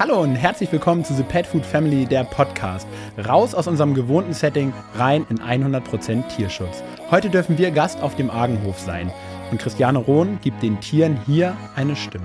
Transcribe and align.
Hallo 0.00 0.22
und 0.22 0.34
herzlich 0.34 0.72
willkommen 0.72 1.04
zu 1.04 1.12
The 1.12 1.22
Pet 1.22 1.46
Food 1.46 1.66
Family, 1.66 2.06
der 2.06 2.24
Podcast. 2.24 2.88
Raus 3.28 3.54
aus 3.54 3.66
unserem 3.66 3.92
gewohnten 3.92 4.32
Setting, 4.32 4.72
rein 4.94 5.26
in 5.28 5.38
100% 5.38 6.26
Tierschutz. 6.28 6.82
Heute 7.10 7.28
dürfen 7.28 7.58
wir 7.58 7.70
Gast 7.70 8.00
auf 8.00 8.16
dem 8.16 8.30
Argenhof 8.30 8.78
sein 8.78 9.12
und 9.50 9.60
Christiane 9.60 9.98
Rohn 9.98 10.38
gibt 10.40 10.62
den 10.62 10.80
Tieren 10.80 11.20
hier 11.26 11.54
eine 11.76 11.96
Stimme. 11.96 12.24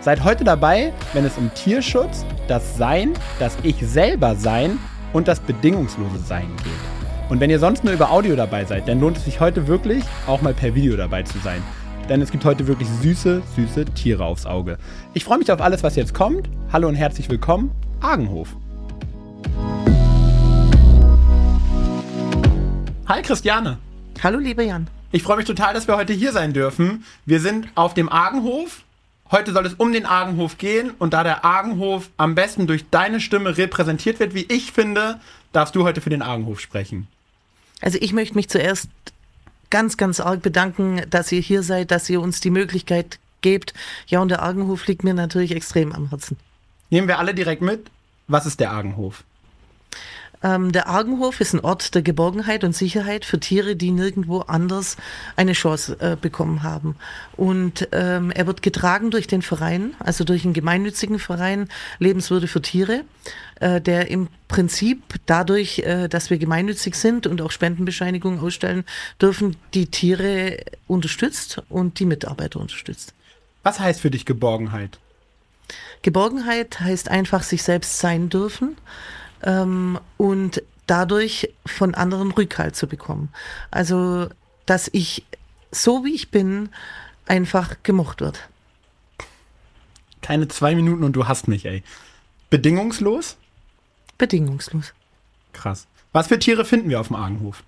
Seid 0.00 0.24
heute 0.24 0.44
dabei, 0.44 0.94
wenn 1.12 1.26
es 1.26 1.36
um 1.36 1.52
Tierschutz, 1.52 2.24
das 2.48 2.78
Sein, 2.78 3.12
das 3.38 3.54
Ich 3.64 3.86
selber 3.86 4.34
Sein 4.34 4.78
und 5.12 5.28
das 5.28 5.40
bedingungslose 5.40 6.20
Sein 6.20 6.48
geht. 6.64 7.28
Und 7.30 7.38
wenn 7.38 7.50
ihr 7.50 7.58
sonst 7.58 7.84
nur 7.84 7.92
über 7.92 8.10
Audio 8.10 8.34
dabei 8.34 8.64
seid, 8.64 8.88
dann 8.88 8.98
lohnt 8.98 9.18
es 9.18 9.26
sich 9.26 9.40
heute 9.40 9.66
wirklich, 9.66 10.04
auch 10.26 10.40
mal 10.40 10.54
per 10.54 10.74
Video 10.74 10.96
dabei 10.96 11.22
zu 11.24 11.38
sein 11.40 11.62
denn 12.10 12.20
es 12.20 12.32
gibt 12.32 12.44
heute 12.44 12.66
wirklich 12.66 12.88
süße, 13.02 13.40
süße 13.54 13.84
Tiere 13.86 14.24
aufs 14.24 14.44
Auge. 14.44 14.78
Ich 15.14 15.24
freue 15.24 15.38
mich 15.38 15.50
auf 15.52 15.60
alles, 15.60 15.84
was 15.84 15.94
jetzt 15.94 16.12
kommt. 16.12 16.48
Hallo 16.72 16.88
und 16.88 16.96
herzlich 16.96 17.30
willkommen, 17.30 17.70
Argenhof. 18.00 18.48
Hi 23.06 23.22
Christiane. 23.22 23.78
Hallo 24.22 24.40
lieber 24.40 24.64
Jan. 24.64 24.88
Ich 25.12 25.22
freue 25.22 25.36
mich 25.36 25.46
total, 25.46 25.72
dass 25.72 25.86
wir 25.86 25.96
heute 25.96 26.12
hier 26.12 26.32
sein 26.32 26.52
dürfen. 26.52 27.04
Wir 27.26 27.38
sind 27.38 27.68
auf 27.76 27.94
dem 27.94 28.08
Argenhof. 28.08 28.82
Heute 29.30 29.52
soll 29.52 29.64
es 29.64 29.74
um 29.74 29.92
den 29.92 30.04
Argenhof 30.04 30.58
gehen 30.58 30.90
und 30.98 31.14
da 31.14 31.22
der 31.22 31.44
Argenhof 31.44 32.10
am 32.16 32.34
besten 32.34 32.66
durch 32.66 32.90
deine 32.90 33.20
Stimme 33.20 33.56
repräsentiert 33.56 34.18
wird, 34.18 34.34
wie 34.34 34.46
ich 34.48 34.72
finde, 34.72 35.20
darfst 35.52 35.76
du 35.76 35.84
heute 35.84 36.00
für 36.00 36.10
den 36.10 36.22
Argenhof 36.22 36.58
sprechen. 36.58 37.06
Also 37.80 37.98
ich 38.00 38.12
möchte 38.12 38.34
mich 38.34 38.48
zuerst 38.48 38.88
ganz, 39.70 39.96
ganz 39.96 40.20
arg 40.20 40.42
bedanken, 40.42 41.02
dass 41.08 41.32
ihr 41.32 41.40
hier 41.40 41.62
seid, 41.62 41.90
dass 41.90 42.10
ihr 42.10 42.20
uns 42.20 42.40
die 42.40 42.50
Möglichkeit 42.50 43.18
gebt. 43.40 43.74
Ja, 44.06 44.20
und 44.20 44.28
der 44.28 44.42
Argenhof 44.42 44.86
liegt 44.86 45.04
mir 45.04 45.14
natürlich 45.14 45.52
extrem 45.52 45.92
am 45.92 46.10
Herzen. 46.10 46.36
Nehmen 46.90 47.08
wir 47.08 47.18
alle 47.18 47.34
direkt 47.34 47.62
mit. 47.62 47.90
Was 48.28 48.46
ist 48.46 48.60
der 48.60 48.70
Argenhof? 48.72 49.24
Ähm, 50.42 50.72
der 50.72 50.88
Argenhof 50.88 51.40
ist 51.40 51.52
ein 51.52 51.60
Ort 51.60 51.94
der 51.94 52.02
Geborgenheit 52.02 52.64
und 52.64 52.74
Sicherheit 52.74 53.24
für 53.24 53.38
Tiere, 53.38 53.76
die 53.76 53.90
nirgendwo 53.90 54.40
anders 54.40 54.96
eine 55.36 55.52
Chance 55.52 55.98
äh, 56.00 56.16
bekommen 56.18 56.62
haben. 56.62 56.96
Und 57.36 57.88
ähm, 57.92 58.30
er 58.30 58.46
wird 58.46 58.62
getragen 58.62 59.10
durch 59.10 59.26
den 59.26 59.42
Verein, 59.42 59.94
also 59.98 60.24
durch 60.24 60.44
einen 60.44 60.54
gemeinnützigen 60.54 61.18
Verein 61.18 61.68
Lebenswürde 61.98 62.48
für 62.48 62.62
Tiere, 62.62 63.02
äh, 63.60 63.80
der 63.80 64.10
im 64.10 64.28
Prinzip 64.48 65.02
dadurch, 65.26 65.80
äh, 65.80 66.08
dass 66.08 66.30
wir 66.30 66.38
gemeinnützig 66.38 66.94
sind 66.94 67.26
und 67.26 67.40
auch 67.40 67.50
Spendenbescheinigungen 67.50 68.40
ausstellen 68.40 68.84
dürfen, 69.20 69.56
die 69.74 69.86
Tiere 69.86 70.58
unterstützt 70.86 71.62
und 71.68 71.98
die 71.98 72.06
Mitarbeiter 72.06 72.58
unterstützt. 72.58 73.14
Was 73.62 73.78
heißt 73.78 74.00
für 74.00 74.10
dich 74.10 74.24
Geborgenheit? 74.24 74.98
Geborgenheit 76.02 76.80
heißt 76.80 77.10
einfach 77.10 77.42
sich 77.42 77.62
selbst 77.62 77.98
sein 77.98 78.28
dürfen 78.30 78.76
ähm, 79.42 80.00
und 80.16 80.62
dadurch 80.86 81.52
von 81.66 81.94
anderen 81.94 82.32
Rückhalt 82.32 82.74
zu 82.74 82.86
bekommen. 82.86 83.28
Also, 83.70 84.28
dass 84.66 84.88
ich 84.92 85.24
so 85.70 86.04
wie 86.04 86.14
ich 86.14 86.30
bin, 86.30 86.70
einfach 87.26 87.76
gemocht 87.82 88.20
wird. 88.20 88.48
Keine 90.22 90.48
zwei 90.48 90.74
Minuten 90.74 91.04
und 91.04 91.12
du 91.12 91.28
hast 91.28 91.48
mich, 91.48 91.64
ey. 91.64 91.82
Bedingungslos? 92.50 93.36
Bedingungslos. 94.20 94.92
Krass. 95.52 95.86
Was 96.12 96.28
für 96.28 96.38
Tiere 96.38 96.64
finden 96.64 96.90
wir 96.90 97.00
auf 97.00 97.08
dem 97.08 97.16
Argenhof? 97.16 97.64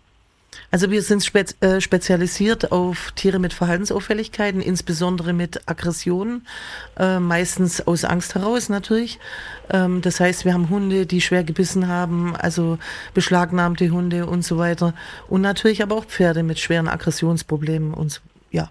Also 0.71 0.91
wir 0.91 1.03
sind 1.03 1.25
spez 1.25 1.57
äh, 1.61 1.81
spezialisiert 1.81 2.73
auf 2.73 3.13
Tiere 3.13 3.39
mit 3.39 3.55
Verhaltensauffälligkeiten, 3.55 4.61
insbesondere 4.61 5.33
mit 5.33 5.67
Aggressionen, 5.67 6.47
äh, 6.99 7.19
meistens 7.19 7.87
aus 7.87 8.05
Angst 8.05 8.35
heraus 8.35 8.69
natürlich. 8.69 9.19
Ähm, 9.71 10.03
das 10.03 10.21
heißt, 10.21 10.45
wir 10.45 10.53
haben 10.53 10.69
Hunde, 10.69 11.07
die 11.07 11.23
schwer 11.23 11.43
gebissen 11.43 11.89
haben, 11.89 12.37
also 12.37 12.79
beschlagnahmte 13.15 13.89
Hunde 13.91 14.27
und 14.27 14.45
so 14.45 14.59
weiter. 14.59 14.95
Und 15.29 15.41
natürlich 15.41 15.83
aber 15.83 15.97
auch 15.97 16.05
Pferde 16.05 16.43
mit 16.43 16.59
schweren 16.59 16.89
Aggressionsproblemen 16.89 17.95
und 17.95 18.13
so, 18.13 18.21
ja. 18.51 18.71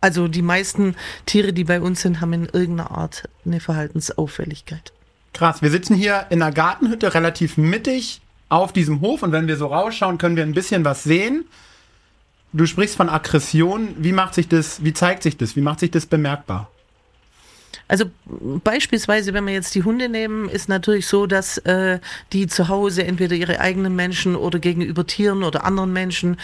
Also 0.00 0.26
die 0.26 0.42
meisten 0.42 0.96
Tiere, 1.26 1.52
die 1.52 1.62
bei 1.62 1.80
uns 1.80 2.02
sind, 2.02 2.20
haben 2.20 2.32
in 2.32 2.46
irgendeiner 2.46 2.90
Art 2.90 3.28
eine 3.46 3.60
Verhaltensauffälligkeit. 3.60 4.92
Krass, 5.32 5.62
wir 5.62 5.70
sitzen 5.70 5.94
hier 5.94 6.26
in 6.30 6.42
einer 6.42 6.52
Gartenhütte 6.52 7.14
relativ 7.14 7.56
mittig 7.56 8.20
auf 8.48 8.72
diesem 8.72 9.00
Hof 9.00 9.22
und 9.22 9.32
wenn 9.32 9.48
wir 9.48 9.56
so 9.56 9.66
rausschauen, 9.66 10.18
können 10.18 10.36
wir 10.36 10.42
ein 10.42 10.52
bisschen 10.52 10.84
was 10.84 11.04
sehen. 11.04 11.46
Du 12.52 12.66
sprichst 12.66 12.96
von 12.96 13.08
Aggression. 13.08 13.94
Wie 13.98 14.12
macht 14.12 14.34
sich 14.34 14.46
das, 14.46 14.84
wie 14.84 14.92
zeigt 14.92 15.22
sich 15.22 15.38
das? 15.38 15.56
Wie 15.56 15.62
macht 15.62 15.80
sich 15.80 15.90
das 15.90 16.04
bemerkbar? 16.04 16.68
Also 17.88 18.06
beispielsweise, 18.24 19.34
wenn 19.34 19.46
wir 19.46 19.52
jetzt 19.52 19.74
die 19.74 19.82
Hunde 19.82 20.08
nehmen, 20.08 20.48
ist 20.48 20.68
natürlich 20.68 21.06
so, 21.06 21.26
dass 21.26 21.58
äh, 21.58 21.98
die 22.32 22.46
zu 22.46 22.68
Hause 22.68 23.04
entweder 23.04 23.34
ihre 23.34 23.60
eigenen 23.60 23.96
Menschen 23.96 24.36
oder 24.36 24.58
gegenüber 24.58 25.06
Tieren 25.06 25.42
oder 25.42 25.64
anderen 25.64 25.92
Menschen 25.92 26.38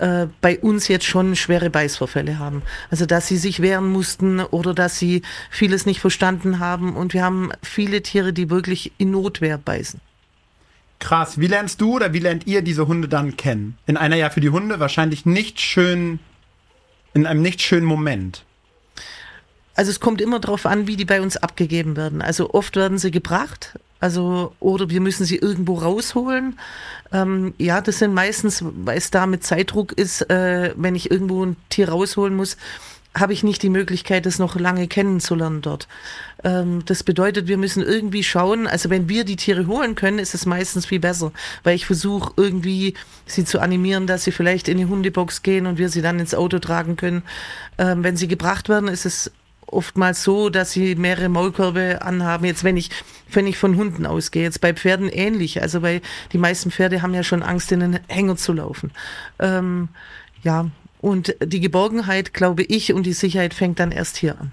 äh, 0.00 0.26
bei 0.40 0.58
uns 0.58 0.88
jetzt 0.88 1.04
schon 1.04 1.36
schwere 1.36 1.70
Beißvorfälle 1.70 2.38
haben. 2.38 2.62
Also 2.90 3.06
dass 3.06 3.28
sie 3.28 3.36
sich 3.36 3.60
wehren 3.60 3.88
mussten 3.88 4.40
oder 4.40 4.74
dass 4.74 4.98
sie 4.98 5.22
vieles 5.50 5.86
nicht 5.86 6.00
verstanden 6.00 6.58
haben. 6.58 6.96
Und 6.96 7.14
wir 7.14 7.22
haben 7.22 7.52
viele 7.62 8.02
Tiere, 8.02 8.32
die 8.32 8.50
wirklich 8.50 8.92
in 8.98 9.10
Notwehr 9.10 9.58
beißen. 9.58 10.00
Krass. 10.98 11.38
Wie 11.40 11.46
lernst 11.46 11.80
du 11.80 11.96
oder 11.96 12.12
wie 12.12 12.18
lernt 12.18 12.46
ihr 12.46 12.62
diese 12.62 12.86
Hunde 12.86 13.08
dann 13.08 13.36
kennen? 13.36 13.76
In 13.86 13.96
einer 13.96 14.16
ja 14.16 14.30
für 14.30 14.40
die 14.40 14.50
Hunde 14.50 14.80
wahrscheinlich 14.80 15.26
nicht 15.26 15.60
schön, 15.60 16.18
in 17.14 17.26
einem 17.26 17.42
nicht 17.42 17.62
schönen 17.62 17.86
Moment. 17.86 18.44
Also 19.74 19.90
es 19.90 20.00
kommt 20.00 20.20
immer 20.20 20.40
darauf 20.40 20.66
an, 20.66 20.86
wie 20.86 20.96
die 20.96 21.06
bei 21.06 21.22
uns 21.22 21.36
abgegeben 21.36 21.96
werden. 21.96 22.20
Also 22.20 22.52
oft 22.52 22.76
werden 22.76 22.98
sie 22.98 23.10
gebracht, 23.10 23.78
also 24.00 24.54
oder 24.60 24.90
wir 24.90 25.00
müssen 25.00 25.24
sie 25.24 25.36
irgendwo 25.36 25.74
rausholen. 25.74 26.58
Ähm, 27.12 27.54
ja, 27.58 27.80
das 27.80 27.98
sind 27.98 28.14
meistens, 28.14 28.64
weil 28.64 28.98
es 28.98 29.10
da 29.10 29.26
mit 29.26 29.44
Zeitdruck 29.44 29.92
ist, 29.92 30.28
äh, 30.30 30.72
wenn 30.76 30.94
ich 30.94 31.10
irgendwo 31.10 31.44
ein 31.44 31.56
Tier 31.68 31.90
rausholen 31.90 32.34
muss, 32.34 32.56
habe 33.14 33.32
ich 33.32 33.42
nicht 33.42 33.62
die 33.62 33.70
Möglichkeit, 33.70 34.24
das 34.24 34.38
noch 34.38 34.54
lange 34.54 34.86
kennenzulernen 34.86 35.62
dort. 35.62 35.88
Ähm, 36.44 36.84
das 36.86 37.02
bedeutet, 37.02 37.48
wir 37.48 37.58
müssen 37.58 37.82
irgendwie 37.82 38.22
schauen, 38.22 38.66
also 38.68 38.88
wenn 38.88 39.08
wir 39.08 39.24
die 39.24 39.36
Tiere 39.36 39.66
holen 39.66 39.96
können, 39.96 40.20
ist 40.20 40.34
es 40.34 40.46
meistens 40.46 40.86
viel 40.86 41.00
besser, 41.00 41.32
weil 41.64 41.74
ich 41.74 41.86
versuche 41.86 42.32
irgendwie 42.36 42.94
sie 43.26 43.44
zu 43.44 43.58
animieren, 43.58 44.06
dass 44.06 44.24
sie 44.24 44.32
vielleicht 44.32 44.68
in 44.68 44.78
die 44.78 44.86
Hundebox 44.86 45.42
gehen 45.42 45.66
und 45.66 45.76
wir 45.76 45.88
sie 45.88 46.02
dann 46.02 46.20
ins 46.20 46.34
Auto 46.34 46.60
tragen 46.60 46.96
können. 46.96 47.22
Ähm, 47.78 48.04
wenn 48.04 48.16
sie 48.16 48.28
gebracht 48.28 48.68
werden, 48.68 48.88
ist 48.88 49.06
es 49.06 49.32
oftmals 49.72 50.22
so, 50.22 50.50
dass 50.50 50.72
sie 50.72 50.94
mehrere 50.94 51.28
Maulkörbe 51.28 52.02
anhaben. 52.02 52.44
Jetzt, 52.44 52.64
wenn 52.64 52.76
ich, 52.76 52.90
wenn 53.32 53.46
ich 53.46 53.58
von 53.58 53.76
Hunden 53.76 54.06
ausgehe, 54.06 54.42
jetzt 54.42 54.60
bei 54.60 54.74
Pferden 54.74 55.08
ähnlich. 55.08 55.62
Also 55.62 55.82
weil 55.82 56.00
die 56.32 56.38
meisten 56.38 56.70
Pferde 56.70 57.02
haben 57.02 57.14
ja 57.14 57.22
schon 57.22 57.42
Angst, 57.42 57.72
in 57.72 57.80
den 57.80 58.00
Hänger 58.08 58.36
zu 58.36 58.52
laufen. 58.52 58.90
Ähm, 59.38 59.88
ja, 60.42 60.70
und 61.00 61.34
die 61.42 61.60
Geborgenheit, 61.60 62.34
glaube 62.34 62.62
ich, 62.62 62.92
und 62.92 63.04
die 63.04 63.12
Sicherheit 63.12 63.54
fängt 63.54 63.80
dann 63.80 63.92
erst 63.92 64.16
hier 64.16 64.38
an. 64.38 64.52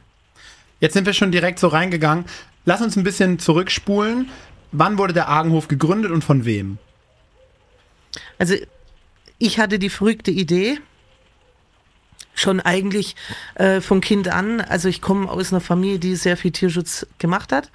Jetzt 0.80 0.94
sind 0.94 1.06
wir 1.06 1.14
schon 1.14 1.32
direkt 1.32 1.60
so 1.60 1.68
reingegangen. 1.68 2.26
Lass 2.66 2.82
uns 2.82 2.96
ein 2.96 3.04
bisschen 3.04 3.40
zurückspulen. 3.40 4.30
Wann 4.72 4.98
wurde 4.98 5.14
der 5.14 5.28
Argenhof 5.28 5.68
gegründet 5.68 6.12
und 6.12 6.24
von 6.24 6.46
wem? 6.46 6.78
Also 8.38 8.56
ich 9.40 9.60
hatte 9.60 9.80
die 9.80 9.90
verrückte 9.90 10.32
Idee, 10.32 10.80
schon 12.38 12.60
eigentlich 12.60 13.16
äh, 13.56 13.82
von 13.82 14.02
Kind 14.02 14.28
an. 14.30 14.62
Also 14.62 14.88
ich 14.88 15.02
komme 15.02 15.30
aus 15.30 15.52
einer 15.52 15.62
Familie, 15.62 16.00
die 16.00 16.16
sehr 16.16 16.38
viel 16.38 16.52
Tierschutz 16.52 17.06
gemacht 17.20 17.52
hat. 17.52 17.72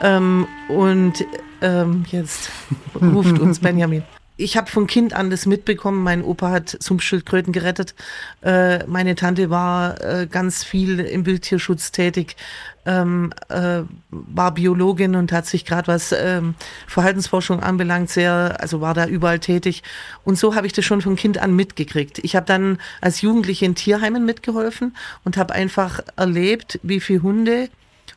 Ähm, 0.00 0.46
und 0.68 1.24
ähm, 1.60 2.04
jetzt 2.10 2.50
ruft 3.00 3.38
uns 3.38 3.60
Benjamin 3.60 4.02
ich 4.36 4.56
habe 4.56 4.70
von 4.70 4.86
Kind 4.86 5.14
an 5.14 5.30
das 5.30 5.46
mitbekommen. 5.46 6.02
Mein 6.02 6.22
Opa 6.22 6.50
hat 6.50 6.76
Sumpfschildkröten 6.80 7.52
gerettet. 7.52 7.94
Äh, 8.42 8.84
meine 8.86 9.14
Tante 9.14 9.50
war 9.50 10.00
äh, 10.00 10.26
ganz 10.26 10.62
viel 10.62 11.00
im 11.00 11.26
Wildtierschutz 11.26 11.92
tätig, 11.92 12.36
ähm, 12.86 13.32
äh, 13.48 13.82
war 14.10 14.54
Biologin 14.54 15.16
und 15.16 15.32
hat 15.32 15.46
sich 15.46 15.64
gerade 15.64 15.88
was 15.88 16.12
ähm, 16.12 16.54
Verhaltensforschung 16.86 17.60
anbelangt 17.60 18.08
sehr, 18.08 18.56
also 18.60 18.80
war 18.80 18.94
da 18.94 19.06
überall 19.06 19.40
tätig. 19.40 19.82
Und 20.24 20.38
so 20.38 20.54
habe 20.54 20.66
ich 20.66 20.72
das 20.72 20.84
schon 20.84 21.02
von 21.02 21.16
Kind 21.16 21.38
an 21.38 21.54
mitgekriegt. 21.54 22.20
Ich 22.20 22.36
habe 22.36 22.46
dann 22.46 22.78
als 23.00 23.20
Jugendliche 23.20 23.64
in 23.64 23.74
Tierheimen 23.74 24.24
mitgeholfen 24.24 24.96
und 25.24 25.36
habe 25.36 25.54
einfach 25.54 26.00
erlebt, 26.16 26.78
wie 26.82 27.00
viele 27.00 27.22
Hunde 27.22 27.68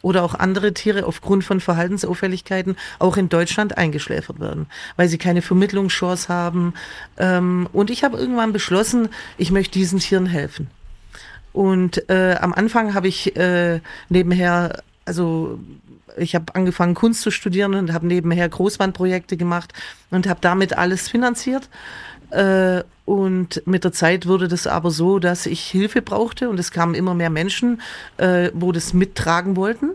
oder 0.01 0.23
auch 0.23 0.35
andere 0.35 0.73
Tiere 0.73 1.05
aufgrund 1.05 1.43
von 1.43 1.59
Verhaltensauffälligkeiten 1.59 2.77
auch 2.99 3.17
in 3.17 3.29
Deutschland 3.29 3.77
eingeschläfert 3.77 4.39
werden, 4.39 4.67
weil 4.95 5.09
sie 5.09 5.17
keine 5.17 5.41
Vermittlungschance 5.41 6.29
haben. 6.29 6.73
Ähm, 7.17 7.67
und 7.73 7.89
ich 7.89 8.03
habe 8.03 8.17
irgendwann 8.17 8.53
beschlossen, 8.53 9.09
ich 9.37 9.51
möchte 9.51 9.73
diesen 9.73 9.99
Tieren 9.99 10.25
helfen. 10.25 10.69
Und 11.53 12.09
äh, 12.09 12.35
am 12.39 12.53
Anfang 12.53 12.93
habe 12.93 13.07
ich 13.07 13.35
äh, 13.35 13.79
nebenher, 14.09 14.83
also 15.05 15.59
ich 16.17 16.35
habe 16.35 16.53
angefangen 16.55 16.95
Kunst 16.95 17.21
zu 17.21 17.31
studieren 17.31 17.73
und 17.73 17.93
habe 17.93 18.07
nebenher 18.07 18.47
Großwandprojekte 18.47 19.37
gemacht 19.37 19.73
und 20.11 20.27
habe 20.27 20.39
damit 20.41 20.77
alles 20.77 21.09
finanziert. 21.09 21.69
Äh, 22.31 22.83
und 23.05 23.63
mit 23.65 23.83
der 23.83 23.91
Zeit 23.91 24.27
wurde 24.27 24.47
das 24.47 24.67
aber 24.67 24.91
so, 24.91 25.17
dass 25.19 25.45
ich 25.45 25.61
Hilfe 25.61 26.01
brauchte 26.01 26.49
und 26.49 26.59
es 26.59 26.71
kamen 26.71 26.93
immer 26.93 27.15
mehr 27.15 27.31
Menschen, 27.31 27.81
äh, 28.17 28.51
wo 28.53 28.71
das 28.71 28.93
mittragen 28.93 29.55
wollten. 29.55 29.91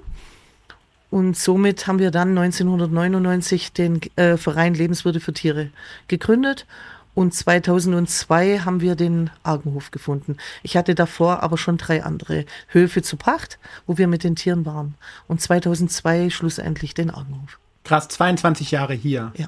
Und 1.11 1.37
somit 1.37 1.87
haben 1.87 2.01
wir 2.01 2.11
dann 2.11 2.37
1999 2.37 3.73
den 3.73 4.01
äh, 4.17 4.37
Verein 4.37 4.75
Lebenswürde 4.75 5.21
für 5.21 5.33
Tiere 5.33 5.71
gegründet. 6.09 6.67
Und 7.15 7.33
2002 7.33 8.61
haben 8.61 8.81
wir 8.81 8.97
den 8.97 9.31
Argenhof 9.43 9.91
gefunden. 9.91 10.37
Ich 10.63 10.77
hatte 10.77 10.95
davor 10.95 11.43
aber 11.43 11.57
schon 11.57 11.77
drei 11.77 12.03
andere 12.03 12.45
Höfe 12.69 13.03
zu 13.03 13.17
Pacht, 13.17 13.59
wo 13.87 13.99
wir 13.99 14.09
mit 14.09 14.25
den 14.25 14.37
Tieren 14.37 14.67
waren. 14.67 14.95
Und 15.29 15.41
2002 15.41 16.31
schlussendlich 16.31 16.95
den 16.95 17.11
Argenhof. 17.11 17.59
Krass, 17.85 18.09
22 18.09 18.71
Jahre 18.73 18.95
hier. 18.95 19.33
Ja. 19.37 19.47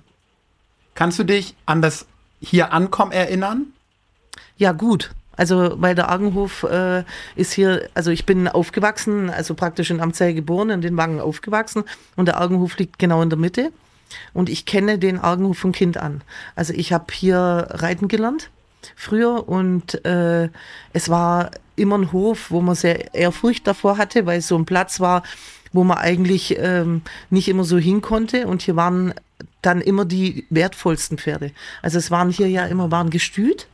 Kannst 0.94 1.18
du 1.18 1.24
dich 1.24 1.54
an 1.66 1.82
das 1.82 2.06
hier 2.40 2.72
ankommen 2.72 3.12
erinnern? 3.12 3.66
Ja, 4.56 4.72
gut. 4.72 5.10
Also 5.36 5.74
weil 5.76 5.94
der 5.94 6.08
Argenhof 6.08 6.62
äh, 6.62 7.04
ist 7.34 7.52
hier, 7.52 7.88
also 7.94 8.10
ich 8.10 8.24
bin 8.24 8.48
aufgewachsen, 8.48 9.28
also 9.28 9.54
praktisch 9.54 9.90
in 9.90 10.00
Amtzell 10.00 10.32
geboren, 10.32 10.70
in 10.70 10.80
den 10.80 10.96
Wangen 10.96 11.20
aufgewachsen 11.20 11.84
und 12.16 12.26
der 12.26 12.38
Argenhof 12.38 12.78
liegt 12.78 12.98
genau 12.98 13.20
in 13.22 13.28
der 13.28 13.38
Mitte. 13.38 13.70
Und 14.32 14.48
ich 14.48 14.66
kenne 14.66 14.98
den 14.98 15.18
Argenhof 15.18 15.58
von 15.58 15.72
Kind 15.72 15.96
an. 15.96 16.22
Also 16.54 16.72
ich 16.72 16.92
habe 16.92 17.06
hier 17.12 17.66
reiten 17.70 18.08
gelernt 18.08 18.50
früher 18.94 19.48
und 19.48 20.04
äh, 20.04 20.48
es 20.92 21.08
war 21.08 21.50
immer 21.74 21.98
ein 21.98 22.12
Hof, 22.12 22.50
wo 22.50 22.60
man 22.60 22.74
sehr 22.74 23.14
Ehrfurcht 23.14 23.66
davor 23.66 23.98
hatte, 23.98 24.26
weil 24.26 24.38
es 24.38 24.48
so 24.48 24.56
ein 24.56 24.64
Platz 24.64 25.00
war, 25.00 25.22
wo 25.72 25.84
man 25.84 25.98
eigentlich 25.98 26.56
ähm, 26.58 27.02
nicht 27.30 27.48
immer 27.48 27.64
so 27.64 27.78
hin 27.78 28.00
konnte. 28.00 28.46
Und 28.46 28.62
hier 28.62 28.76
waren 28.76 29.14
dann 29.62 29.80
immer 29.80 30.04
die 30.04 30.46
wertvollsten 30.50 31.18
Pferde. 31.18 31.52
Also 31.82 31.98
es 31.98 32.10
waren 32.10 32.30
hier 32.30 32.48
ja 32.48 32.66
immer 32.66 32.90
waren 32.90 33.10
Gestüt 33.10 33.66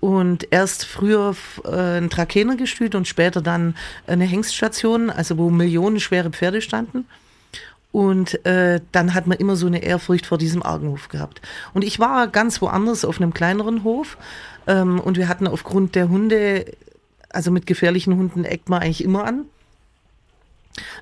und 0.00 0.46
erst 0.50 0.84
früher 0.84 1.34
äh, 1.64 1.98
ein 1.98 2.10
Trakenergestüt 2.10 2.94
und 2.94 3.08
später 3.08 3.42
dann 3.42 3.74
eine 4.06 4.24
Hengststation, 4.24 5.10
also 5.10 5.36
wo 5.38 5.50
millionenschwere 5.50 6.30
Pferde 6.30 6.62
standen. 6.62 7.06
Und 7.92 8.44
äh, 8.46 8.80
dann 8.92 9.14
hat 9.14 9.26
man 9.26 9.38
immer 9.38 9.56
so 9.56 9.66
eine 9.66 9.82
Ehrfurcht 9.82 10.26
vor 10.26 10.38
diesem 10.38 10.62
Argenhof 10.62 11.08
gehabt. 11.08 11.42
Und 11.74 11.82
ich 11.82 11.98
war 11.98 12.28
ganz 12.28 12.62
woanders 12.62 13.04
auf 13.04 13.20
einem 13.20 13.34
kleineren 13.34 13.82
Hof 13.82 14.16
ähm, 14.66 15.00
und 15.00 15.16
wir 15.16 15.28
hatten 15.28 15.48
aufgrund 15.48 15.94
der 15.96 16.08
Hunde, 16.08 16.66
also 17.30 17.50
mit 17.50 17.66
gefährlichen 17.66 18.16
Hunden 18.16 18.44
eckt 18.44 18.68
man 18.68 18.82
eigentlich 18.82 19.02
immer 19.02 19.24
an. 19.24 19.46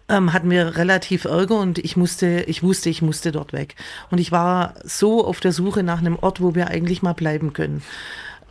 Ähm, 0.08 0.32
hatten 0.32 0.50
wir 0.50 0.76
relativ 0.76 1.26
Ärger 1.26 1.60
und 1.60 1.78
ich 1.78 1.96
musste, 1.96 2.44
ich 2.46 2.62
wusste, 2.62 2.88
ich 2.88 3.02
musste 3.02 3.32
dort 3.32 3.52
weg. 3.52 3.74
Und 4.10 4.18
ich 4.18 4.32
war 4.32 4.74
so 4.82 5.26
auf 5.26 5.40
der 5.40 5.52
Suche 5.52 5.82
nach 5.82 5.98
einem 5.98 6.16
Ort, 6.16 6.40
wo 6.40 6.54
wir 6.54 6.68
eigentlich 6.68 7.02
mal 7.02 7.12
bleiben 7.12 7.52
können. 7.52 7.82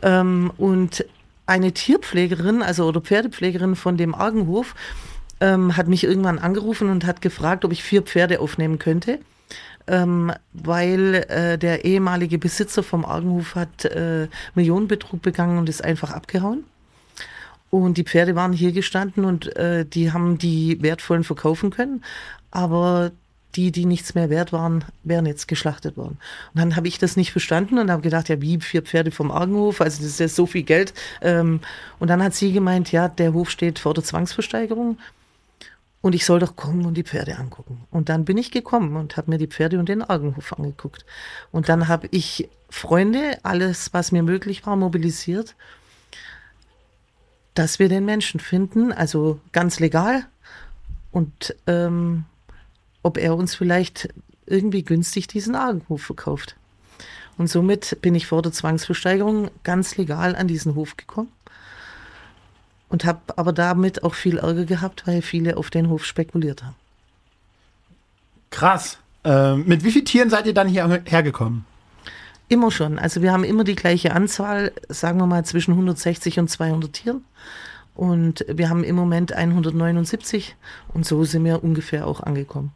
Ähm, 0.02 0.52
und 0.56 1.04
eine 1.46 1.72
Tierpflegerin, 1.72 2.62
also 2.62 2.86
oder 2.86 3.00
Pferdepflegerin 3.00 3.74
von 3.74 3.96
dem 3.96 4.14
Argenhof, 4.14 4.76
ähm, 5.40 5.76
hat 5.76 5.88
mich 5.88 6.04
irgendwann 6.04 6.38
angerufen 6.38 6.88
und 6.88 7.06
hat 7.06 7.20
gefragt, 7.20 7.64
ob 7.64 7.72
ich 7.72 7.82
vier 7.82 8.02
Pferde 8.02 8.40
aufnehmen 8.40 8.78
könnte. 8.78 9.18
Ähm, 9.86 10.32
weil 10.52 11.14
äh, 11.28 11.56
der 11.56 11.86
ehemalige 11.86 12.38
Besitzer 12.38 12.82
vom 12.82 13.06
Argenhof 13.06 13.54
hat 13.54 13.86
äh, 13.86 14.28
Millionenbetrug 14.54 15.22
begangen 15.22 15.56
und 15.56 15.68
ist 15.68 15.82
einfach 15.82 16.10
abgehauen. 16.10 16.64
Und 17.70 17.96
die 17.96 18.04
Pferde 18.04 18.34
waren 18.34 18.52
hier 18.52 18.72
gestanden 18.72 19.24
und 19.24 19.54
äh, 19.56 19.84
die 19.84 20.12
haben 20.12 20.38
die 20.38 20.82
wertvollen 20.82 21.24
verkaufen 21.24 21.70
können. 21.70 22.02
Aber 22.50 23.12
die, 23.54 23.72
die 23.72 23.86
nichts 23.86 24.14
mehr 24.14 24.30
wert 24.30 24.52
waren, 24.52 24.84
wären 25.04 25.26
jetzt 25.26 25.48
geschlachtet 25.48 25.96
worden. 25.96 26.18
Und 26.54 26.60
dann 26.60 26.76
habe 26.76 26.88
ich 26.88 26.98
das 26.98 27.16
nicht 27.16 27.32
verstanden 27.32 27.78
und 27.78 27.90
habe 27.90 28.02
gedacht, 28.02 28.28
ja, 28.28 28.40
wie 28.40 28.60
vier 28.60 28.82
Pferde 28.82 29.10
vom 29.10 29.30
Argenhof, 29.30 29.80
also 29.80 30.02
das 30.02 30.12
ist 30.12 30.20
ja 30.20 30.28
so 30.28 30.46
viel 30.46 30.62
Geld. 30.62 30.92
Ähm, 31.22 31.60
und 31.98 32.08
dann 32.08 32.22
hat 32.22 32.34
sie 32.34 32.52
gemeint, 32.52 32.92
ja, 32.92 33.08
der 33.08 33.32
Hof 33.32 33.50
steht 33.50 33.78
vor 33.78 33.94
der 33.94 34.04
Zwangsversteigerung 34.04 34.98
und 36.00 36.14
ich 36.14 36.24
soll 36.24 36.38
doch 36.38 36.56
kommen 36.56 36.86
und 36.86 36.94
die 36.94 37.02
Pferde 37.02 37.38
angucken. 37.38 37.86
Und 37.90 38.08
dann 38.08 38.24
bin 38.24 38.38
ich 38.38 38.50
gekommen 38.50 38.96
und 38.96 39.16
habe 39.16 39.30
mir 39.30 39.38
die 39.38 39.48
Pferde 39.48 39.78
und 39.78 39.88
den 39.88 40.02
Argenhof 40.02 40.52
angeguckt. 40.52 41.04
Und 41.50 41.68
dann 41.68 41.88
habe 41.88 42.08
ich 42.10 42.48
Freunde, 42.70 43.38
alles, 43.42 43.92
was 43.92 44.12
mir 44.12 44.22
möglich 44.22 44.64
war, 44.66 44.76
mobilisiert, 44.76 45.56
dass 47.54 47.78
wir 47.78 47.88
den 47.88 48.04
Menschen 48.04 48.38
finden, 48.38 48.92
also 48.92 49.40
ganz 49.52 49.80
legal. 49.80 50.24
Und 51.10 51.56
ähm, 51.66 52.24
ob 53.02 53.18
er 53.18 53.34
uns 53.34 53.54
vielleicht 53.54 54.08
irgendwie 54.46 54.84
günstig 54.84 55.26
diesen 55.26 55.56
Argenhof 55.56 56.02
verkauft. 56.02 56.56
Und 57.36 57.48
somit 57.48 57.98
bin 58.02 58.14
ich 58.14 58.26
vor 58.26 58.42
der 58.42 58.52
Zwangsversteigerung 58.52 59.50
ganz 59.64 59.96
legal 59.96 60.36
an 60.36 60.48
diesen 60.48 60.74
Hof 60.74 60.96
gekommen 60.96 61.32
und 62.88 63.04
habe 63.04 63.20
aber 63.36 63.52
damit 63.52 64.02
auch 64.02 64.14
viel 64.14 64.38
Ärger 64.38 64.64
gehabt, 64.64 65.06
weil 65.06 65.22
viele 65.22 65.56
auf 65.56 65.70
den 65.70 65.88
Hof 65.88 66.04
spekuliert 66.04 66.62
haben. 66.62 66.76
Krass. 68.50 68.98
Ähm, 69.24 69.64
mit 69.66 69.84
wie 69.84 69.90
vielen 69.90 70.04
Tieren 70.04 70.30
seid 70.30 70.46
ihr 70.46 70.54
dann 70.54 70.68
hierher 70.68 71.22
gekommen? 71.22 71.66
Immer 72.48 72.70
schon. 72.70 72.98
Also 72.98 73.20
wir 73.20 73.32
haben 73.32 73.44
immer 73.44 73.64
die 73.64 73.74
gleiche 73.74 74.14
Anzahl, 74.14 74.72
sagen 74.88 75.18
wir 75.18 75.26
mal 75.26 75.44
zwischen 75.44 75.72
160 75.72 76.38
und 76.38 76.48
200 76.48 76.92
Tieren. 76.92 77.24
Und 77.94 78.44
wir 78.48 78.70
haben 78.70 78.84
im 78.84 78.94
Moment 78.94 79.32
179 79.32 80.56
und 80.94 81.04
so 81.04 81.24
sind 81.24 81.44
wir 81.44 81.62
ungefähr 81.64 82.06
auch 82.06 82.20
angekommen. 82.20 82.72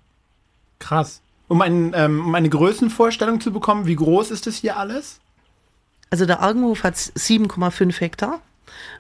Krass. 0.79 1.23
Um, 1.49 1.63
ein, 1.63 1.93
ähm, 1.95 2.27
um 2.27 2.35
eine 2.35 2.49
Größenvorstellung 2.49 3.41
zu 3.41 3.53
bekommen, 3.53 3.87
wie 3.87 3.95
groß 3.95 4.31
ist 4.31 4.47
es 4.47 4.57
hier 4.57 4.77
alles? 4.77 5.21
Also 6.11 6.27
der 6.27 6.41
Argenhof 6.41 6.83
hat 6.83 6.97
7,5 6.97 8.01
Hektar 8.01 8.41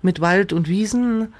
mit 0.03 0.21
Wald 0.21 0.53
und 0.53 0.69
Wiesen. 0.69 1.33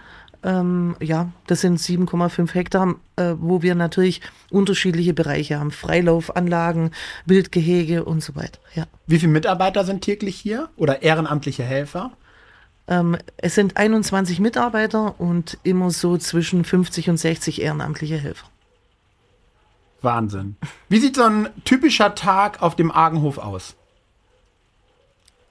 Ähm, 0.45 0.97
ja, 1.01 1.31
das 1.47 1.61
sind 1.61 1.79
7,5 1.79 2.53
Hektar, 2.55 2.97
äh, 3.17 3.35
wo 3.39 3.63
wir 3.63 3.75
natürlich 3.75 4.21
unterschiedliche 4.51 5.15
Bereiche 5.15 5.61
haben. 5.61 5.71
Freilaufanlagen, 5.71 6.91
Wildgehege 7.27 8.05
und 8.05 8.23
so 8.23 8.35
weiter. 8.35 8.59
Ja. 8.75 8.87
Wie 9.07 9.19
viele 9.19 9.33
Mitarbeiter 9.33 9.85
sind 9.85 10.03
täglich 10.03 10.37
hier 10.37 10.69
oder 10.77 11.03
ehrenamtliche 11.03 11.63
Helfer? 11.63 12.11
Ähm, 12.89 13.17
es 13.37 13.55
sind 13.55 13.77
21 13.77 14.41
Mitarbeiter 14.41 15.21
und 15.21 15.59
immer 15.63 15.91
so 15.91 16.19
zwischen 16.19 16.65
50 16.65 17.11
und 17.11 17.17
60 17.19 17.63
ehrenamtliche 17.63 18.19
Helfer. 18.19 18.49
Wahnsinn. 20.01 20.57
Wie 20.89 20.99
sieht 20.99 21.15
so 21.15 21.23
ein 21.23 21.49
typischer 21.65 22.17
Tag 22.17 22.61
auf 22.61 22.75
dem 22.75 22.91
Argenhof 22.91 23.39
aus? 23.39 23.77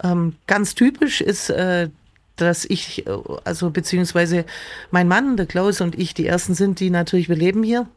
Ähm, 0.03 0.35
ganz 0.47 0.75
typisch 0.75 1.21
ist, 1.21 1.49
äh, 1.49 1.89
dass 2.41 2.65
ich, 2.65 3.07
äh, 3.07 3.11
also 3.43 3.69
beziehungsweise 3.69 4.45
mein 4.91 5.07
Mann, 5.07 5.37
der 5.37 5.45
Klaus 5.45 5.81
und 5.81 5.97
ich 5.97 6.13
die 6.13 6.27
Ersten 6.27 6.53
sind, 6.53 6.79
die 6.79 6.89
natürlich, 6.89 7.29
wir 7.29 7.35
leben 7.35 7.63
hier 7.63 7.87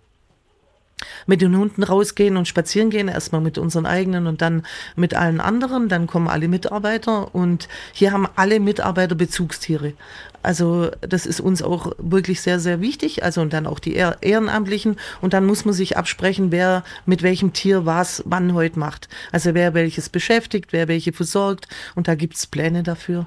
mit 1.26 1.41
den 1.43 1.56
Hunden 1.56 1.82
rausgehen 1.82 2.37
und 2.37 2.49
spazieren 2.49 2.91
gehen, 2.91 3.08
erstmal 3.08 3.40
mit 3.40 3.59
unseren 3.59 3.87
eigenen 3.87 4.26
und 4.26 4.42
dann 4.42 4.64
mit 4.97 5.14
allen 5.14 5.40
anderen, 5.40 5.88
dann 5.88 6.07
kommen 6.07 6.28
alle 6.28 6.49
Mitarbeiter 6.49 7.35
und 7.35 7.69
hier 7.92 8.12
haben 8.12 8.28
alle 8.37 8.61
Mitarbeiter 8.61 9.14
Bezugstiere. 9.14 9.95
Also 10.42 10.90
das 11.00 11.25
ist 11.26 11.40
uns 11.40 11.62
auch 11.62 11.92
wirklich 11.99 12.42
sehr, 12.42 12.61
sehr 12.61 12.80
wichtig. 12.80 13.25
Also 13.25 13.40
und 13.40 13.52
dann 13.52 13.66
auch 13.66 13.78
die 13.78 13.95
Ehrenamtlichen 13.95 14.97
und 15.21 15.33
dann 15.33 15.47
muss 15.47 15.64
man 15.64 15.75
sich 15.75 15.97
absprechen, 15.97 16.52
wer 16.52 16.85
mit 17.07 17.23
welchem 17.23 17.52
Tier 17.52 17.87
was 17.87 18.23
wann 18.26 18.52
heute 18.52 18.78
macht. 18.78 19.09
Also 19.33 19.54
wer 19.54 19.75
welches 19.75 20.11
beschäftigt, 20.11 20.73
wer 20.73 20.88
welche 20.88 21.12
versorgt 21.12 21.69
und 21.95 22.09
da 22.09 22.14
gibt's 22.14 22.47
Pläne 22.47 22.83
dafür. 22.83 23.26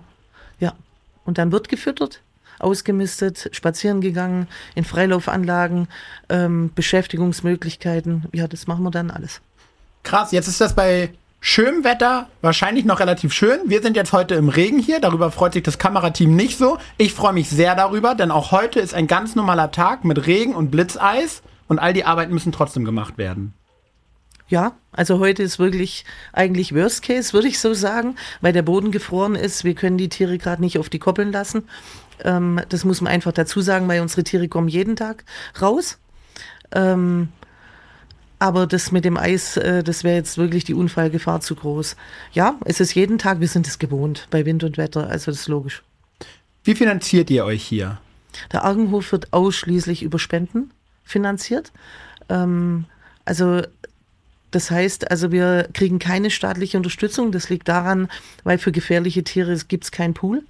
Und 1.28 1.38
dann 1.38 1.52
wird 1.52 1.70
gefüttert 1.70 2.22
ausgemistet, 2.60 3.50
spazieren 3.52 4.02
gegangen, 4.02 4.48
in 4.74 4.84
Freilaufanlagen, 4.84 5.88
ähm, 6.30 6.72
Beschäftigungsmöglichkeiten. 6.74 8.26
Ja, 8.34 8.48
das 8.48 8.66
machen 8.66 8.84
wir 8.84 8.90
dann 8.90 9.12
alles. 9.12 9.42
Krass, 10.04 10.32
jetzt 10.32 10.48
ist 10.48 10.60
das 10.60 10.74
bei 10.74 11.12
schönem 11.40 11.84
Wetter 11.84 12.28
wahrscheinlich 12.42 12.86
noch 12.86 13.00
relativ 13.00 13.34
schön. 13.34 13.60
Wir 13.66 13.82
sind 13.82 13.96
jetzt 13.96 14.12
heute 14.14 14.36
im 14.36 14.50
Regen 14.50 14.80
hier, 14.80 15.00
darüber 15.00 15.32
freut 15.32 15.54
sich 15.54 15.64
das 15.64 15.78
Kamerateam 15.78 16.36
nicht 16.36 16.58
so. 16.58 16.78
Ich 16.98 17.14
freue 17.14 17.34
mich 17.34 17.50
sehr 17.50 17.76
darüber, 17.76 18.16
denn 18.16 18.32
auch 18.32 18.52
heute 18.52 18.80
ist 18.80 18.94
ein 18.94 19.08
ganz 19.08 19.36
normaler 19.36 19.72
Tag 19.72 20.04
mit 20.04 20.26
Regen 20.26 20.56
und 20.56 20.72
Blitzeis 20.72 21.44
und 21.68 21.80
all 21.80 21.94
die 21.94 22.06
Arbeiten 22.06 22.34
müssen 22.34 22.52
trotzdem 22.52 22.86
gemacht 22.86 23.18
werden. 23.18 23.54
Ja, 24.50 24.78
also 24.94 25.20
heute 25.20 25.44
ist 25.44 25.60
wirklich 25.60 26.06
eigentlich 26.32 26.74
Worst 26.74 27.04
Case, 27.04 27.34
würde 27.34 27.50
ich 27.50 27.60
so 27.60 27.74
sagen, 27.74 28.16
weil 28.40 28.54
der 28.54 28.62
Boden 28.62 28.92
gefroren 28.92 29.36
ist. 29.36 29.66
Wir 29.66 29.76
können 29.76 29.98
die 29.98 30.10
Tiere 30.10 30.38
gerade 30.38 30.62
nicht 30.62 30.80
auf 30.80 30.90
die 30.90 31.00
Koppeln 31.00 31.34
lassen. 31.34 31.64
Ähm, 32.24 32.62
das 32.70 32.86
muss 32.86 33.02
man 33.02 33.12
einfach 33.12 33.34
dazu 33.34 33.60
sagen, 33.62 33.88
weil 33.88 34.02
unsere 34.02 34.24
Tiere 34.24 34.48
kommen 34.48 34.70
jeden 34.70 34.96
Tag 34.96 35.26
raus. 35.62 35.98
Ähm, 36.72 37.30
aber 38.40 38.68
das 38.68 38.92
mit 38.92 39.04
dem 39.04 39.18
Eis, 39.18 39.58
äh, 39.58 39.84
das 39.84 40.04
wäre 40.04 40.16
jetzt 40.16 40.38
wirklich 40.38 40.64
die 40.64 40.74
Unfallgefahr 40.74 41.42
zu 41.42 41.56
groß. 41.56 41.96
Ja, 42.32 42.58
es 42.66 42.80
ist 42.80 42.94
jeden 42.94 43.18
Tag, 43.18 43.40
wir 43.40 43.48
sind 43.48 43.68
es 43.68 43.80
gewohnt 43.80 44.28
bei 44.30 44.46
Wind 44.46 44.64
und 44.64 44.78
Wetter, 44.78 45.10
also 45.10 45.32
das 45.32 45.42
ist 45.42 45.48
logisch. 45.48 45.84
Wie 46.64 46.76
finanziert 46.76 47.30
ihr 47.30 47.46
euch 47.46 47.64
hier? 47.64 48.00
Der 48.52 48.64
Argenhof 48.64 49.12
wird 49.12 49.34
ausschließlich 49.34 50.04
über 50.04 50.20
Spenden 50.20 50.72
finanziert. 51.04 51.72
Ähm, 52.30 52.86
also 53.26 53.62
das 54.52 54.72
heißt 54.72 55.12
also, 55.12 55.32
wir 55.32 55.68
kriegen 55.74 56.00
keine 56.00 56.32
staatliche 56.32 56.78
Unterstützung. 56.78 57.32
Das 57.32 57.50
liegt 57.50 57.68
daran, 57.68 58.08
weil 58.44 58.58
für 58.58 58.72
gefährliche 58.72 59.24
Tiere 59.24 59.58
gibt 59.68 59.84
es 59.84 59.92
keinen 59.92 60.14
Pool. 60.14 60.44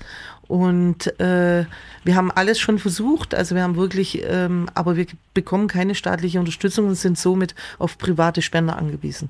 Und 0.48 1.20
äh, 1.20 1.66
wir 2.04 2.16
haben 2.16 2.32
alles 2.32 2.60
schon 2.60 2.80
versucht. 2.80 3.34
Also 3.34 3.56
wir 3.56 3.63
haben 3.63 3.75
wirklich, 3.75 4.22
ähm, 4.24 4.70
aber 4.75 4.96
wir 4.96 5.08
bekommen 5.34 5.68
keine 5.68 5.96
staatliche 5.96 6.39
Unterstützung 6.39 6.88
und 6.88 6.96
sind 6.96 7.18
somit 7.18 7.56
auf 7.80 7.98
private 7.98 8.42
Spender 8.42 8.77
angewiesen. 8.77 9.30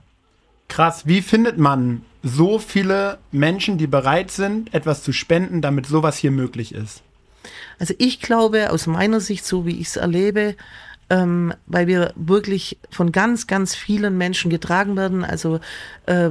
Krass, 0.68 1.08
wie 1.08 1.22
findet 1.22 1.58
man 1.58 2.02
so 2.24 2.60
viele 2.60 3.20
Menschen, 3.32 3.78
die 3.78 3.88
bereit 3.88 4.32
sind, 4.32 4.74
etwas 4.74 5.02
zu 5.02 5.14
spenden, 5.14 5.62
damit 5.62 5.86
sowas 5.86 6.18
hier 6.18 6.32
möglich 6.32 6.76
ist? 6.76 7.02
Also 7.80 7.94
ich 7.98 8.20
glaube, 8.20 8.72
aus 8.72 8.86
meiner 8.86 9.22
Sicht, 9.22 9.46
so 9.46 9.66
wie 9.66 9.80
ich 9.80 9.88
es 9.88 9.96
erlebe, 9.96 10.56
ähm, 11.10 11.54
weil 11.66 11.88
wir 11.88 12.14
wirklich 12.16 12.78
von 12.90 13.12
ganz, 13.12 13.48
ganz 13.48 13.76
vielen 13.76 14.18
Menschen 14.18 14.50
getragen 14.50 14.98
werden. 14.98 15.24
Also 15.24 15.60
äh, 16.06 16.30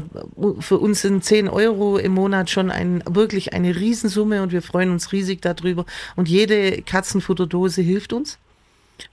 für 0.61 0.79
uns 0.79 1.03
sind 1.03 1.25
10 1.25 1.49
Euro 1.49 1.99
im 1.99 2.13
Monat 2.13 2.51
schon 2.51 2.71
ein, 2.71 3.03
wirklich 3.09 3.55
eine 3.55 3.75
Riesensumme 3.75 4.43
und 4.43 4.53
wir 4.53 4.63
freuen 4.63 4.91
uns 4.91 5.13
riesig 5.13 5.41
darüber. 5.41 5.87
Und 6.15 6.29
jede 6.29 6.83
Katzenfutterdose 6.83 7.81
hilft 7.81 8.13
uns. 8.13 8.39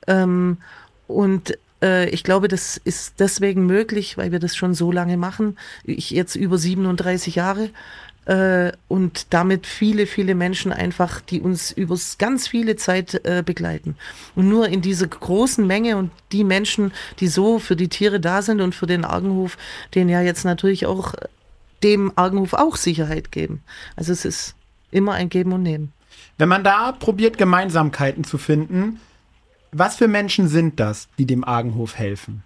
Ähm, 0.08 0.58
und 1.08 1.58
äh, 1.82 2.10
ich 2.10 2.24
glaube, 2.24 2.48
das 2.48 2.78
ist 2.78 3.20
deswegen 3.20 3.66
möglich, 3.66 4.18
weil 4.18 4.32
wir 4.32 4.40
das 4.40 4.56
schon 4.56 4.74
so 4.74 4.92
lange 4.92 5.18
machen. 5.18 5.58
Ich 5.84 6.12
jetzt 6.12 6.36
über 6.36 6.58
37 6.58 7.36
Jahre 7.36 7.70
äh, 8.26 8.72
und 8.88 9.34
damit 9.34 9.68
viele, 9.68 10.06
viele 10.06 10.36
Menschen 10.36 10.72
einfach, 10.72 11.22
die 11.22 11.42
uns 11.42 11.72
über 11.72 11.98
ganz 12.18 12.48
viele 12.48 12.76
Zeit 12.76 13.26
äh, 13.26 13.44
begleiten. 13.46 13.96
Und 14.36 14.50
nur 14.50 14.68
in 14.70 14.82
dieser 14.82 15.08
großen 15.08 15.66
Menge 15.66 15.98
und 15.98 16.12
die 16.32 16.44
Menschen, 16.44 16.92
die 17.20 17.28
so 17.28 17.60
für 17.60 17.76
die 17.76 17.90
Tiere 17.90 18.20
da 18.20 18.42
sind 18.42 18.62
und 18.62 18.76
für 18.76 18.88
den 18.88 19.06
Argenhof, 19.06 19.58
den 19.94 20.10
ja 20.10 20.22
jetzt 20.22 20.46
natürlich 20.46 20.86
auch 20.86 21.14
dem 21.84 22.14
Argenhof 22.16 22.54
auch 22.54 22.78
Sicherheit 22.78 23.32
geben. 23.32 23.62
Also 23.96 24.14
es 24.14 24.26
ist 24.26 24.56
immer 24.92 25.14
ein 25.14 25.30
Geben 25.30 25.52
und 25.52 25.64
Nehmen. 25.64 25.92
Wenn 26.38 26.50
man 26.50 26.64
da 26.64 26.92
probiert, 26.94 27.38
Gemeinsamkeiten 27.38 28.24
zu 28.24 28.38
finden, 28.38 29.00
was 29.72 29.96
für 29.96 30.08
Menschen 30.08 30.48
sind 30.48 30.80
das, 30.80 31.10
die 31.18 31.26
dem 31.26 31.44
Argenhof 31.44 31.98
helfen? 31.98 32.44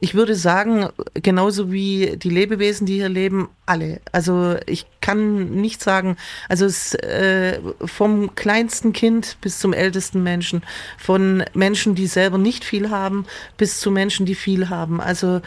Ich 0.00 0.14
würde 0.14 0.36
sagen, 0.36 0.90
genauso 1.14 1.72
wie 1.72 2.16
die 2.16 2.30
Lebewesen, 2.30 2.86
die 2.86 2.94
hier 2.94 3.08
leben, 3.08 3.48
alle. 3.66 4.00
Also 4.12 4.54
ich 4.66 4.86
kann 5.00 5.50
nicht 5.60 5.82
sagen, 5.82 6.16
also 6.48 6.66
es, 6.66 6.94
äh, 6.94 7.58
vom 7.84 8.36
kleinsten 8.36 8.92
Kind 8.92 9.38
bis 9.40 9.58
zum 9.58 9.72
ältesten 9.72 10.22
Menschen, 10.22 10.62
von 10.98 11.42
Menschen, 11.52 11.96
die 11.96 12.06
selber 12.06 12.38
nicht 12.38 12.62
viel 12.62 12.90
haben, 12.90 13.26
bis 13.56 13.80
zu 13.80 13.90
Menschen, 13.90 14.24
die 14.24 14.36
viel 14.36 14.68
haben. 14.68 15.00
Also 15.00 15.40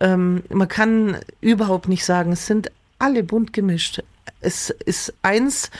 ähm, 0.00 0.42
man 0.48 0.68
kann 0.68 1.18
überhaupt 1.42 1.86
nicht 1.86 2.06
sagen, 2.06 2.32
es 2.32 2.46
sind 2.46 2.72
alle 2.98 3.22
bunt 3.22 3.52
gemischt. 3.52 4.02
Es 4.40 4.70
ist 4.70 5.12
eins, 5.20 5.70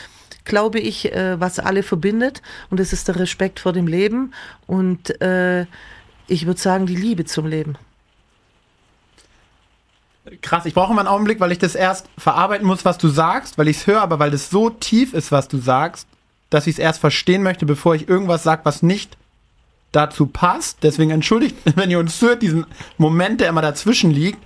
glaube 0.44 0.80
ich, 0.80 1.14
äh, 1.14 1.40
was 1.40 1.58
alle 1.58 1.82
verbindet 1.82 2.42
und 2.68 2.78
das 2.78 2.92
ist 2.92 3.08
der 3.08 3.18
Respekt 3.18 3.58
vor 3.58 3.72
dem 3.72 3.86
Leben 3.86 4.34
und 4.66 5.18
äh, 5.22 5.64
ich 6.26 6.44
würde 6.44 6.60
sagen, 6.60 6.84
die 6.84 6.96
Liebe 6.96 7.24
zum 7.24 7.46
Leben. 7.46 7.76
Krass, 10.42 10.66
ich 10.66 10.74
brauche 10.74 10.92
mal 10.92 11.00
einen 11.00 11.08
Augenblick, 11.08 11.40
weil 11.40 11.52
ich 11.52 11.58
das 11.58 11.74
erst 11.74 12.06
verarbeiten 12.18 12.66
muss, 12.66 12.84
was 12.84 12.98
du 12.98 13.08
sagst, 13.08 13.58
weil 13.58 13.68
ich 13.68 13.78
es 13.78 13.86
höre, 13.86 14.02
aber 14.02 14.18
weil 14.18 14.30
das 14.30 14.50
so 14.50 14.70
tief 14.70 15.14
ist, 15.14 15.32
was 15.32 15.48
du 15.48 15.58
sagst, 15.58 16.06
dass 16.50 16.66
ich 16.66 16.74
es 16.74 16.78
erst 16.78 17.00
verstehen 17.00 17.42
möchte, 17.42 17.66
bevor 17.66 17.94
ich 17.94 18.08
irgendwas 18.08 18.42
sage, 18.42 18.64
was 18.64 18.82
nicht 18.82 19.16
dazu 19.92 20.26
passt. 20.26 20.78
Deswegen 20.82 21.10
entschuldigt, 21.10 21.56
wenn 21.76 21.90
ihr 21.90 21.98
uns 21.98 22.20
hört, 22.20 22.42
diesen 22.42 22.66
Moment, 22.96 23.40
der 23.40 23.48
immer 23.48 23.62
dazwischen 23.62 24.10
liegt. 24.10 24.38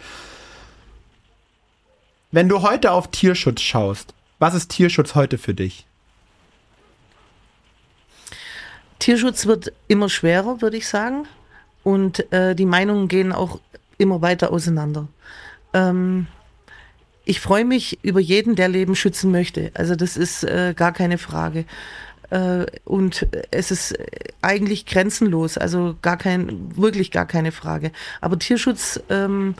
Wenn 2.30 2.48
du 2.48 2.62
heute 2.62 2.92
auf 2.92 3.10
Tierschutz 3.10 3.60
schaust, 3.60 4.14
was 4.38 4.54
ist 4.54 4.70
Tierschutz 4.70 5.14
heute 5.14 5.38
für 5.38 5.54
dich? 5.54 5.86
Tierschutz 8.98 9.46
wird 9.46 9.72
immer 9.88 10.08
schwerer, 10.08 10.62
würde 10.62 10.76
ich 10.76 10.88
sagen. 10.88 11.26
Und 11.82 12.32
äh, 12.32 12.54
die 12.54 12.66
Meinungen 12.66 13.08
gehen 13.08 13.32
auch 13.32 13.60
immer 13.98 14.22
weiter 14.22 14.52
auseinander. 14.52 15.08
Ähm, 15.72 16.26
ich 17.24 17.40
freue 17.40 17.64
mich 17.64 17.98
über 18.02 18.20
jeden, 18.20 18.56
der 18.56 18.68
Leben 18.68 18.96
schützen 18.96 19.30
möchte. 19.30 19.70
Also 19.74 19.94
das 19.94 20.16
ist 20.16 20.44
äh, 20.44 20.74
gar 20.76 20.92
keine 20.92 21.18
Frage. 21.18 21.64
Äh, 22.30 22.66
und 22.84 23.26
es 23.50 23.70
ist 23.70 23.94
eigentlich 24.40 24.86
grenzenlos, 24.86 25.58
also 25.58 25.96
gar 26.02 26.16
kein, 26.16 26.76
wirklich 26.76 27.10
gar 27.10 27.26
keine 27.26 27.52
Frage. 27.52 27.92
Aber 28.20 28.38
Tierschutz 28.38 29.00
ähm, 29.08 29.54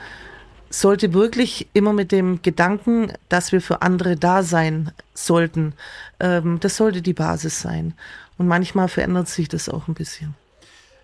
sollte 0.71 1.12
wirklich 1.12 1.69
immer 1.73 1.92
mit 1.92 2.12
dem 2.12 2.42
Gedanken, 2.42 3.12
dass 3.28 3.52
wir 3.52 3.61
für 3.61 3.83
andere 3.83 4.16
da 4.16 4.42
sein 4.42 4.90
sollten, 5.14 5.75
ähm, 6.19 6.59
das 6.61 6.76
sollte 6.76 7.02
die 7.02 7.12
Basis 7.12 7.61
sein. 7.61 7.95
Und 8.38 8.49
manchmal 8.49 8.88
verändert 8.88 9.28
sich 9.28 9.49
das 9.49 9.69
auch 9.69 9.87
ein 9.88 9.95
bisschen. 9.95 10.35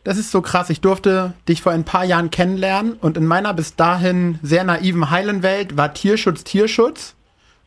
Das 0.09 0.17
ist 0.17 0.31
so 0.31 0.41
krass. 0.41 0.71
Ich 0.71 0.81
durfte 0.81 1.35
dich 1.51 1.61
vor 1.61 1.73
ein 1.73 1.85
paar 1.85 2.03
Jahren 2.03 2.31
kennenlernen 2.31 2.95
und 2.95 3.19
in 3.19 3.27
meiner 3.27 3.53
bis 3.53 3.77
dahin 3.77 4.39
sehr 4.43 4.65
naiven 4.65 5.11
Heilenwelt 5.11 5.77
war 5.77 5.93
Tierschutz 5.93 6.45
Tierschutz. 6.45 7.15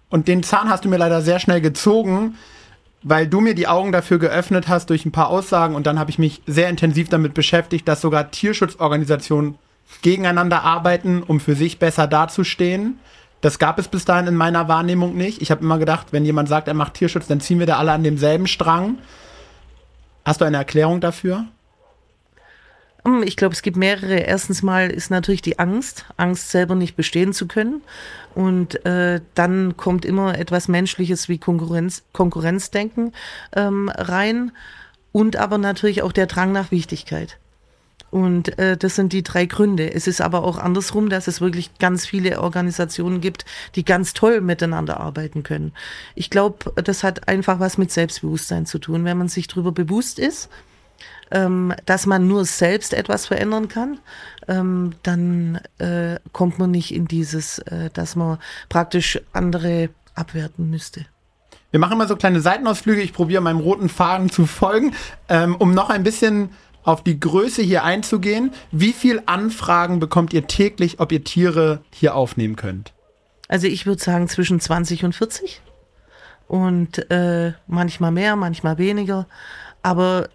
Und 0.09 0.27
den 0.27 0.41
Zahn 0.41 0.67
hast 0.67 0.83
du 0.83 0.89
mir 0.89 0.97
leider 0.97 1.21
sehr 1.21 1.39
schnell 1.39 1.61
gezogen, 1.61 2.39
weil 3.03 3.27
du 3.27 3.41
mir 3.41 3.53
die 3.53 3.67
Augen 3.67 3.91
dafür 3.91 4.17
geöffnet 4.17 4.67
hast 4.67 4.89
durch 4.89 5.05
ein 5.05 5.11
paar 5.11 5.29
Aussagen 5.29 5.75
und 5.75 5.85
dann 5.85 5.99
habe 5.99 6.09
ich 6.09 6.17
mich 6.17 6.41
sehr 6.47 6.67
intensiv 6.67 7.09
damit 7.09 7.35
beschäftigt, 7.35 7.87
dass 7.87 8.01
sogar 8.01 8.31
Tierschutzorganisationen 8.31 9.59
gegeneinander 10.01 10.63
arbeiten, 10.63 11.21
um 11.21 11.39
für 11.39 11.53
sich 11.53 11.77
besser 11.77 12.07
dazustehen. 12.07 12.97
Das 13.41 13.59
gab 13.59 13.77
es 13.77 13.87
bis 13.87 14.05
dahin 14.05 14.25
in 14.25 14.35
meiner 14.35 14.67
Wahrnehmung 14.67 15.15
nicht. 15.15 15.43
Ich 15.43 15.51
habe 15.51 15.61
immer 15.61 15.77
gedacht, 15.77 16.07
wenn 16.09 16.25
jemand 16.25 16.49
sagt, 16.49 16.67
er 16.67 16.73
macht 16.73 16.95
Tierschutz, 16.95 17.27
dann 17.27 17.39
ziehen 17.39 17.59
wir 17.59 17.67
da 17.67 17.77
alle 17.77 17.91
an 17.91 18.03
demselben 18.03 18.47
Strang. 18.47 18.97
Hast 20.25 20.41
du 20.41 20.45
eine 20.45 20.57
Erklärung 20.57 21.01
dafür? 21.01 21.45
Hm, 23.03 23.23
ich 23.23 23.35
glaube, 23.35 23.53
es 23.53 23.61
gibt 23.61 23.77
mehrere. 23.77 24.19
Erstens 24.19 24.61
mal 24.61 24.89
ist 24.89 25.09
natürlich 25.09 25.41
die 25.41 25.59
Angst, 25.59 26.05
Angst 26.17 26.51
selber 26.51 26.75
nicht 26.75 26.95
bestehen 26.95 27.33
zu 27.33 27.47
können. 27.47 27.81
Und 28.35 28.85
äh, 28.85 29.21
dann 29.35 29.75
kommt 29.75 30.05
immer 30.05 30.37
etwas 30.37 30.67
Menschliches 30.67 31.27
wie 31.27 31.37
Konkurrenz, 31.37 32.03
Konkurrenzdenken 32.13 33.13
ähm, 33.55 33.89
rein. 33.89 34.51
Und 35.11 35.35
aber 35.35 35.57
natürlich 35.57 36.03
auch 36.03 36.13
der 36.13 36.27
Drang 36.27 36.51
nach 36.51 36.71
Wichtigkeit. 36.71 37.37
Und 38.11 38.59
äh, 38.59 38.75
das 38.75 38.95
sind 38.95 39.13
die 39.13 39.23
drei 39.23 39.45
Gründe. 39.45 39.91
Es 39.91 40.05
ist 40.05 40.21
aber 40.21 40.43
auch 40.43 40.57
andersrum, 40.57 41.09
dass 41.09 41.27
es 41.27 41.39
wirklich 41.39 41.77
ganz 41.79 42.05
viele 42.05 42.41
Organisationen 42.41 43.21
gibt, 43.21 43.45
die 43.75 43.85
ganz 43.85 44.13
toll 44.13 44.41
miteinander 44.41 44.99
arbeiten 44.99 45.43
können. 45.43 45.71
Ich 46.13 46.29
glaube, 46.29 46.73
das 46.81 47.03
hat 47.03 47.29
einfach 47.29 47.59
was 47.59 47.77
mit 47.77 47.89
Selbstbewusstsein 47.89 48.65
zu 48.65 48.79
tun. 48.79 49.05
Wenn 49.05 49.17
man 49.17 49.29
sich 49.29 49.47
darüber 49.47 49.71
bewusst 49.71 50.19
ist, 50.19 50.49
ähm, 51.31 51.73
dass 51.85 52.05
man 52.05 52.27
nur 52.27 52.45
selbst 52.45 52.93
etwas 52.93 53.25
verändern 53.25 53.67
kann, 53.67 53.99
ähm, 54.47 54.93
dann 55.03 55.59
äh, 55.77 56.19
kommt 56.31 56.59
man 56.59 56.71
nicht 56.71 56.93
in 56.93 57.07
dieses, 57.07 57.59
äh, 57.59 57.89
dass 57.93 58.15
man 58.15 58.37
praktisch 58.69 59.19
andere 59.33 59.89
abwerten 60.15 60.69
müsste. 60.69 61.05
Wir 61.71 61.79
machen 61.79 61.97
mal 61.97 62.07
so 62.07 62.17
kleine 62.17 62.41
Seitenausflüge. 62.41 63.01
Ich 63.01 63.13
probiere 63.13 63.41
meinem 63.41 63.59
roten 63.59 63.87
Faden 63.87 64.29
zu 64.29 64.45
folgen, 64.45 64.93
ähm, 65.29 65.55
um 65.55 65.73
noch 65.73 65.89
ein 65.89 66.03
bisschen 66.03 66.49
auf 66.83 67.03
die 67.03 67.19
Größe 67.19 67.61
hier 67.61 67.83
einzugehen. 67.83 68.51
Wie 68.71 68.91
viel 68.91 69.21
Anfragen 69.25 69.99
bekommt 69.99 70.33
ihr 70.33 70.47
täglich, 70.47 70.99
ob 70.99 71.11
ihr 71.11 71.23
Tiere 71.23 71.79
hier 71.93 72.15
aufnehmen 72.15 72.55
könnt? 72.55 72.93
Also 73.47 73.67
ich 73.67 73.85
würde 73.85 74.01
sagen 74.01 74.27
zwischen 74.27 74.59
20 74.59 75.05
und 75.05 75.15
40 75.15 75.61
und 76.47 77.09
äh, 77.11 77.53
manchmal 77.67 78.11
mehr, 78.11 78.35
manchmal 78.35 78.77
weniger. 78.77 79.27
Aber 79.83 80.29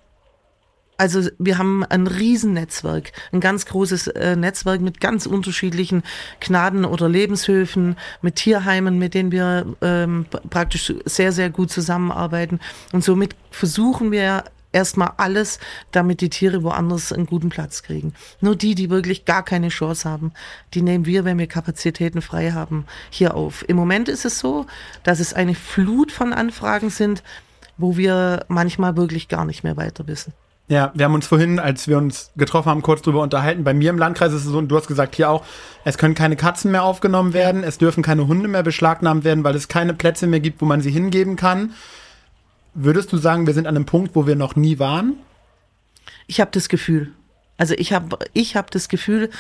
also 0.99 1.29
wir 1.39 1.59
haben 1.59 1.85
ein 1.85 2.07
Riesennetzwerk, 2.07 3.13
ein 3.33 3.41
ganz 3.41 3.67
großes 3.67 4.09
äh, 4.09 4.37
Netzwerk 4.37 4.81
mit 4.81 5.01
ganz 5.01 5.27
unterschiedlichen 5.27 6.03
Gnaden- 6.41 6.85
oder 6.85 7.09
Lebenshöfen, 7.09 7.97
mit 8.23 8.37
Tierheimen, 8.37 8.99
mit 8.99 9.15
denen 9.15 9.33
wir 9.33 9.67
ähm, 9.83 10.27
praktisch 10.51 10.93
sehr, 11.05 11.33
sehr 11.33 11.51
gut 11.51 11.71
zusammenarbeiten. 11.71 12.61
Und 12.93 13.05
somit 13.05 13.37
versuchen 13.51 14.11
wir 14.11 14.45
erstmal 14.73 15.13
alles, 15.17 15.59
damit 15.91 16.21
die 16.21 16.29
Tiere 16.29 16.63
woanders 16.63 17.13
einen 17.13 17.27
guten 17.27 17.49
Platz 17.49 17.83
kriegen. 17.83 18.13
Nur 18.41 18.57
die, 18.57 18.75
die 18.75 18.91
wirklich 18.91 19.25
gar 19.25 19.45
keine 19.45 19.69
Chance 19.69 20.09
haben, 20.09 20.33
die 20.75 20.83
nehmen 20.83 21.07
wir, 21.07 21.25
wenn 21.25 21.39
wir 21.39 21.47
Kapazitäten 21.47 22.21
frei 22.21 22.53
haben, 22.53 22.85
hier 23.11 23.35
auf. 23.35 23.67
Im 23.69 23.77
Moment 23.77 24.09
ist 24.09 24.25
es 24.25 24.39
so, 24.39 24.67
dass 25.03 25.21
es 25.21 25.33
eine 25.33 25.55
Flut 25.55 26.13
von 26.13 26.33
Anfragen 26.33 26.91
sind, 26.91 27.23
wo 27.79 27.97
wir 27.97 28.45
manchmal 28.49 28.97
wirklich 28.97 29.29
gar 29.29 29.45
nicht 29.45 29.65
mehr 29.65 29.77
weiter 29.77 30.07
wissen. 30.07 30.33
Ja, 30.69 30.91
wir 30.95 31.05
haben 31.05 31.15
uns 31.15 31.29
vorhin, 31.29 31.61
als 31.61 31.87
wir 31.87 31.97
uns 31.97 32.33
getroffen 32.37 32.71
haben, 32.71 32.83
kurz 32.83 33.03
drüber 33.03 33.23
unterhalten. 33.23 33.63
Bei 33.63 33.73
mir 33.73 33.91
im 33.91 33.99
Landkreis 33.99 34.33
ist 34.33 34.45
es 34.45 34.51
so, 34.51 34.59
und 34.59 34.69
du 34.69 34.77
hast 34.77 34.89
gesagt 34.89 35.15
hier 35.15 35.31
auch, 35.31 35.45
es 35.85 35.97
können 35.97 36.17
keine 36.17 36.35
Katzen 36.35 36.73
mehr 36.73 36.83
aufgenommen 36.83 37.35
werden, 37.35 37.63
es 37.63 37.79
dürfen 37.79 38.03
keine 38.03 38.27
Hunde 38.27 38.49
mehr 38.49 38.65
beschlagnahmt 38.65 39.23
werden, 39.23 39.45
weil 39.45 39.55
es 39.55 39.69
keine 39.69 39.95
Plätze 39.95 40.27
mehr 40.27 40.41
gibt, 40.41 40.61
wo 40.61 40.65
man 40.65 40.81
sie 40.81 40.91
hingeben 40.91 41.37
kann. 41.37 41.75
Würdest 42.75 43.13
du 43.13 43.17
sagen, 43.17 43.47
wir 43.47 43.55
sind 43.55 43.69
an 43.69 43.77
einem 43.77 43.87
Punkt, 43.87 44.17
wo 44.17 44.27
wir 44.27 44.35
noch 44.35 44.57
nie 44.57 44.81
waren? 44.81 45.15
Ich 46.27 46.41
habe 46.41 46.51
das 46.53 46.69
Gefühl. 46.69 47.13
Also 47.59 47.75
ich 47.79 47.93
habe 47.93 48.19
ich 48.33 48.57
hab 48.57 48.71
das 48.73 48.89
Gefühl, 48.89 49.31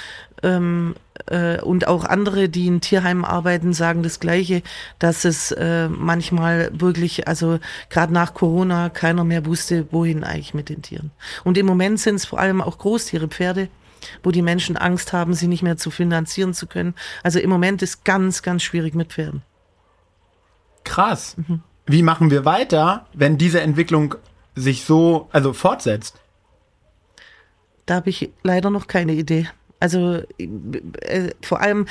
ähm, 0.43 0.95
äh, 1.26 1.61
und 1.61 1.88
auch 1.88 2.05
andere, 2.05 2.49
die 2.49 2.66
in 2.66 2.81
Tierheimen 2.81 3.25
arbeiten, 3.25 3.73
sagen 3.73 4.02
das 4.02 4.21
Gleiche, 4.21 4.62
dass 4.99 5.25
es 5.25 5.52
äh, 5.52 5.88
manchmal 5.88 6.71
wirklich, 6.73 7.26
also 7.28 7.59
gerade 7.90 8.12
nach 8.12 8.35
Corona, 8.35 8.90
keiner 8.90 9.25
mehr 9.25 9.47
wusste, 9.47 9.87
wohin 9.90 10.25
eigentlich 10.25 10.55
mit 10.55 10.69
den 10.69 10.83
Tieren. 10.83 11.11
Und 11.45 11.59
im 11.59 11.66
Moment 11.66 12.00
sind 12.00 12.16
es 12.16 12.26
vor 12.26 12.38
allem 12.38 12.61
auch 12.61 12.78
Großtiere, 12.78 13.28
Pferde, 13.28 13.69
wo 14.23 14.31
die 14.31 14.43
Menschen 14.43 14.76
Angst 14.76 15.12
haben, 15.12 15.35
sie 15.35 15.49
nicht 15.49 15.62
mehr 15.62 15.76
zu 15.76 15.90
finanzieren 15.90 16.55
zu 16.55 16.66
können. 16.66 16.95
Also 17.23 17.38
im 17.38 17.50
Moment 17.50 17.83
ist 17.83 18.05
ganz, 18.05 18.43
ganz 18.43 18.62
schwierig 18.62 18.95
mit 18.95 19.12
Pferden. 19.12 19.43
Krass. 20.85 21.37
Mhm. 21.37 21.62
Wie 21.87 22.02
machen 22.02 22.31
wir 22.31 22.45
weiter, 22.45 23.07
wenn 23.12 23.38
diese 23.38 23.61
Entwicklung 23.61 24.16
sich 24.55 24.85
so, 24.85 25.28
also 25.33 25.52
fortsetzt? 25.52 26.19
Da 27.87 27.97
habe 27.97 28.11
ich 28.11 28.33
leider 28.43 28.71
noch 28.71 28.88
keine 28.88 29.12
Idee. 29.12 29.49
Also 29.80 30.23
äh, 30.38 31.30
vor 31.42 31.61
allem, 31.61 31.87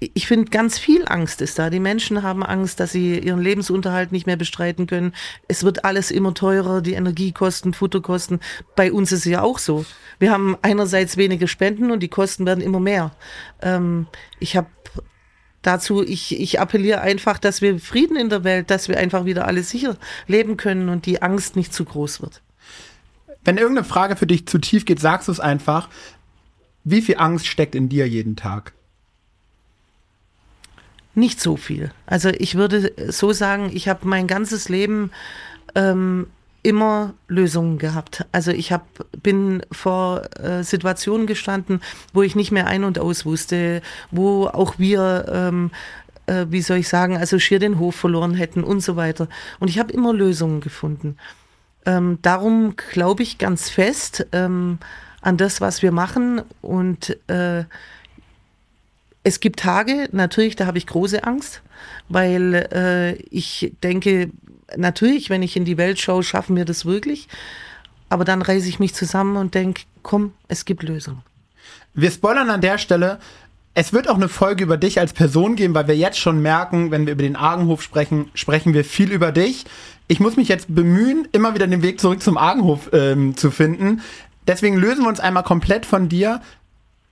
ich 0.00 0.28
finde, 0.28 0.50
ganz 0.50 0.78
viel 0.78 1.04
Angst 1.06 1.40
ist 1.42 1.58
da. 1.58 1.70
Die 1.70 1.80
Menschen 1.80 2.22
haben 2.22 2.44
Angst, 2.44 2.78
dass 2.78 2.92
sie 2.92 3.18
ihren 3.18 3.40
Lebensunterhalt 3.40 4.12
nicht 4.12 4.26
mehr 4.26 4.36
bestreiten 4.36 4.86
können. 4.86 5.12
Es 5.48 5.64
wird 5.64 5.84
alles 5.84 6.12
immer 6.12 6.34
teurer, 6.34 6.82
die 6.82 6.92
Energiekosten, 6.92 7.74
Futterkosten. 7.74 8.38
Bei 8.76 8.92
uns 8.92 9.10
ist 9.10 9.20
es 9.20 9.24
ja 9.24 9.42
auch 9.42 9.58
so. 9.58 9.84
Wir 10.20 10.30
haben 10.30 10.56
einerseits 10.62 11.16
wenige 11.16 11.48
Spenden 11.48 11.90
und 11.90 12.00
die 12.00 12.08
Kosten 12.08 12.46
werden 12.46 12.62
immer 12.62 12.80
mehr. 12.80 13.10
Ähm, 13.60 14.06
ich 14.38 14.56
habe 14.56 14.68
dazu, 15.62 16.04
ich, 16.04 16.38
ich 16.38 16.60
appelliere 16.60 17.00
einfach, 17.00 17.38
dass 17.38 17.60
wir 17.60 17.80
Frieden 17.80 18.16
in 18.16 18.30
der 18.30 18.44
Welt, 18.44 18.70
dass 18.70 18.88
wir 18.88 18.98
einfach 18.98 19.24
wieder 19.24 19.46
alle 19.46 19.64
sicher 19.64 19.96
leben 20.28 20.56
können 20.56 20.88
und 20.88 21.06
die 21.06 21.22
Angst 21.22 21.56
nicht 21.56 21.74
zu 21.74 21.84
groß 21.84 22.22
wird. 22.22 22.42
Wenn 23.44 23.56
irgendeine 23.56 23.84
Frage 23.86 24.16
für 24.16 24.26
dich 24.26 24.46
zu 24.46 24.58
tief 24.58 24.84
geht, 24.84 25.00
sagst 25.00 25.28
du 25.28 25.32
es 25.32 25.40
einfach. 25.40 25.88
Wie 26.90 27.02
viel 27.02 27.16
Angst 27.18 27.46
steckt 27.46 27.74
in 27.74 27.90
dir 27.90 28.08
jeden 28.08 28.34
Tag? 28.34 28.72
Nicht 31.14 31.38
so 31.38 31.56
viel. 31.56 31.90
Also 32.06 32.30
ich 32.30 32.54
würde 32.54 32.92
so 33.08 33.32
sagen, 33.32 33.70
ich 33.74 33.88
habe 33.88 34.08
mein 34.08 34.26
ganzes 34.26 34.70
Leben 34.70 35.10
ähm, 35.74 36.28
immer 36.62 37.12
Lösungen 37.26 37.76
gehabt. 37.78 38.24
Also 38.32 38.52
ich 38.52 38.72
hab, 38.72 38.86
bin 39.22 39.62
vor 39.70 40.22
äh, 40.40 40.62
Situationen 40.62 41.26
gestanden, 41.26 41.82
wo 42.14 42.22
ich 42.22 42.34
nicht 42.34 42.52
mehr 42.52 42.66
ein 42.66 42.84
und 42.84 42.98
aus 42.98 43.26
wusste, 43.26 43.82
wo 44.10 44.46
auch 44.46 44.78
wir 44.78 45.26
ähm, 45.30 45.70
äh, 46.24 46.46
wie 46.48 46.62
soll 46.62 46.78
ich 46.78 46.88
sagen, 46.88 47.18
also 47.18 47.38
schier 47.38 47.58
den 47.58 47.78
Hof 47.78 47.96
verloren 47.96 48.32
hätten 48.32 48.64
und 48.64 48.80
so 48.80 48.96
weiter. 48.96 49.28
Und 49.58 49.68
ich 49.68 49.78
habe 49.78 49.92
immer 49.92 50.14
Lösungen 50.14 50.62
gefunden. 50.62 51.18
Ähm, 51.84 52.18
darum 52.22 52.76
glaube 52.76 53.22
ich 53.22 53.36
ganz 53.36 53.68
fest 53.68 54.26
ähm, 54.32 54.78
an 55.20 55.36
das, 55.36 55.60
was 55.60 55.82
wir 55.82 55.92
machen. 55.92 56.42
Und 56.62 57.16
äh, 57.28 57.64
es 59.22 59.40
gibt 59.40 59.60
Tage, 59.60 60.08
natürlich, 60.12 60.56
da 60.56 60.66
habe 60.66 60.78
ich 60.78 60.86
große 60.86 61.24
Angst, 61.24 61.62
weil 62.08 62.68
äh, 62.72 63.12
ich 63.30 63.72
denke, 63.82 64.30
natürlich, 64.76 65.30
wenn 65.30 65.42
ich 65.42 65.56
in 65.56 65.64
die 65.64 65.76
Welt 65.76 65.98
schaue, 65.98 66.22
schaffen 66.22 66.56
wir 66.56 66.64
das 66.64 66.84
wirklich. 66.84 67.28
Aber 68.08 68.24
dann 68.24 68.42
reiße 68.42 68.68
ich 68.68 68.78
mich 68.78 68.94
zusammen 68.94 69.36
und 69.36 69.54
denke, 69.54 69.82
komm, 70.02 70.32
es 70.48 70.64
gibt 70.64 70.82
Lösungen. 70.82 71.22
Wir 71.94 72.10
spoilern 72.10 72.48
an 72.48 72.60
der 72.60 72.78
Stelle. 72.78 73.18
Es 73.74 73.92
wird 73.92 74.08
auch 74.08 74.16
eine 74.16 74.28
Folge 74.28 74.64
über 74.64 74.76
dich 74.76 74.98
als 74.98 75.12
Person 75.12 75.54
geben, 75.56 75.74
weil 75.74 75.88
wir 75.88 75.96
jetzt 75.96 76.18
schon 76.18 76.40
merken, 76.40 76.90
wenn 76.90 77.06
wir 77.06 77.12
über 77.12 77.22
den 77.22 77.36
Argenhof 77.36 77.82
sprechen, 77.82 78.30
sprechen 78.34 78.72
wir 78.72 78.84
viel 78.84 79.12
über 79.12 79.30
dich 79.30 79.66
ich 80.08 80.20
muss 80.20 80.36
mich 80.36 80.48
jetzt 80.48 80.74
bemühen, 80.74 81.28
immer 81.32 81.54
wieder 81.54 81.66
den 81.66 81.82
Weg 81.82 82.00
zurück 82.00 82.22
zum 82.22 82.38
Argenhof 82.38 82.90
ähm, 82.92 83.36
zu 83.36 83.50
finden. 83.50 84.00
Deswegen 84.48 84.76
lösen 84.76 85.04
wir 85.04 85.08
uns 85.08 85.20
einmal 85.20 85.44
komplett 85.44 85.86
von 85.86 86.08
dir. 86.08 86.40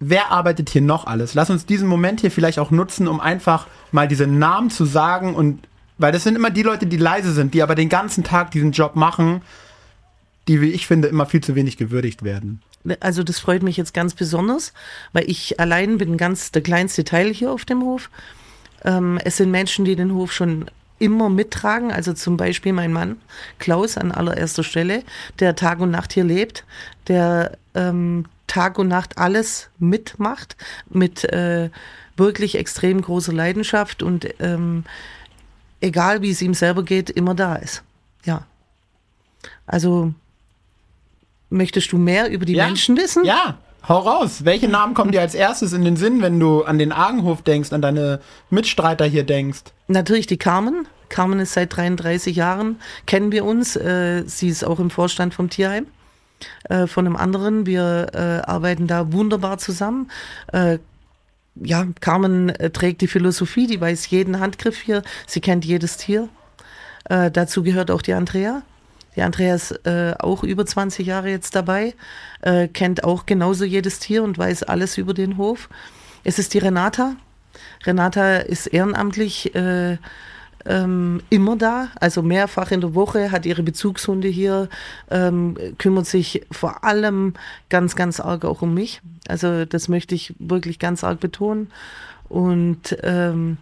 Wer 0.00 0.32
arbeitet 0.32 0.70
hier 0.70 0.82
noch 0.82 1.06
alles? 1.06 1.34
Lass 1.34 1.50
uns 1.50 1.66
diesen 1.66 1.86
Moment 1.86 2.20
hier 2.20 2.32
vielleicht 2.32 2.58
auch 2.58 2.72
nutzen, 2.72 3.06
um 3.06 3.20
einfach 3.20 3.68
mal 3.92 4.08
diese 4.08 4.26
Namen 4.26 4.70
zu 4.70 4.84
sagen 4.84 5.34
und 5.34 5.68
weil 5.98 6.12
das 6.12 6.24
sind 6.24 6.36
immer 6.36 6.50
die 6.50 6.62
Leute, 6.62 6.86
die 6.86 6.98
leise 6.98 7.32
sind, 7.32 7.54
die 7.54 7.62
aber 7.62 7.74
den 7.74 7.88
ganzen 7.88 8.24
Tag 8.24 8.50
diesen 8.50 8.72
Job 8.72 8.96
machen, 8.96 9.40
die, 10.48 10.60
wie 10.60 10.70
ich 10.70 10.86
finde, 10.86 11.08
immer 11.08 11.26
viel 11.26 11.40
zu 11.40 11.54
wenig 11.54 11.76
gewürdigt 11.76 12.22
werden. 12.22 12.60
Also 13.00 13.22
das 13.22 13.38
freut 13.38 13.62
mich 13.62 13.76
jetzt 13.76 13.94
ganz 13.94 14.14
besonders, 14.14 14.72
weil 15.12 15.28
ich 15.28 15.58
allein 15.58 15.98
bin 15.98 16.16
ganz 16.16 16.52
der 16.52 16.62
kleinste 16.62 17.04
Teil 17.04 17.32
hier 17.32 17.50
auf 17.50 17.64
dem 17.64 17.82
Hof. 17.82 18.10
Ähm, 18.84 19.18
es 19.24 19.38
sind 19.38 19.50
Menschen, 19.50 19.84
die 19.84 19.96
den 19.96 20.12
Hof 20.12 20.32
schon 20.32 20.66
immer 20.98 21.28
mittragen. 21.28 21.92
Also 21.92 22.12
zum 22.12 22.36
Beispiel 22.36 22.72
mein 22.72 22.92
Mann 22.92 23.18
Klaus 23.58 23.96
an 23.96 24.12
allererster 24.12 24.64
Stelle, 24.64 25.02
der 25.40 25.56
Tag 25.56 25.80
und 25.80 25.90
Nacht 25.90 26.12
hier 26.12 26.24
lebt, 26.24 26.64
der 27.08 27.58
ähm, 27.74 28.26
Tag 28.46 28.78
und 28.78 28.88
Nacht 28.88 29.18
alles 29.18 29.68
mitmacht 29.78 30.56
mit 30.88 31.24
äh, 31.24 31.70
wirklich 32.16 32.56
extrem 32.56 33.02
großer 33.02 33.32
Leidenschaft 33.32 34.02
und 34.02 34.26
ähm, 34.40 34.84
egal 35.80 36.22
wie 36.22 36.30
es 36.30 36.40
ihm 36.40 36.54
selber 36.54 36.82
geht, 36.82 37.10
immer 37.10 37.34
da 37.34 37.56
ist. 37.56 37.82
Ja. 38.24 38.46
Also 39.66 40.14
möchtest 41.50 41.92
du 41.92 41.98
mehr 41.98 42.30
über 42.30 42.44
die 42.44 42.54
ja. 42.54 42.66
Menschen 42.66 42.96
wissen? 42.96 43.24
Ja. 43.24 43.58
Hau 43.88 44.00
raus. 44.00 44.44
Welche 44.44 44.66
Namen 44.66 44.94
kommen 44.94 45.12
dir 45.12 45.20
als 45.20 45.36
erstes 45.36 45.72
in 45.72 45.84
den 45.84 45.96
Sinn, 45.96 46.20
wenn 46.20 46.40
du 46.40 46.64
an 46.64 46.76
den 46.76 46.90
Argenhof 46.90 47.42
denkst, 47.42 47.72
an 47.72 47.82
deine 47.82 48.20
Mitstreiter 48.50 49.04
hier 49.04 49.22
denkst? 49.22 49.62
Natürlich 49.86 50.26
die 50.26 50.38
Carmen. 50.38 50.88
Carmen 51.08 51.38
ist 51.38 51.52
seit 51.52 51.76
33 51.76 52.34
Jahren, 52.34 52.80
kennen 53.06 53.30
wir 53.30 53.44
uns. 53.44 53.76
Äh, 53.76 54.24
sie 54.26 54.48
ist 54.48 54.64
auch 54.64 54.80
im 54.80 54.90
Vorstand 54.90 55.34
vom 55.34 55.50
Tierheim 55.50 55.86
äh, 56.68 56.88
von 56.88 57.06
einem 57.06 57.14
anderen. 57.14 57.64
Wir 57.66 58.08
äh, 58.12 58.50
arbeiten 58.50 58.88
da 58.88 59.12
wunderbar 59.12 59.58
zusammen. 59.58 60.10
Äh, 60.52 60.78
ja, 61.54 61.86
Carmen 62.00 62.48
äh, 62.48 62.70
trägt 62.70 63.02
die 63.02 63.06
Philosophie, 63.06 63.68
die 63.68 63.80
weiß 63.80 64.10
jeden 64.10 64.40
Handgriff 64.40 64.80
hier. 64.80 65.04
Sie 65.28 65.40
kennt 65.40 65.64
jedes 65.64 65.96
Tier. 65.96 66.28
Dazu 67.08 67.62
gehört 67.62 67.92
auch 67.92 68.02
die 68.02 68.14
Andrea. 68.14 68.62
Die 69.16 69.22
Andrea 69.22 69.54
ist 69.54 69.72
äh, 69.86 70.14
auch 70.18 70.44
über 70.44 70.66
20 70.66 71.06
Jahre 71.06 71.30
jetzt 71.30 71.56
dabei, 71.56 71.94
äh, 72.42 72.68
kennt 72.68 73.02
auch 73.02 73.26
genauso 73.26 73.64
jedes 73.64 73.98
Tier 73.98 74.22
und 74.22 74.38
weiß 74.38 74.62
alles 74.64 74.98
über 74.98 75.14
den 75.14 75.38
Hof. 75.38 75.68
Es 76.22 76.38
ist 76.38 76.54
die 76.54 76.58
Renata. 76.58 77.16
Renata 77.84 78.36
ist 78.38 78.66
ehrenamtlich 78.66 79.54
äh, 79.54 79.96
ähm, 80.66 81.22
immer 81.30 81.56
da, 81.56 81.88
also 82.00 82.22
mehrfach 82.22 82.70
in 82.72 82.80
der 82.80 82.94
Woche, 82.94 83.30
hat 83.30 83.46
ihre 83.46 83.62
Bezugshunde 83.62 84.28
hier, 84.28 84.68
ähm, 85.10 85.56
kümmert 85.78 86.06
sich 86.06 86.44
vor 86.50 86.84
allem 86.84 87.34
ganz, 87.68 87.96
ganz 87.96 88.20
arg 88.20 88.44
auch 88.44 88.62
um 88.62 88.74
mich. 88.74 89.00
Also 89.28 89.64
das 89.64 89.88
möchte 89.88 90.14
ich 90.14 90.34
wirklich 90.38 90.78
ganz 90.78 91.04
arg 91.04 91.20
betonen. 91.20 91.70
Und 92.28 92.96
ähm, 93.02 93.58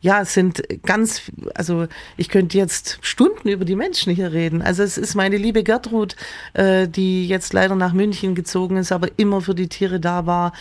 ja, 0.00 0.20
es 0.20 0.34
sind 0.34 0.62
ganz, 0.84 1.22
also 1.54 1.86
ich 2.16 2.28
könnte 2.28 2.56
jetzt 2.56 2.98
Stunden 3.02 3.48
über 3.48 3.64
die 3.64 3.74
Menschen 3.74 4.14
hier 4.14 4.32
reden. 4.32 4.62
Also 4.62 4.82
es 4.82 4.96
ist 4.96 5.14
meine 5.14 5.36
liebe 5.36 5.64
Gertrud, 5.64 6.14
äh, 6.54 6.86
die 6.86 7.26
jetzt 7.26 7.52
leider 7.52 7.74
nach 7.74 7.92
München 7.92 8.34
gezogen 8.34 8.76
ist, 8.76 8.92
aber 8.92 9.08
immer 9.16 9.40
für 9.40 9.54
die 9.54 9.68
Tiere 9.68 9.98
da 9.98 10.26
war. 10.26 10.52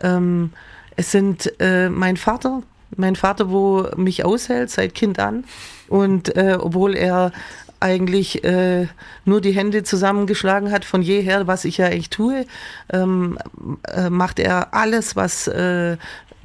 Ähm, 0.00 0.52
es 0.96 1.12
sind 1.12 1.52
äh, 1.60 1.90
mein 1.90 2.16
Vater, 2.16 2.62
mein 2.96 3.16
Vater, 3.16 3.50
wo 3.50 3.86
mich 3.96 4.24
aushält 4.24 4.70
seit 4.70 4.94
Kind 4.94 5.18
an. 5.18 5.44
Und 5.88 6.34
äh, 6.34 6.56
obwohl 6.58 6.96
er 6.96 7.32
eigentlich 7.80 8.42
äh, 8.44 8.86
nur 9.24 9.40
die 9.40 9.52
Hände 9.52 9.82
zusammengeschlagen 9.82 10.72
hat 10.72 10.84
von 10.84 11.02
jeher, 11.02 11.46
was 11.46 11.64
ich 11.64 11.76
ja 11.76 11.88
echt 11.88 12.12
tue, 12.12 12.46
ähm, 12.90 13.38
äh, 13.88 14.08
macht 14.08 14.38
er 14.38 14.72
alles, 14.74 15.16
was 15.16 15.46
äh, 15.46 15.96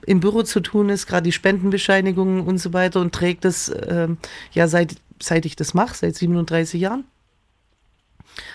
im 0.06 0.20
Büro 0.20 0.44
zu 0.44 0.60
tun 0.60 0.90
ist, 0.90 1.08
gerade 1.08 1.24
die 1.24 1.32
Spendenbescheinigungen 1.32 2.42
und 2.42 2.58
so 2.58 2.74
weiter 2.74 3.00
und 3.00 3.14
trägt 3.14 3.46
das 3.46 3.70
äh, 3.70 4.08
ja 4.54 4.68
seit, 4.68 4.96
seit 5.22 5.46
ich 5.46 5.56
das 5.56 5.74
mache, 5.74 5.96
seit 5.96 6.16
37 6.16 6.80
Jahren 6.80 7.06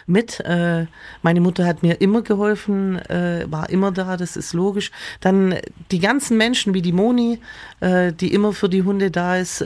mit. 0.07 0.41
Äh, 0.41 0.87
meine 1.23 1.41
Mutter 1.41 1.67
hat 1.67 1.83
mir 1.83 2.01
immer 2.01 2.23
geholfen, 2.23 2.99
äh, 3.09 3.47
war 3.49 3.71
immer 3.71 3.93
da, 3.93 4.17
das 4.17 4.37
ist 4.37 4.53
logisch. 4.53 4.91
Dann 5.21 5.57
die 5.91 5.99
ganzen 5.99 6.37
Menschen 6.37 6.75
wie 6.75 6.83
die 6.83 6.93
Moni, 6.93 7.41
äh, 7.81 8.13
die 8.13 8.33
immer 8.33 8.53
für 8.53 8.69
die 8.69 8.83
Hunde 8.83 9.11
da 9.11 9.37
ist, 9.37 9.65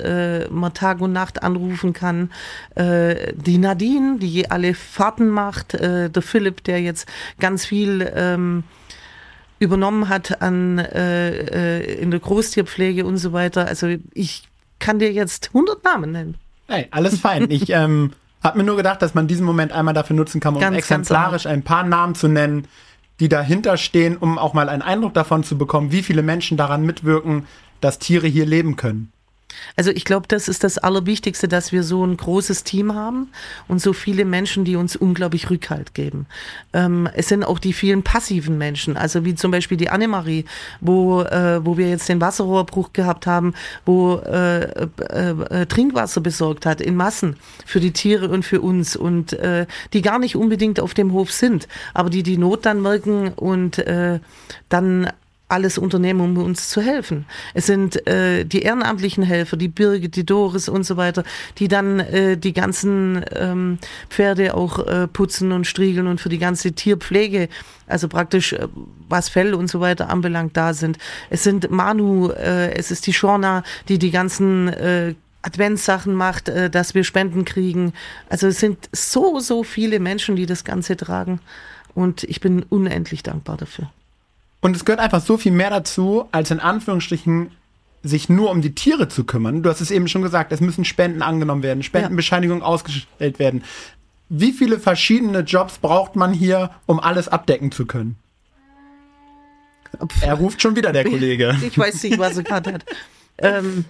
man 0.51 0.75
Tag 0.75 1.01
und 1.01 1.13
Nacht 1.13 1.43
anrufen 1.43 1.93
kann. 1.93 2.31
Die 2.77 3.59
Nadine, 3.59 4.19
die 4.19 4.51
alle 4.51 4.75
Fahrten 4.75 5.29
macht. 5.29 5.75
Der 5.75 6.23
Philipp, 6.23 6.65
der 6.65 6.81
jetzt 6.81 7.09
ganz 7.39 7.65
viel 7.65 8.11
ähm, 8.15 8.65
übernommen 9.61 10.09
hat 10.09 10.43
an 10.43 10.79
äh, 10.79 11.79
äh, 11.79 12.01
in 12.01 12.11
der 12.11 12.19
Großtierpflege 12.19 13.07
und 13.07 13.19
so 13.19 13.33
weiter. 13.33 13.69
Also 13.69 13.95
ich 14.15 14.49
kann 14.81 14.99
dir 14.99 15.13
jetzt 15.13 15.49
100 15.49 15.85
Namen 15.85 16.11
nennen. 16.13 16.35
Hey, 16.67 16.89
alles 16.91 17.19
fein. 17.21 17.51
Ich 17.51 17.71
ähm, 17.71 18.13
habe 18.43 18.59
mir 18.59 18.65
nur 18.65 18.77
gedacht, 18.77 19.03
dass 19.03 19.15
man 19.15 19.29
diesen 19.29 19.45
Moment 19.45 19.73
einmal 19.73 19.95
dafür 19.95 20.17
nutzen 20.17 20.41
kann, 20.41 20.55
um 20.55 20.61
ganz, 20.61 20.77
exemplarisch 20.77 21.45
ganz 21.45 21.55
ein 21.55 21.63
paar 21.63 21.85
Namen 21.85 22.15
zu 22.15 22.27
nennen, 22.27 22.67
die 23.21 23.29
dahinter 23.29 23.77
stehen, 23.77 24.17
um 24.17 24.39
auch 24.39 24.55
mal 24.55 24.71
einen 24.71 24.83
Eindruck 24.83 25.13
davon 25.13 25.45
zu 25.45 25.59
bekommen, 25.59 25.93
wie 25.93 26.03
viele 26.03 26.23
Menschen 26.23 26.57
daran 26.57 26.83
mitwirken, 26.87 27.47
dass 27.83 27.99
Tiere 27.99 28.27
hier 28.27 28.47
leben 28.47 28.77
können. 28.77 29.13
Also 29.77 29.91
ich 29.91 30.05
glaube, 30.05 30.27
das 30.29 30.49
ist 30.49 30.65
das 30.65 30.79
Allerwichtigste, 30.79 31.49
dass 31.49 31.73
wir 31.73 31.83
so 31.83 32.05
ein 32.05 32.17
großes 32.17 32.65
Team 32.65 32.95
haben 32.95 33.29
und 33.69 33.81
so 33.81 33.93
viele 33.93 34.25
Menschen, 34.25 34.65
die 34.65 34.77
uns 34.77 34.97
unglaublich 34.97 35.51
Rückhalt 35.51 35.95
geben. 35.95 36.27
Ähm, 36.73 37.09
es 37.15 37.29
sind 37.29 37.45
auch 37.45 37.59
die 37.59 37.73
vielen 37.73 38.03
passiven 38.03 38.59
Menschen, 38.59 38.97
also 38.97 39.25
wie 39.25 39.35
zum 39.35 39.51
Beispiel 39.51 39.77
die 39.77 39.91
Annemarie, 39.91 40.45
wo, 40.81 41.23
äh, 41.23 41.65
wo 41.65 41.77
wir 41.77 41.89
jetzt 41.89 42.09
den 42.09 42.21
Wasserrohrbruch 42.21 42.93
gehabt 42.93 43.27
haben, 43.27 43.55
wo 43.85 44.17
äh, 44.17 44.63
äh, 44.63 44.85
äh, 45.09 45.67
Trinkwasser 45.67 46.21
besorgt 46.21 46.67
hat 46.67 46.81
in 46.81 46.97
Massen 46.97 47.37
für 47.67 47.81
die 47.81 47.93
Tiere 47.93 48.29
und 48.29 48.45
für 48.45 48.61
uns 48.61 48.97
und 48.97 49.33
äh, 49.35 49.67
die 49.93 50.03
gar 50.03 50.19
nicht 50.19 50.37
unbedingt 50.37 50.81
auf 50.81 50.95
dem 50.95 51.13
Hof 51.13 51.33
sind, 51.33 51.69
aber 51.95 52.11
die 52.11 52.23
die 52.23 52.39
Not 52.39 52.67
dann 52.67 52.83
merken 52.83 53.29
und 53.29 53.79
äh, 53.79 54.21
dann 54.69 55.11
alles 55.51 55.79
unternehmen, 55.79 56.21
um 56.21 56.37
uns 56.39 56.69
zu 56.69 56.81
helfen. 56.81 57.27
Es 57.55 57.67
sind 57.67 58.07
äh, 58.07 58.45
die 58.45 58.63
ehrenamtlichen 58.63 59.25
Helfer, 59.25 59.57
die 59.57 59.69
Birgit, 59.69 60.17
die 60.17 60.25
Doris 60.25 60.69
und 60.69 60.85
so 60.85 60.97
weiter, 60.97 61.25
die 61.59 61.69
dann 61.69 62.01
äh, 62.01 62.37
die 62.37 62.53
ganzen 62.53 63.25
ähm, 63.35 63.79
Pferde 64.09 64.55
auch 64.55 64.87
äh, 64.87 65.07
putzen 65.09 65.53
und 65.53 65.67
striegeln 65.67 66.07
und 66.07 66.21
für 66.21 66.29
die 66.29 66.39
ganze 66.39 66.73
Tierpflege, 66.73 67.49
also 67.87 68.09
praktisch 68.09 68.53
äh, 68.53 68.69
was 69.09 69.29
Fell 69.29 69.55
und 69.55 69.69
so 69.69 69.81
weiter 69.81 70.09
anbelangt, 70.09 70.57
da 70.57 70.73
sind. 70.73 70.99
Es 71.31 71.43
sind 71.43 71.71
Manu, 71.71 72.31
äh, 72.31 72.73
es 72.75 72.91
ist 72.91 73.07
die 73.07 73.13
Shorna, 73.13 73.65
die 73.89 73.99
die 73.99 74.11
ganzen 74.11 74.69
äh, 74.69 75.15
Adventssachen 75.43 76.15
macht, 76.15 76.49
äh, 76.49 76.71
dass 76.71 76.95
wir 76.95 77.05
Spenden 77.05 77.45
kriegen. 77.45 77.93
Also 78.29 78.47
es 78.47 78.61
sind 78.61 78.89
so, 78.93 79.41
so 79.41 79.63
viele 79.65 79.99
Menschen, 79.99 80.37
die 80.37 80.47
das 80.47 80.65
Ganze 80.65 80.97
tragen. 80.97 81.41
Und 81.95 82.23
ich 82.25 82.41
bin 82.41 82.63
unendlich 82.63 83.23
dankbar 83.23 83.57
dafür. 83.57 83.91
Und 84.61 84.77
es 84.77 84.85
gehört 84.85 85.01
einfach 85.01 85.21
so 85.21 85.37
viel 85.37 85.53
mehr 85.53 85.71
dazu, 85.71 86.27
als 86.33 86.51
in 86.51 86.61
Anführungsstrichen 86.61 87.51
sich 88.03 88.29
nur 88.29 88.51
um 88.51 88.63
die 88.63 88.75
Tiere 88.75 89.09
zu 89.09 89.25
kümmern. 89.25 89.63
Du 89.63 89.71
hast 89.71 89.81
es 89.81 89.91
eben 89.91 90.09
schon 90.09 90.23
gesagt, 90.23 90.53
es 90.53 90.61
müssen 90.61 90.85
Spenden 90.85 91.23
angenommen 91.23 91.63
werden, 91.63 91.83
Spendenbescheinigungen 91.83 92.63
ja. 92.63 92.67
ausgestellt 92.69 93.39
werden. 93.39 93.65
Wie 94.29 94.53
viele 94.53 94.79
verschiedene 94.79 95.41
Jobs 95.41 95.79
braucht 95.79 96.17
man 96.17 96.33
hier, 96.33 96.71
um 96.87 97.01
alles 97.01 97.29
abdecken 97.29 97.73
zu 97.73 97.87
können? 97.87 98.17
Er 100.21 100.35
ruft 100.35 100.63
schon 100.63 100.77
wieder, 100.77 100.93
der 100.93 101.05
Kollege. 101.05 101.57
Ich 101.63 101.77
weiß 101.77 102.03
nicht, 102.05 102.19
was 102.19 102.37
er 102.37 102.45
gerade 102.45 102.75
hat. 102.75 102.85
Ähm, 103.43 103.87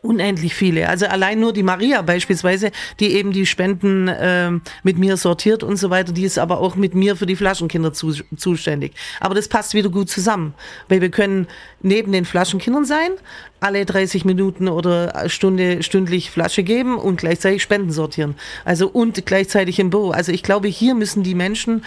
Unendlich 0.00 0.54
viele. 0.54 0.88
Also 0.88 1.06
allein 1.06 1.40
nur 1.40 1.52
die 1.52 1.64
Maria 1.64 2.02
beispielsweise, 2.02 2.70
die 3.00 3.14
eben 3.14 3.32
die 3.32 3.46
Spenden 3.46 4.06
äh, 4.06 4.52
mit 4.84 4.96
mir 4.96 5.16
sortiert 5.16 5.64
und 5.64 5.76
so 5.76 5.90
weiter, 5.90 6.12
die 6.12 6.22
ist 6.22 6.38
aber 6.38 6.60
auch 6.60 6.76
mit 6.76 6.94
mir 6.94 7.16
für 7.16 7.26
die 7.26 7.34
Flaschenkinder 7.34 7.92
zu, 7.92 8.12
zuständig. 8.36 8.92
Aber 9.18 9.34
das 9.34 9.48
passt 9.48 9.74
wieder 9.74 9.88
gut 9.88 10.08
zusammen, 10.08 10.54
weil 10.88 11.00
wir 11.00 11.10
können 11.10 11.48
neben 11.82 12.12
den 12.12 12.24
Flaschenkindern 12.24 12.84
sein, 12.84 13.10
alle 13.58 13.84
30 13.84 14.24
Minuten 14.24 14.68
oder 14.68 15.28
Stunde 15.28 15.82
stündlich 15.82 16.30
Flasche 16.30 16.62
geben 16.62 16.96
und 16.96 17.16
gleichzeitig 17.16 17.60
Spenden 17.60 17.90
sortieren. 17.90 18.36
Also 18.64 18.86
und 18.88 19.26
gleichzeitig 19.26 19.80
im 19.80 19.90
Büro. 19.90 20.10
Also 20.10 20.30
ich 20.30 20.44
glaube, 20.44 20.68
hier 20.68 20.94
müssen 20.94 21.24
die 21.24 21.34
Menschen 21.34 21.84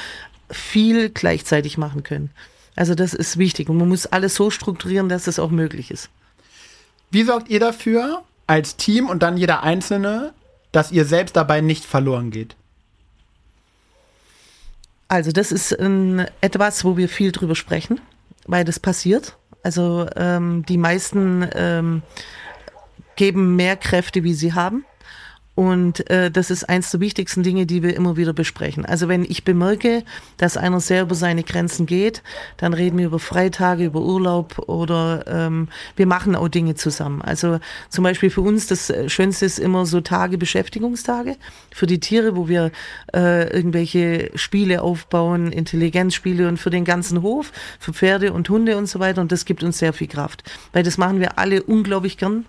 viel 0.49 1.09
gleichzeitig 1.09 1.77
machen 1.77 2.03
können. 2.03 2.29
Also 2.75 2.93
das 2.93 3.13
ist 3.13 3.37
wichtig 3.37 3.69
und 3.69 3.77
man 3.77 3.87
muss 3.87 4.05
alles 4.05 4.35
so 4.35 4.49
strukturieren, 4.49 5.07
dass 5.07 5.27
es 5.27 5.39
auch 5.39 5.49
möglich 5.49 5.91
ist. 5.91 6.09
Wie 7.11 7.23
sorgt 7.23 7.49
ihr 7.49 7.59
dafür 7.59 8.23
als 8.47 8.77
Team 8.77 9.09
und 9.09 9.21
dann 9.21 9.37
jeder 9.37 9.63
Einzelne, 9.63 10.33
dass 10.71 10.91
ihr 10.91 11.05
selbst 11.05 11.35
dabei 11.35 11.59
nicht 11.61 11.83
verloren 11.85 12.31
geht? 12.31 12.55
Also 15.09 15.33
das 15.33 15.51
ist 15.51 15.77
ähm, 15.77 16.25
etwas, 16.39 16.85
wo 16.85 16.95
wir 16.95 17.09
viel 17.09 17.33
drüber 17.33 17.55
sprechen, 17.55 17.99
weil 18.47 18.63
das 18.63 18.79
passiert. 18.79 19.35
Also 19.61 20.07
ähm, 20.15 20.65
die 20.65 20.77
meisten 20.77 21.47
ähm, 21.53 22.01
geben 23.17 23.57
mehr 23.57 23.75
Kräfte, 23.75 24.23
wie 24.23 24.33
sie 24.33 24.53
haben. 24.53 24.85
Und 25.61 26.09
äh, 26.09 26.31
das 26.31 26.49
ist 26.49 26.67
eins 26.69 26.89
der 26.89 27.01
wichtigsten 27.01 27.43
Dinge, 27.43 27.67
die 27.67 27.83
wir 27.83 27.95
immer 27.95 28.17
wieder 28.17 28.33
besprechen. 28.33 28.83
Also 28.83 29.07
wenn 29.07 29.23
ich 29.23 29.43
bemerke, 29.43 30.03
dass 30.37 30.57
einer 30.57 30.79
sehr 30.79 31.03
über 31.03 31.13
seine 31.13 31.43
Grenzen 31.43 31.85
geht, 31.85 32.23
dann 32.57 32.73
reden 32.73 32.97
wir 32.97 33.05
über 33.05 33.19
Freitage, 33.19 33.85
über 33.85 34.01
Urlaub 34.01 34.57
oder 34.67 35.23
ähm, 35.27 35.67
wir 35.95 36.07
machen 36.07 36.35
auch 36.35 36.47
Dinge 36.47 36.73
zusammen. 36.73 37.21
Also 37.21 37.59
zum 37.89 38.03
Beispiel 38.03 38.31
für 38.31 38.41
uns 38.41 38.65
das 38.65 38.91
Schönste 39.05 39.45
ist 39.45 39.59
immer 39.59 39.85
so 39.85 40.01
Tage, 40.01 40.39
Beschäftigungstage 40.39 41.35
für 41.71 41.85
die 41.85 41.99
Tiere, 41.99 42.35
wo 42.35 42.47
wir 42.47 42.71
äh, 43.13 43.47
irgendwelche 43.55 44.31
Spiele 44.33 44.81
aufbauen, 44.81 45.51
Intelligenzspiele 45.51 46.47
und 46.47 46.57
für 46.57 46.71
den 46.71 46.85
ganzen 46.85 47.21
Hof, 47.21 47.51
für 47.77 47.93
Pferde 47.93 48.33
und 48.33 48.49
Hunde 48.49 48.77
und 48.77 48.87
so 48.87 48.99
weiter. 48.99 49.21
Und 49.21 49.31
das 49.31 49.45
gibt 49.45 49.61
uns 49.61 49.77
sehr 49.77 49.93
viel 49.93 50.07
Kraft, 50.07 50.41
weil 50.73 50.81
das 50.81 50.97
machen 50.97 51.19
wir 51.19 51.37
alle 51.37 51.61
unglaublich 51.61 52.17
gern 52.17 52.45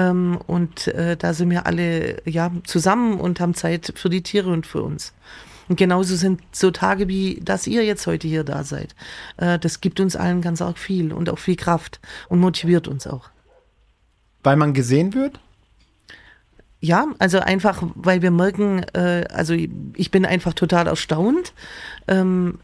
ähm, 0.00 0.38
und 0.46 0.88
äh, 0.88 1.16
da 1.16 1.34
sind 1.34 1.50
wir 1.50 1.66
alle 1.66 2.22
ja, 2.24 2.50
zusammen 2.64 3.20
und 3.20 3.38
haben 3.38 3.54
Zeit 3.54 3.92
für 3.96 4.08
die 4.08 4.22
Tiere 4.22 4.50
und 4.50 4.66
für 4.66 4.82
uns. 4.82 5.12
Und 5.68 5.76
genauso 5.76 6.16
sind 6.16 6.40
so 6.52 6.70
Tage 6.70 7.06
wie, 7.06 7.40
dass 7.44 7.66
ihr 7.66 7.84
jetzt 7.84 8.06
heute 8.06 8.26
hier 8.26 8.42
da 8.42 8.64
seid. 8.64 8.94
Äh, 9.36 9.58
das 9.58 9.82
gibt 9.82 10.00
uns 10.00 10.16
allen 10.16 10.40
ganz 10.40 10.62
arg 10.62 10.78
viel 10.78 11.12
und 11.12 11.28
auch 11.28 11.38
viel 11.38 11.56
Kraft 11.56 12.00
und 12.28 12.40
motiviert 12.40 12.88
uns 12.88 13.06
auch. 13.06 13.28
Weil 14.42 14.56
man 14.56 14.72
gesehen 14.72 15.12
wird? 15.12 15.38
Ja, 16.80 17.08
also 17.18 17.40
einfach, 17.40 17.82
weil 17.94 18.22
wir 18.22 18.30
merken, 18.30 18.82
äh, 18.94 19.26
also 19.30 19.52
ich 19.52 20.10
bin 20.10 20.24
einfach 20.24 20.54
total 20.54 20.86
erstaunt, 20.86 21.52
ähm, 22.08 22.58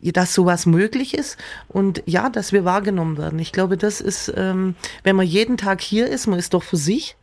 dass 0.00 0.34
sowas 0.34 0.66
möglich 0.66 1.14
ist 1.14 1.38
und 1.68 2.02
ja, 2.06 2.28
dass 2.28 2.52
wir 2.52 2.64
wahrgenommen 2.64 3.16
werden. 3.16 3.38
Ich 3.38 3.52
glaube, 3.52 3.76
das 3.76 4.00
ist, 4.00 4.32
ähm, 4.36 4.74
wenn 5.02 5.16
man 5.16 5.26
jeden 5.26 5.56
Tag 5.56 5.80
hier 5.80 6.06
ist, 6.06 6.26
man 6.26 6.38
ist 6.38 6.54
doch 6.54 6.62
für 6.62 6.76
sich 6.76 7.16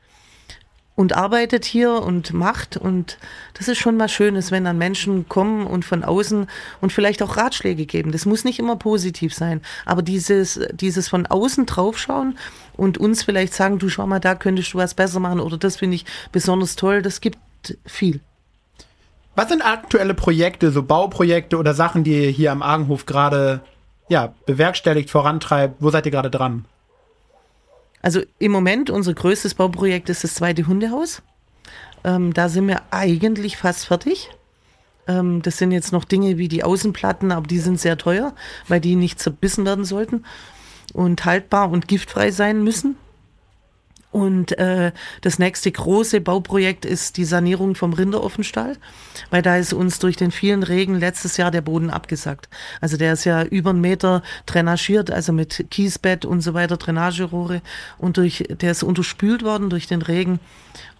und 0.96 1.14
arbeitet 1.14 1.66
hier 1.66 1.94
und 1.94 2.34
macht 2.34 2.78
und 2.78 3.18
das 3.56 3.68
ist 3.68 3.80
schon 3.80 3.98
was 4.00 4.12
Schönes, 4.12 4.52
wenn 4.52 4.64
dann 4.64 4.78
Menschen 4.78 5.28
kommen 5.28 5.66
und 5.66 5.86
von 5.86 6.04
außen 6.04 6.48
und 6.82 6.94
vielleicht 6.94 7.24
auch 7.24 7.38
Ratschläge 7.38 7.86
geben. 7.86 8.12
Das 8.12 8.26
muss 8.26 8.44
nicht 8.44 8.60
immer 8.60 8.76
positiv 8.76 9.34
sein, 9.34 9.62
aber 9.86 10.02
dieses, 10.02 10.60
dieses 10.72 11.08
von 11.08 11.26
außen 11.26 11.66
draufschauen 11.66 12.38
und 12.76 12.98
uns 12.98 13.24
vielleicht 13.24 13.54
sagen, 13.54 13.80
du 13.80 13.90
schau 13.90 14.06
mal, 14.06 14.20
da 14.20 14.36
könntest 14.36 14.74
du 14.74 14.78
was 14.78 14.94
besser 14.94 15.20
machen 15.20 15.40
oder 15.40 15.58
das 15.58 15.78
finde 15.78 15.96
ich 15.96 16.06
besonders 16.32 16.76
toll, 16.76 17.02
das 17.02 17.22
gibt 17.22 17.40
viel. 17.86 18.22
Was 19.36 19.50
sind 19.50 19.66
aktuelle 19.66 20.14
Projekte, 20.14 20.72
so 20.72 20.84
Bauprojekte 20.84 21.58
oder 21.58 21.74
Sachen, 21.74 22.04
die 22.04 22.26
ihr 22.26 22.30
hier 22.30 22.52
am 22.52 22.62
Argenhof 22.62 23.06
gerade 23.06 23.62
ja, 24.08 24.34
bewerkstelligt, 24.46 25.10
vorantreibt? 25.10 25.78
Wo 25.80 25.90
seid 25.90 26.06
ihr 26.06 26.12
gerade 26.12 26.30
dran? 26.30 26.66
Also 28.02 28.22
im 28.38 28.52
Moment, 28.52 28.90
unser 28.90 29.14
größtes 29.14 29.56
Bauprojekt 29.56 30.10
ist 30.10 30.24
das 30.24 30.36
zweite 30.36 30.68
Hundehaus. 30.68 31.24
Ähm, 32.04 32.34
da 32.34 32.50
sind 32.50 32.68
wir 32.68 32.82
eigentlich 32.92 33.58
fast 33.58 33.86
fertig. 33.86 34.30
Ähm, 35.08 35.42
das 35.42 35.58
sind 35.58 35.72
jetzt 35.72 35.94
noch 35.94 36.04
Dinge 36.04 36.38
wie 36.38 36.48
die 36.48 36.64
Außenplatten, 36.64 37.32
aber 37.32 37.48
die 37.48 37.60
sind 37.60 37.80
sehr 37.80 37.98
teuer, 37.98 38.34
weil 38.68 38.82
die 38.82 38.96
nicht 38.96 39.20
zerbissen 39.20 39.66
werden 39.66 39.86
sollten 39.86 40.26
und 40.94 41.26
haltbar 41.26 41.72
und 41.72 41.88
giftfrei 41.88 42.32
sein 42.32 42.64
müssen. 42.64 42.98
Und 44.14 44.56
äh, 44.60 44.92
das 45.22 45.40
nächste 45.40 45.72
große 45.72 46.22
Bauprojekt 46.22 46.86
ist 46.86 47.18
die 47.18 47.26
Sanierung 47.26 47.74
vom 47.74 47.94
Rinderoffenstall, 47.94 48.78
weil 49.32 49.42
da 49.42 49.58
ist 49.58 49.74
uns 49.74 49.98
durch 49.98 50.16
den 50.16 50.30
vielen 50.30 50.62
Regen 50.62 50.94
letztes 50.94 51.36
Jahr 51.38 51.50
der 51.50 51.62
Boden 51.62 51.90
abgesackt. 51.90 52.48
Also 52.80 52.96
der 52.96 53.14
ist 53.14 53.26
ja 53.26 53.42
über 53.44 53.72
einen 53.72 53.82
Meter 53.82 54.22
drainagiert, 54.46 55.10
also 55.10 55.34
mit 55.34 55.66
Kiesbett 55.72 56.26
und 56.26 56.42
so 56.42 56.54
weiter, 56.54 56.78
Drainagerohre. 56.78 57.64
Und 57.98 58.18
durch, 58.18 58.44
der 58.50 58.70
ist 58.70 58.84
unterspült 58.84 59.44
worden 59.44 59.72
durch 59.72 59.88
den 59.88 60.04
Regen. 60.04 60.40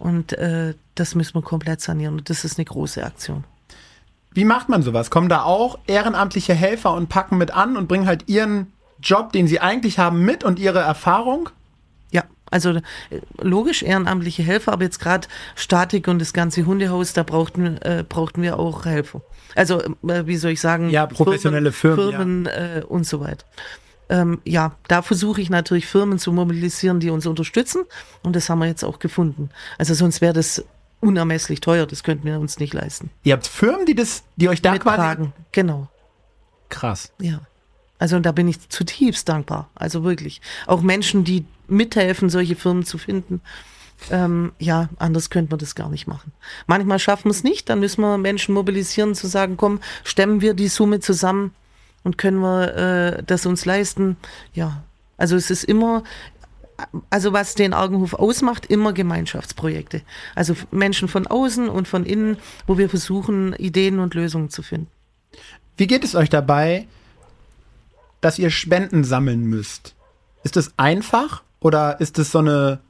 Und 0.00 0.32
äh, 0.32 0.74
das 0.96 1.14
müssen 1.14 1.34
wir 1.34 1.42
komplett 1.42 1.80
sanieren. 1.80 2.14
Und 2.14 2.30
das 2.30 2.44
ist 2.44 2.58
eine 2.58 2.64
große 2.64 3.04
Aktion. 3.04 3.44
Wie 4.32 4.44
macht 4.44 4.68
man 4.68 4.82
sowas? 4.82 5.10
Kommen 5.10 5.28
da 5.28 5.44
auch 5.44 5.78
ehrenamtliche 5.86 6.54
Helfer 6.54 6.92
und 6.94 7.08
packen 7.08 7.38
mit 7.38 7.52
an 7.52 7.76
und 7.76 7.86
bringen 7.86 8.08
halt 8.08 8.28
ihren 8.28 8.72
Job, 9.00 9.30
den 9.30 9.46
sie 9.46 9.60
eigentlich 9.60 10.00
haben, 10.00 10.24
mit 10.24 10.42
und 10.42 10.58
ihre 10.58 10.80
Erfahrung? 10.80 11.50
Also 12.50 12.70
äh, 12.70 12.82
logisch 13.40 13.82
ehrenamtliche 13.82 14.42
Helfer, 14.42 14.72
aber 14.72 14.84
jetzt 14.84 15.00
gerade 15.00 15.28
Statik 15.54 16.08
und 16.08 16.18
das 16.18 16.32
ganze 16.32 16.66
Hundehaus, 16.66 17.12
da 17.12 17.22
brauchten, 17.22 17.78
äh, 17.78 18.04
brauchten 18.08 18.42
wir 18.42 18.58
auch 18.58 18.84
Helfer. 18.84 19.22
Also 19.54 19.80
äh, 19.80 20.26
wie 20.26 20.36
soll 20.36 20.52
ich 20.52 20.60
sagen? 20.60 20.90
Ja, 20.90 21.06
professionelle 21.06 21.72
Firmen, 21.72 22.10
Firmen, 22.10 22.46
Firmen 22.46 22.82
äh, 22.82 22.84
und 22.86 23.06
so 23.06 23.20
weiter. 23.20 23.44
Ähm, 24.08 24.40
ja, 24.44 24.76
da 24.88 25.02
versuche 25.02 25.40
ich 25.40 25.48
natürlich 25.48 25.86
Firmen 25.86 26.18
zu 26.18 26.32
mobilisieren, 26.32 27.00
die 27.00 27.10
uns 27.10 27.26
unterstützen 27.26 27.84
und 28.22 28.36
das 28.36 28.50
haben 28.50 28.58
wir 28.58 28.66
jetzt 28.66 28.84
auch 28.84 28.98
gefunden. 28.98 29.48
Also 29.78 29.94
sonst 29.94 30.20
wäre 30.20 30.34
das 30.34 30.64
unermesslich 31.00 31.60
teuer, 31.60 31.86
das 31.86 32.02
könnten 32.02 32.26
wir 32.26 32.38
uns 32.38 32.58
nicht 32.58 32.74
leisten. 32.74 33.10
Ihr 33.22 33.34
habt 33.34 33.46
Firmen, 33.46 33.86
die 33.86 33.94
das, 33.94 34.24
die 34.36 34.48
euch 34.48 34.60
da 34.60 34.72
Mittragen, 34.72 35.32
quasi 35.32 35.44
genau. 35.52 35.88
Krass. 36.68 37.12
Ja. 37.20 37.40
Also 38.04 38.20
da 38.20 38.32
bin 38.32 38.48
ich 38.48 38.68
zutiefst 38.68 39.30
dankbar. 39.30 39.70
Also 39.74 40.04
wirklich. 40.04 40.42
Auch 40.66 40.82
Menschen, 40.82 41.24
die 41.24 41.46
mithelfen, 41.68 42.28
solche 42.28 42.54
Firmen 42.54 42.84
zu 42.84 42.98
finden. 42.98 43.40
Ähm, 44.10 44.52
ja, 44.58 44.90
anders 44.98 45.30
könnte 45.30 45.52
man 45.52 45.58
das 45.58 45.74
gar 45.74 45.88
nicht 45.88 46.06
machen. 46.06 46.30
Manchmal 46.66 46.98
schaffen 46.98 47.24
wir 47.24 47.30
es 47.30 47.44
nicht, 47.44 47.70
dann 47.70 47.80
müssen 47.80 48.02
wir 48.02 48.18
Menschen 48.18 48.52
mobilisieren, 48.52 49.14
zu 49.14 49.26
sagen, 49.26 49.56
komm, 49.56 49.80
stemmen 50.04 50.42
wir 50.42 50.52
die 50.52 50.68
Summe 50.68 51.00
zusammen 51.00 51.54
und 52.02 52.18
können 52.18 52.40
wir 52.40 52.74
äh, 52.74 53.22
das 53.22 53.46
uns 53.46 53.64
leisten. 53.64 54.18
Ja, 54.52 54.82
also 55.16 55.34
es 55.34 55.50
ist 55.50 55.64
immer, 55.64 56.02
also 57.08 57.32
was 57.32 57.54
den 57.54 57.72
Argenhof 57.72 58.12
ausmacht, 58.12 58.66
immer 58.66 58.92
Gemeinschaftsprojekte. 58.92 60.02
Also 60.34 60.54
Menschen 60.70 61.08
von 61.08 61.26
außen 61.26 61.70
und 61.70 61.88
von 61.88 62.04
innen, 62.04 62.36
wo 62.66 62.76
wir 62.76 62.90
versuchen, 62.90 63.54
Ideen 63.54 63.98
und 63.98 64.12
Lösungen 64.12 64.50
zu 64.50 64.60
finden. 64.60 64.90
Wie 65.78 65.86
geht 65.86 66.04
es 66.04 66.14
euch 66.14 66.28
dabei, 66.28 66.86
dass 68.24 68.38
ihr 68.38 68.50
Spenden 68.50 69.04
sammeln 69.04 69.44
müsst? 69.44 69.94
Ist 70.44 70.56
es 70.56 70.72
einfach 70.78 71.42
oder 71.60 72.00
ist 72.00 72.18
es 72.18 72.32
so 72.32 72.38
eine 72.38 72.80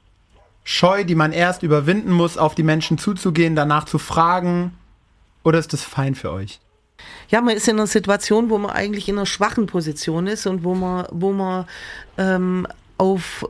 Scheu, 0.63 1.03
die 1.03 1.15
man 1.15 1.33
erst 1.33 1.61
überwinden 1.61 2.11
muss, 2.11 2.37
auf 2.37 2.55
die 2.55 2.63
Menschen 2.63 2.97
zuzugehen, 2.97 3.55
danach 3.55 3.83
zu 3.83 3.97
fragen? 3.97 4.75
Oder 5.43 5.59
ist 5.59 5.73
das 5.73 5.83
fein 5.83 6.15
für 6.15 6.31
euch? 6.31 6.59
Ja, 7.29 7.41
man 7.41 7.55
ist 7.55 7.67
in 7.67 7.75
einer 7.75 7.87
Situation, 7.87 8.49
wo 8.49 8.57
man 8.57 8.71
eigentlich 8.71 9.09
in 9.09 9.17
einer 9.17 9.25
schwachen 9.25 9.67
Position 9.67 10.25
ist 10.25 10.47
und 10.47 10.63
wo 10.63 10.73
man, 10.73 11.05
wo 11.11 11.33
man 11.33 11.65
ähm, 12.17 12.65
auf 12.97 13.47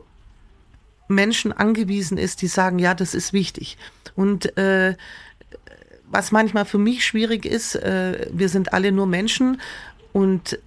Menschen 1.06 1.52
angewiesen 1.52 2.18
ist, 2.18 2.42
die 2.42 2.48
sagen, 2.48 2.80
ja, 2.80 2.94
das 2.94 3.14
ist 3.14 3.32
wichtig. 3.32 3.78
Und 4.16 4.58
äh, 4.58 4.96
was 6.10 6.32
manchmal 6.32 6.64
für 6.64 6.78
mich 6.78 7.04
schwierig 7.04 7.46
ist, 7.46 7.76
äh, 7.76 8.26
wir 8.32 8.48
sind 8.48 8.72
alle 8.72 8.90
nur 8.90 9.06
Menschen 9.06 9.60
und 10.12 10.58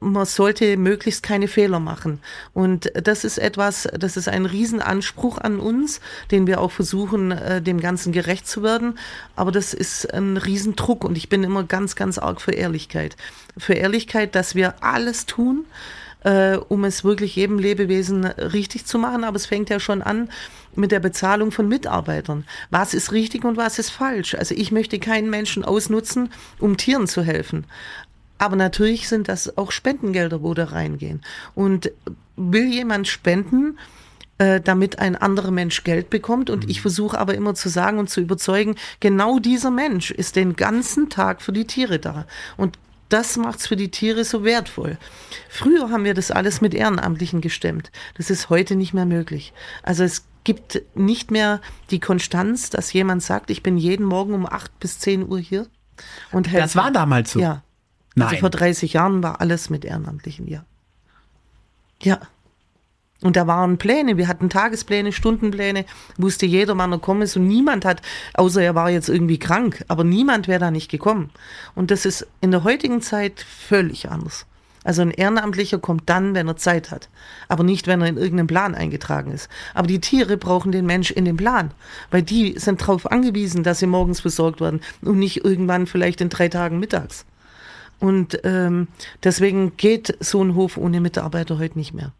man 0.00 0.26
sollte 0.26 0.76
möglichst 0.76 1.22
keine 1.22 1.48
Fehler 1.48 1.80
machen. 1.80 2.20
Und 2.54 2.90
das 2.94 3.24
ist 3.24 3.38
etwas, 3.38 3.88
das 3.98 4.16
ist 4.16 4.28
ein 4.28 4.46
Riesenanspruch 4.46 5.38
an 5.38 5.58
uns, 5.58 6.00
den 6.30 6.46
wir 6.46 6.60
auch 6.60 6.70
versuchen, 6.70 7.32
äh, 7.32 7.60
dem 7.60 7.80
Ganzen 7.80 8.12
gerecht 8.12 8.46
zu 8.46 8.62
werden. 8.62 8.98
Aber 9.34 9.50
das 9.50 9.74
ist 9.74 10.12
ein 10.12 10.36
Riesendruck 10.36 11.04
und 11.04 11.16
ich 11.16 11.28
bin 11.28 11.42
immer 11.42 11.64
ganz, 11.64 11.96
ganz 11.96 12.18
arg 12.18 12.40
für 12.40 12.52
Ehrlichkeit. 12.52 13.16
Für 13.56 13.74
Ehrlichkeit, 13.74 14.34
dass 14.34 14.54
wir 14.54 14.82
alles 14.82 15.26
tun, 15.26 15.64
äh, 16.24 16.56
um 16.56 16.84
es 16.84 17.04
wirklich 17.04 17.34
jedem 17.36 17.58
Lebewesen 17.58 18.24
richtig 18.24 18.86
zu 18.86 18.98
machen. 18.98 19.24
Aber 19.24 19.36
es 19.36 19.46
fängt 19.46 19.70
ja 19.70 19.80
schon 19.80 20.02
an 20.02 20.30
mit 20.76 20.92
der 20.92 21.00
Bezahlung 21.00 21.50
von 21.50 21.68
Mitarbeitern. 21.68 22.44
Was 22.70 22.94
ist 22.94 23.10
richtig 23.12 23.44
und 23.44 23.56
was 23.56 23.78
ist 23.80 23.90
falsch? 23.90 24.36
Also 24.36 24.54
ich 24.54 24.70
möchte 24.70 25.00
keinen 25.00 25.28
Menschen 25.28 25.64
ausnutzen, 25.64 26.30
um 26.60 26.76
Tieren 26.76 27.08
zu 27.08 27.22
helfen. 27.22 27.64
Aber 28.38 28.56
natürlich 28.56 29.08
sind 29.08 29.28
das 29.28 29.58
auch 29.58 29.72
Spendengelder, 29.72 30.42
wo 30.42 30.54
da 30.54 30.64
reingehen. 30.64 31.22
Und 31.54 31.90
will 32.36 32.72
jemand 32.72 33.08
spenden, 33.08 33.78
äh, 34.38 34.60
damit 34.60 35.00
ein 35.00 35.16
anderer 35.16 35.50
Mensch 35.50 35.82
Geld 35.84 36.10
bekommt. 36.10 36.48
Und 36.48 36.64
mhm. 36.64 36.70
ich 36.70 36.80
versuche 36.80 37.18
aber 37.18 37.34
immer 37.34 37.54
zu 37.54 37.68
sagen 37.68 37.98
und 37.98 38.08
zu 38.08 38.20
überzeugen, 38.20 38.76
genau 39.00 39.38
dieser 39.38 39.70
Mensch 39.70 40.10
ist 40.10 40.36
den 40.36 40.56
ganzen 40.56 41.10
Tag 41.10 41.42
für 41.42 41.52
die 41.52 41.66
Tiere 41.66 41.98
da. 41.98 42.26
Und 42.56 42.78
das 43.08 43.36
macht's 43.36 43.66
für 43.66 43.76
die 43.76 43.90
Tiere 43.90 44.24
so 44.24 44.44
wertvoll. 44.44 44.98
Früher 45.48 45.90
haben 45.90 46.04
wir 46.04 46.14
das 46.14 46.30
alles 46.30 46.60
mit 46.60 46.74
Ehrenamtlichen 46.74 47.40
gestemmt. 47.40 47.90
Das 48.16 48.30
ist 48.30 48.50
heute 48.50 48.76
nicht 48.76 48.92
mehr 48.92 49.06
möglich. 49.06 49.52
Also 49.82 50.04
es 50.04 50.26
gibt 50.44 50.82
nicht 50.94 51.30
mehr 51.30 51.60
die 51.90 52.00
Konstanz, 52.00 52.70
dass 52.70 52.92
jemand 52.92 53.22
sagt, 53.22 53.50
ich 53.50 53.62
bin 53.62 53.76
jeden 53.76 54.04
Morgen 54.04 54.34
um 54.34 54.46
acht 54.46 54.78
bis 54.78 54.98
zehn 54.98 55.26
Uhr 55.26 55.38
hier. 55.38 55.66
Und 56.32 56.46
helfe. 56.48 56.62
Das 56.62 56.76
war 56.76 56.92
damals 56.92 57.32
so. 57.32 57.40
Ja, 57.40 57.62
Nein. 58.18 58.28
Also 58.28 58.40
vor 58.40 58.50
30 58.50 58.92
Jahren 58.92 59.22
war 59.22 59.40
alles 59.40 59.70
mit 59.70 59.84
Ehrenamtlichen, 59.84 60.48
ja. 60.48 60.64
Ja. 62.02 62.20
Und 63.20 63.34
da 63.34 63.48
waren 63.48 63.78
Pläne, 63.78 64.16
wir 64.16 64.28
hatten 64.28 64.48
Tagespläne, 64.48 65.10
Stundenpläne, 65.10 65.84
wusste 66.16 66.46
jeder, 66.46 66.78
wann 66.78 66.92
er 66.92 67.00
kommen 67.00 67.22
ist 67.22 67.36
und 67.36 67.48
niemand 67.48 67.84
hat, 67.84 68.00
außer 68.34 68.62
er 68.62 68.76
war 68.76 68.90
jetzt 68.90 69.08
irgendwie 69.08 69.40
krank, 69.40 69.84
aber 69.88 70.04
niemand 70.04 70.46
wäre 70.46 70.60
da 70.60 70.70
nicht 70.70 70.88
gekommen. 70.88 71.30
Und 71.74 71.90
das 71.90 72.06
ist 72.06 72.28
in 72.40 72.52
der 72.52 72.62
heutigen 72.62 73.02
Zeit 73.02 73.40
völlig 73.40 74.08
anders. 74.08 74.46
Also 74.84 75.02
ein 75.02 75.10
Ehrenamtlicher 75.10 75.78
kommt 75.78 76.08
dann, 76.08 76.34
wenn 76.34 76.46
er 76.46 76.56
Zeit 76.56 76.92
hat, 76.92 77.08
aber 77.48 77.64
nicht, 77.64 77.88
wenn 77.88 78.00
er 78.00 78.06
in 78.06 78.16
irgendeinem 78.16 78.46
Plan 78.46 78.74
eingetragen 78.76 79.32
ist. 79.32 79.50
Aber 79.74 79.88
die 79.88 80.00
Tiere 80.00 80.36
brauchen 80.36 80.70
den 80.70 80.86
Mensch 80.86 81.10
in 81.10 81.24
dem 81.24 81.36
Plan, 81.36 81.72
weil 82.12 82.22
die 82.22 82.56
sind 82.58 82.80
darauf 82.80 83.10
angewiesen, 83.10 83.64
dass 83.64 83.80
sie 83.80 83.86
morgens 83.86 84.20
versorgt 84.20 84.60
werden 84.60 84.80
und 85.02 85.18
nicht 85.18 85.44
irgendwann 85.44 85.88
vielleicht 85.88 86.20
in 86.20 86.28
drei 86.28 86.48
Tagen 86.48 86.78
mittags. 86.78 87.24
Und 88.00 88.40
ähm, 88.44 88.88
deswegen 89.24 89.76
geht 89.76 90.16
so 90.20 90.42
ein 90.42 90.54
Hof 90.54 90.76
ohne 90.76 91.00
Mitarbeiter 91.00 91.58
heute 91.58 91.78
nicht 91.78 91.94
mehr. 91.94 92.12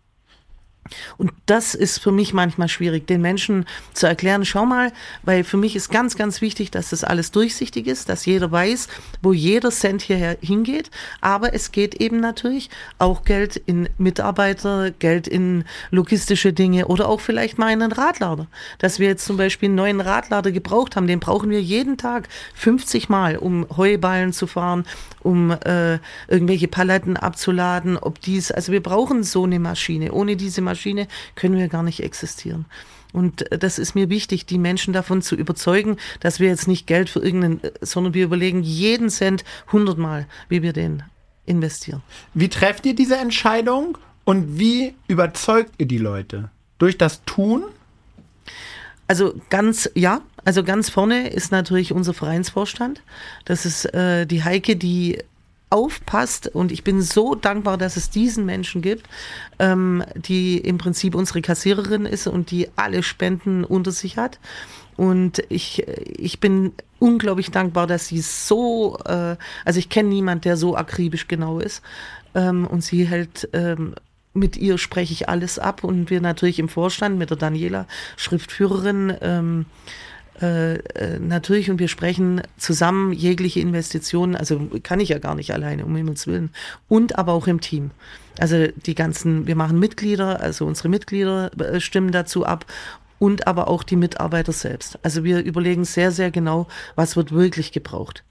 Und 1.17 1.33
das 1.47 1.75
ist 1.75 1.99
für 1.99 2.13
mich 2.13 2.33
manchmal 2.33 2.69
schwierig, 2.69 3.07
den 3.07 3.21
Menschen 3.21 3.67
zu 3.93 4.07
erklären, 4.07 4.45
schau 4.45 4.67
mal, 4.67 4.93
weil 5.23 5.45
für 5.45 5.57
mich 5.57 5.77
ist 5.77 5.91
ganz, 5.91 6.17
ganz 6.17 6.41
wichtig, 6.41 6.71
dass 6.71 6.91
das 6.91 7.05
alles 7.05 7.31
durchsichtig 7.31 7.87
ist, 7.87 8.09
dass 8.09 8.27
jeder 8.27 8.51
weiß, 8.51 8.89
wo 9.23 9.33
jeder 9.33 9.71
Cent 9.71 10.03
hierher 10.03 10.37
hingeht. 10.41 10.91
Aber 11.21 11.55
es 11.55 11.73
geht 11.73 11.95
eben 11.97 12.21
natürlich 12.21 12.71
auch 12.99 13.25
Geld 13.25 13.57
in 13.57 13.89
Mitarbeiter, 13.99 14.91
Geld 14.91 15.29
in 15.29 15.65
logistische 15.91 16.53
Dinge 16.53 16.87
oder 16.87 17.09
auch 17.09 17.21
vielleicht 17.21 17.59
mal 17.59 17.73
in 17.73 17.83
einen 17.83 17.93
Radlader. 17.93 18.47
Dass 18.79 18.99
wir 18.99 19.09
jetzt 19.09 19.25
zum 19.25 19.37
Beispiel 19.37 19.69
einen 19.69 19.77
neuen 19.77 20.01
Radlader 20.01 20.53
gebraucht 20.53 20.97
haben, 20.97 21.07
den 21.07 21.21
brauchen 21.21 21.51
wir 21.51 21.61
jeden 21.61 21.97
Tag 21.97 22.29
50 22.55 23.09
Mal, 23.09 23.37
um 23.37 23.67
Heuballen 23.77 24.33
zu 24.33 24.47
fahren, 24.47 24.85
um 25.21 25.51
äh, 25.51 25.99
irgendwelche 26.29 26.69
Paletten 26.69 27.17
abzuladen, 27.17 27.97
ob 27.97 28.21
dies, 28.21 28.51
also 28.51 28.73
wir 28.73 28.83
brauchen 28.83 29.23
so 29.23 29.45
eine 29.45 29.59
Maschine. 29.59 30.13
Ohne 30.13 30.37
diese 30.37 30.61
Maschine 30.61 30.78
Maschine 30.79 31.09
können 31.35 31.59
wir 31.59 31.67
gar 31.67 31.83
nicht 31.83 32.03
existieren. 32.05 32.67
Und 33.13 33.51
äh, 33.51 33.59
das 33.59 33.79
ist 33.79 33.95
mir 33.95 34.09
wichtig, 34.09 34.47
die 34.47 34.59
Menschen 34.59 34.93
davon 34.93 35.23
zu 35.23 35.35
überzeugen, 35.35 35.97
dass 36.21 36.39
wir 36.39 36.49
jetzt 36.49 36.69
nicht 36.69 36.87
Geld 36.87 37.11
für 37.11 37.19
irgendeinen, 37.19 37.63
äh, 37.65 37.73
sondern 37.81 38.15
wir 38.15 38.25
überlegen 38.25 38.63
jeden 38.63 39.11
Cent 39.11 39.45
hundertmal, 39.73 40.27
wie 40.49 40.63
wir 40.63 40.73
den 40.73 41.03
investieren. 41.47 42.03
Wie 42.35 42.49
trefft 42.49 42.87
ihr 42.87 42.95
diese 42.95 43.17
Entscheidung 43.17 43.99
und 44.25 44.59
wie 44.59 44.95
überzeugt 45.09 45.73
ihr 45.79 45.87
die 45.87 45.99
Leute? 45.99 46.51
Durch 46.79 46.97
das 46.97 47.25
Tun? 47.25 47.65
Also 49.09 49.35
ganz, 49.49 49.91
ja, 49.95 50.21
also 50.45 50.63
ganz 50.63 50.91
vorne 50.91 51.31
ist 51.31 51.51
natürlich 51.51 51.93
unser 51.93 52.15
Vereinsvorstand. 52.15 53.03
Das 53.47 53.67
ist 53.67 53.87
äh, 53.95 54.27
die 54.27 54.45
Heike, 54.45 54.77
die 54.77 55.19
aufpasst 55.71 56.49
und 56.49 56.73
ich 56.73 56.85
bin 56.85 57.03
so 57.03 57.35
dankbar, 57.35 57.77
dass 57.77 57.97
es 57.97 58.11
diesen 58.11 58.47
Menschen 58.47 58.83
gibt, 58.83 59.09
ähm, 59.59 60.03
die 60.15 60.59
im 60.59 60.79
Prinzip 60.79 61.15
unsere 61.15 61.43
Kassiererin 61.43 62.07
ist 62.07 62.27
und 62.27 62.51
die 62.51 62.69
alle 62.77 63.03
Spenden 63.03 63.65
unter 63.65 63.93
sich 63.93 64.17
hat. 64.17 64.39
Und 64.97 65.43
ich, 65.49 65.87
ich 65.87 66.41
bin 66.41 66.73
unglaublich 66.99 67.51
dankbar, 67.51 67.87
dass 67.87 68.09
sie 68.09 68.21
so, 68.21 68.99
äh, 69.05 69.37
also 69.65 69.79
ich 69.79 69.89
kenne 69.89 70.09
niemand, 70.09 70.45
der 70.45 70.57
so 70.57 70.77
akribisch 70.77 71.29
genau 71.29 71.61
ist. 71.61 71.83
Ähm, 72.35 72.67
und 72.67 72.83
sie 72.83 73.07
hält 73.07 73.49
ähm, 73.53 73.95
mit 74.35 74.57
ihr 74.57 74.79
spreche 74.79 75.13
ich 75.13 75.29
alles 75.29 75.59
ab 75.59 75.85
und 75.85 76.11
wir 76.11 76.21
natürlich 76.21 76.59
im 76.59 76.69
Vorstand 76.69 77.19
mit 77.19 77.31
der 77.31 77.37
Daniela, 77.37 77.87
Schriftführerin, 78.17 79.17
ähm, 79.21 79.67
äh, 80.41 80.75
äh, 80.75 81.19
natürlich 81.19 81.71
und 81.71 81.79
wir 81.79 81.89
sprechen 81.89 82.43
zusammen 82.57 83.13
jegliche 83.13 83.61
Investitionen, 83.61 84.37
also 84.37 84.61
kann 84.83 85.01
ich 85.01 85.09
ja 85.09 85.19
gar 85.19 85.35
nicht 85.35 85.53
alleine, 85.53 85.85
um 85.85 85.97
Himmels 85.97 86.27
Willen, 86.27 86.51
und 86.89 87.19
aber 87.19 87.33
auch 87.33 87.47
im 87.47 87.61
Team. 87.61 87.91
Also 88.39 88.69
die 88.69 88.95
ganzen, 88.95 89.47
wir 89.47 89.57
machen 89.57 89.81
Mitglieder, 89.81 90.41
also 90.41 90.65
unsere 90.67 90.89
Mitglieder 90.89 91.51
äh, 91.59 91.81
stimmen 91.81 92.13
dazu 92.13 92.47
ab 92.47 92.67
und 93.19 93.47
aber 93.47 93.69
auch 93.69 93.83
die 93.83 93.97
Mitarbeiter 93.97 94.53
selbst. 94.53 94.99
Also 95.03 95.25
wir 95.25 95.43
überlegen 95.43 95.85
sehr, 95.85 96.13
sehr 96.13 96.31
genau, 96.31 96.69
was 96.95 97.17
wird 97.17 97.33
wirklich 97.33 97.73
gebraucht. 97.73 98.23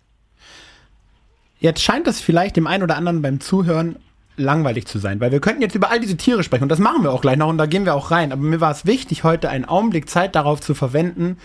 Jetzt 1.60 1.82
scheint 1.82 2.08
das 2.08 2.22
vielleicht 2.22 2.56
dem 2.56 2.68
einen 2.68 2.84
oder 2.84 2.96
anderen 2.96 3.22
beim 3.22 3.40
Zuhören 3.40 3.98
langweilig 4.38 4.86
zu 4.86 5.00
sein, 5.00 5.20
weil 5.20 5.32
wir 5.32 5.42
könnten 5.42 5.64
jetzt 5.64 5.76
über 5.76 5.90
all 5.90 6.00
diese 6.00 6.16
Tiere 6.16 6.44
sprechen 6.44 6.64
und 6.64 6.70
das 6.70 6.80
machen 6.80 7.04
wir 7.04 7.12
auch 7.12 7.22
gleich 7.22 7.38
noch 7.38 7.50
und 7.50 7.58
da 7.58 7.66
gehen 7.66 7.86
wir 7.86 7.96
auch 7.96 8.12
rein. 8.12 8.32
Aber 8.32 8.42
mir 8.42 8.62
war 8.62 8.72
es 8.72 8.86
wichtig, 8.86 9.24
heute 9.24 9.50
einen 9.50 9.66
Augenblick 9.66 10.10
Zeit 10.10 10.36
darauf 10.36 10.62
zu 10.62 10.76
verwenden, 10.76 11.38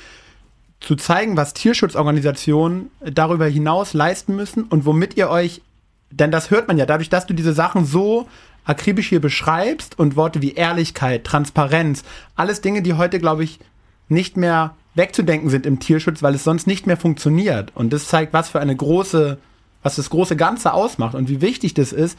zu 0.83 0.97
zeigen, 0.97 1.37
was 1.37 1.55
Tierschutzorganisationen 1.55 2.90
darüber 3.01 3.47
hinaus 3.47 3.95
leisten 3.95 4.35
müssen 4.35 4.64
und 4.64 4.85
womit 4.85 5.16
ihr 5.16 5.31
euch, 5.31 5.62
denn 6.11 6.31
das 6.31 6.51
hört 6.51 6.68
man 6.68 6.77
ja, 6.77 6.87
dadurch, 6.87 7.09
dass 7.09 7.27
du 7.27 7.35
diese 7.35 7.53
Sachen 7.53 7.85
so 7.85 8.29
akribisch 8.64 9.09
hier 9.09 9.21
beschreibst 9.21 9.99
und 9.99 10.16
Worte 10.16 10.42
wie 10.42 10.53
Ehrlichkeit, 10.53 11.25
Transparenz, 11.25 12.03
alles 12.37 12.61
Dinge, 12.61 12.83
die 12.83 12.95
heute, 12.95 13.18
glaube 13.18 13.45
ich, 13.45 13.59
nicht 14.09 14.37
mehr 14.37 14.75
wegzudenken 14.95 15.51
sind 15.51 15.66
im 15.66 15.81
Tierschutz, 15.81 16.23
weil 16.23 16.35
es 16.35 16.45
sonst 16.45 16.66
nicht 16.66 16.87
mehr 16.87 16.97
funktioniert. 16.97 17.73
Und 17.75 17.92
das 17.92 18.09
zeigt, 18.09 18.33
was 18.33 18.51
für 18.51 18.61
eine 18.61 18.77
große, 18.77 19.38
was 19.83 19.97
das 19.97 20.11
große 20.11 20.37
Ganze 20.37 20.75
ausmacht 20.75 21.14
und 21.14 21.29
wie 21.29 21.40
wichtig 21.40 21.75
das 21.75 21.92
ist. 21.92 22.18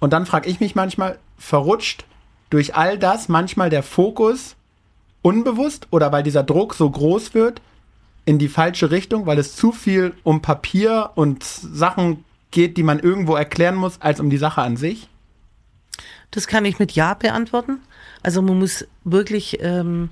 Und 0.00 0.12
dann 0.12 0.26
frage 0.26 0.48
ich 0.48 0.60
mich 0.60 0.74
manchmal, 0.74 1.18
verrutscht 1.38 2.04
durch 2.50 2.74
all 2.74 2.98
das 2.98 3.28
manchmal 3.28 3.70
der 3.70 3.82
Fokus 3.82 4.56
unbewusst 5.22 5.86
oder 5.90 6.10
weil 6.10 6.22
dieser 6.22 6.42
Druck 6.42 6.74
so 6.74 6.90
groß 6.90 7.34
wird, 7.34 7.60
in 8.24 8.38
die 8.38 8.48
falsche 8.48 8.90
Richtung, 8.90 9.26
weil 9.26 9.38
es 9.38 9.56
zu 9.56 9.72
viel 9.72 10.14
um 10.22 10.42
Papier 10.42 11.10
und 11.14 11.42
Sachen 11.42 12.24
geht, 12.50 12.76
die 12.76 12.82
man 12.82 13.00
irgendwo 13.00 13.34
erklären 13.34 13.74
muss, 13.74 14.00
als 14.00 14.20
um 14.20 14.30
die 14.30 14.36
Sache 14.38 14.62
an 14.62 14.76
sich? 14.76 15.08
Das 16.30 16.46
kann 16.46 16.64
ich 16.64 16.78
mit 16.78 16.92
Ja 16.92 17.14
beantworten. 17.14 17.78
Also 18.22 18.40
man 18.42 18.58
muss 18.58 18.86
wirklich, 19.04 19.58
ähm, 19.60 20.10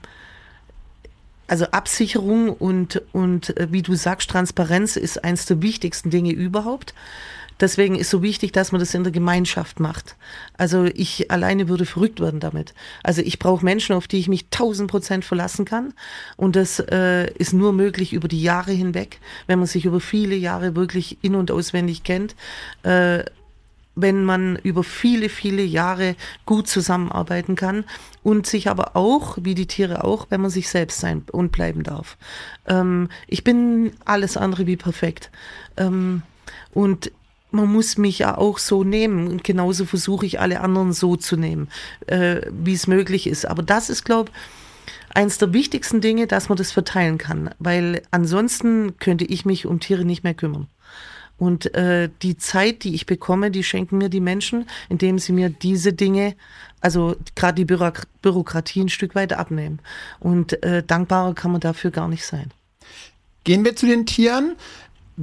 also 1.47 1.67
Absicherung 1.67 2.53
und, 2.53 3.03
und 3.13 3.57
äh, 3.57 3.69
wie 3.71 3.83
du 3.83 3.95
sagst, 3.95 4.31
Transparenz 4.31 4.97
ist 4.97 5.23
eines 5.25 5.47
der 5.47 5.63
wichtigsten 5.63 6.11
Dinge 6.11 6.33
überhaupt. 6.33 6.95
Deswegen 7.61 7.97
ist 7.97 8.11
so 8.11 8.23
wichtig, 8.23 8.53
dass 8.53 8.73
man 8.73 8.81
das 8.81 8.95
in 8.95 9.05
der 9.05 9.13
Gemeinschaft 9.13 9.81
macht. 9.81 10.17
Also 10.57 10.85
ich 10.85 11.31
alleine 11.31 11.69
würde 11.69 11.87
verrückt 11.87 12.21
werden 12.21 12.41
damit. 12.41 12.75
Also 13.03 13.23
ich 13.23 13.39
brauche 13.39 13.65
Menschen, 13.65 13.95
auf 13.95 14.09
die 14.09 14.19
ich 14.19 14.29
mich 14.29 14.49
tausend 14.51 14.91
Prozent 14.91 15.25
verlassen 15.25 15.65
kann. 15.65 15.93
Und 16.37 16.57
das 16.57 16.81
äh, 16.81 17.33
ist 17.35 17.53
nur 17.53 17.73
möglich 17.73 18.13
über 18.13 18.29
die 18.29 18.43
Jahre 18.43 18.73
hinweg, 18.73 19.21
wenn 19.47 19.59
man 19.59 19.69
sich 19.69 19.85
über 19.85 20.01
viele 20.01 20.35
Jahre 20.35 20.77
wirklich 20.77 21.19
in- 21.23 21.35
und 21.35 21.51
auswendig 21.51 22.05
kennt. 22.05 22.35
Äh, 22.83 23.25
wenn 23.97 24.25
man 24.25 24.57
über 24.57 24.85
viele, 24.85 25.29
viele 25.29 25.63
Jahre 25.63 26.17
gut 26.47 26.69
zusammenarbeiten 26.69 27.57
kann 27.57 27.85
und 28.23 28.47
sich 28.47 28.69
aber 28.69 28.97
auch, 28.97 29.37
wie 29.41 29.55
die 29.55 29.67
Tiere 29.67 30.05
auch, 30.05 30.27
wenn 30.31 30.41
man 30.41 30.51
sich 30.51 30.69
selbst 30.69 31.01
sein 31.01 31.25
und 31.33 31.53
bleiben 31.53 31.83
darf. 31.83 32.17
Ähm, 32.67 33.09
ich 33.27 33.45
bin 33.45 33.93
alles 34.05 34.37
andere 34.37 34.67
wie 34.67 34.77
perfekt. 34.77 35.31
Ähm, 35.77 36.23
und 36.73 37.11
man 37.51 37.73
muss 37.73 37.99
mich 37.99 38.21
ja 38.21 38.37
auch 38.37 38.59
so 38.59 38.85
nehmen 38.85 39.29
und 39.29 39.45
genauso 39.45 39.85
versuche 39.85 40.27
ich 40.27 40.41
alle 40.41 40.61
anderen 40.61 40.93
so 40.93 41.17
zu 41.17 41.37
nehmen, 41.37 41.69
äh, 42.07 42.43
wie 42.51 42.75
es 42.75 42.87
möglich 42.87 43.27
ist. 43.27 43.47
Aber 43.47 43.63
das 43.63 43.91
ist, 43.91 44.05
glaube 44.05 44.31
ich, 44.31 44.37
eins 45.15 45.39
der 45.39 45.53
wichtigsten 45.53 46.01
Dinge, 46.01 46.27
dass 46.27 46.49
man 46.49 46.59
das 46.59 46.73
verteilen 46.73 47.19
kann, 47.19 47.51
weil 47.59 48.03
ansonsten 48.11 48.99
könnte 48.99 49.25
ich 49.25 49.45
mich 49.45 49.67
um 49.67 49.81
Tiere 49.81 50.05
nicht 50.05 50.25
mehr 50.25 50.35
kümmern. 50.35 50.69
Und 51.39 51.75
äh, 51.75 52.11
die 52.21 52.37
Zeit, 52.37 52.85
die 52.85 52.95
ich 52.95 53.07
bekomme, 53.07 53.51
die 53.51 53.65
schenken 53.65 53.97
mir 53.97 54.11
die 54.11 54.21
Menschen, 54.21 54.67
indem 54.91 55.19
sie 55.19 55.33
mir 55.33 55.49
diese 55.49 55.95
Dinge, 55.95 56.37
also 56.83 57.17
gerade 57.35 57.55
die 57.55 57.65
Bürok 57.65 58.03
Bürokratie 58.21 58.83
ein 58.83 58.91
Stück 58.91 59.15
weit 59.15 59.33
abnehmen. 59.33 59.81
Und 60.19 60.63
äh, 60.63 60.83
dankbarer 60.83 61.35
kann 61.35 61.53
man 61.53 61.63
dafür 61.63 61.91
gar 61.91 62.09
nicht 62.09 62.27
sein. 62.27 62.51
Gehen 63.45 63.65
wir 63.65 63.75
zu 63.75 63.87
den 63.87 64.05
Tieren. 64.05 64.55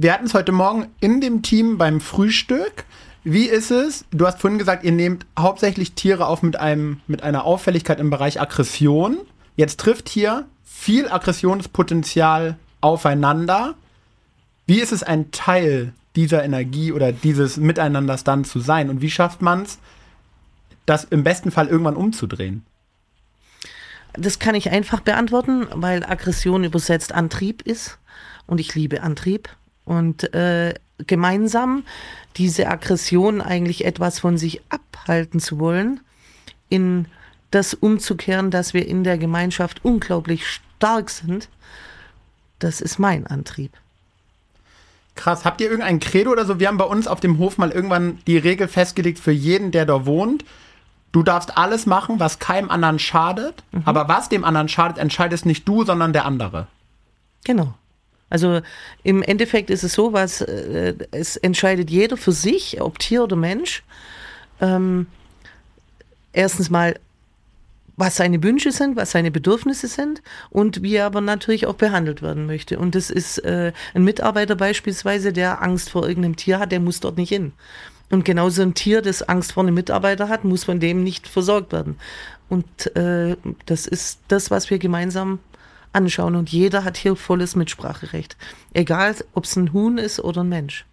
Wir 0.00 0.12
hatten 0.12 0.26
es 0.26 0.34
heute 0.34 0.52
Morgen 0.52 0.86
in 1.00 1.20
dem 1.20 1.42
Team 1.42 1.76
beim 1.76 2.00
Frühstück. 2.00 2.84
Wie 3.24 3.46
ist 3.46 3.72
es? 3.72 4.04
Du 4.12 4.28
hast 4.28 4.40
vorhin 4.40 4.60
gesagt, 4.60 4.84
ihr 4.84 4.92
nehmt 4.92 5.26
hauptsächlich 5.36 5.94
Tiere 5.94 6.28
auf 6.28 6.40
mit, 6.44 6.54
einem, 6.54 7.00
mit 7.08 7.24
einer 7.24 7.42
Auffälligkeit 7.42 7.98
im 7.98 8.08
Bereich 8.08 8.40
Aggression. 8.40 9.16
Jetzt 9.56 9.80
trifft 9.80 10.08
hier 10.08 10.46
viel 10.62 11.10
Aggressionspotenzial 11.10 12.56
aufeinander. 12.80 13.74
Wie 14.66 14.78
ist 14.78 14.92
es, 14.92 15.02
ein 15.02 15.32
Teil 15.32 15.92
dieser 16.14 16.44
Energie 16.44 16.92
oder 16.92 17.10
dieses 17.10 17.56
Miteinanders 17.56 18.22
dann 18.22 18.44
zu 18.44 18.60
sein? 18.60 18.90
Und 18.90 19.00
wie 19.00 19.10
schafft 19.10 19.42
man 19.42 19.62
es, 19.62 19.80
das 20.86 21.02
im 21.02 21.24
besten 21.24 21.50
Fall 21.50 21.66
irgendwann 21.66 21.96
umzudrehen? 21.96 22.64
Das 24.12 24.38
kann 24.38 24.54
ich 24.54 24.70
einfach 24.70 25.00
beantworten, 25.00 25.66
weil 25.74 26.04
Aggression 26.04 26.62
übersetzt 26.62 27.10
Antrieb 27.10 27.62
ist. 27.62 27.98
Und 28.46 28.60
ich 28.60 28.76
liebe 28.76 29.02
Antrieb. 29.02 29.48
Und 29.88 30.34
äh, 30.34 30.74
gemeinsam 31.06 31.84
diese 32.36 32.68
Aggression 32.68 33.40
eigentlich 33.40 33.86
etwas 33.86 34.20
von 34.20 34.36
sich 34.36 34.60
abhalten 34.68 35.40
zu 35.40 35.58
wollen, 35.58 36.00
in 36.68 37.06
das 37.50 37.72
umzukehren, 37.72 38.50
dass 38.50 38.74
wir 38.74 38.86
in 38.86 39.02
der 39.02 39.16
Gemeinschaft 39.16 39.84
unglaublich 39.84 40.46
stark 40.46 41.08
sind, 41.08 41.48
das 42.58 42.82
ist 42.82 42.98
mein 42.98 43.26
Antrieb. 43.26 43.72
Krass. 45.14 45.46
Habt 45.46 45.62
ihr 45.62 45.70
irgendein 45.70 45.98
Credo 45.98 46.30
oder 46.30 46.44
so? 46.44 46.60
Wir 46.60 46.68
haben 46.68 46.76
bei 46.76 46.84
uns 46.84 47.08
auf 47.08 47.20
dem 47.20 47.38
Hof 47.38 47.56
mal 47.56 47.70
irgendwann 47.70 48.18
die 48.26 48.36
Regel 48.36 48.68
festgelegt 48.68 49.18
für 49.18 49.32
jeden, 49.32 49.70
der 49.70 49.86
da 49.86 50.04
wohnt. 50.04 50.44
Du 51.10 51.22
darfst 51.22 51.56
alles 51.56 51.86
machen, 51.86 52.20
was 52.20 52.38
keinem 52.38 52.70
anderen 52.70 52.98
schadet, 52.98 53.64
mhm. 53.72 53.82
aber 53.86 54.08
was 54.08 54.28
dem 54.28 54.44
anderen 54.44 54.68
schadet, 54.68 54.98
entscheidest 54.98 55.46
nicht 55.46 55.66
du, 55.66 55.84
sondern 55.84 56.12
der 56.12 56.26
andere. 56.26 56.66
Genau. 57.44 57.74
Also 58.30 58.60
im 59.02 59.22
Endeffekt 59.22 59.70
ist 59.70 59.84
es 59.84 59.94
so, 59.94 60.12
was 60.12 60.42
äh, 60.42 60.94
es 61.10 61.36
entscheidet 61.36 61.90
jeder 61.90 62.16
für 62.16 62.32
sich, 62.32 62.80
ob 62.80 62.98
Tier 62.98 63.24
oder 63.24 63.36
Mensch. 63.36 63.82
Ähm, 64.60 65.06
erstens 66.32 66.68
mal, 66.70 66.98
was 67.96 68.16
seine 68.16 68.42
Wünsche 68.42 68.70
sind, 68.70 68.96
was 68.96 69.10
seine 69.10 69.30
Bedürfnisse 69.30 69.88
sind 69.88 70.22
und 70.50 70.82
wie 70.82 70.94
er 70.94 71.06
aber 71.06 71.20
natürlich 71.20 71.66
auch 71.66 71.74
behandelt 71.74 72.22
werden 72.22 72.46
möchte. 72.46 72.78
Und 72.78 72.94
das 72.94 73.10
ist 73.10 73.38
äh, 73.38 73.72
ein 73.92 74.04
Mitarbeiter 74.04 74.54
beispielsweise, 74.54 75.32
der 75.32 75.62
Angst 75.62 75.90
vor 75.90 76.06
irgendeinem 76.06 76.36
Tier 76.36 76.60
hat, 76.60 76.70
der 76.70 76.80
muss 76.80 77.00
dort 77.00 77.16
nicht 77.16 77.30
hin. 77.30 77.52
Und 78.10 78.24
genauso 78.24 78.62
ein 78.62 78.74
Tier, 78.74 79.02
das 79.02 79.22
Angst 79.22 79.52
vor 79.52 79.64
einem 79.64 79.74
Mitarbeiter 79.74 80.28
hat, 80.28 80.44
muss 80.44 80.64
von 80.64 80.80
dem 80.80 81.02
nicht 81.02 81.26
versorgt 81.26 81.72
werden. 81.72 81.98
Und 82.48 82.96
äh, 82.96 83.36
das 83.66 83.86
ist 83.86 84.20
das, 84.28 84.50
was 84.50 84.70
wir 84.70 84.78
gemeinsam 84.78 85.40
anschauen. 85.98 86.36
Und 86.36 86.50
jeder 86.50 86.84
hat 86.84 86.96
hier 86.96 87.16
volles 87.16 87.56
Mitspracherecht. 87.56 88.36
Egal, 88.72 89.14
ob 89.34 89.44
es 89.44 89.56
ein 89.56 89.72
Huhn 89.72 89.98
ist 89.98 90.20
oder 90.20 90.42
ein 90.42 90.48
Mensch. 90.48 90.86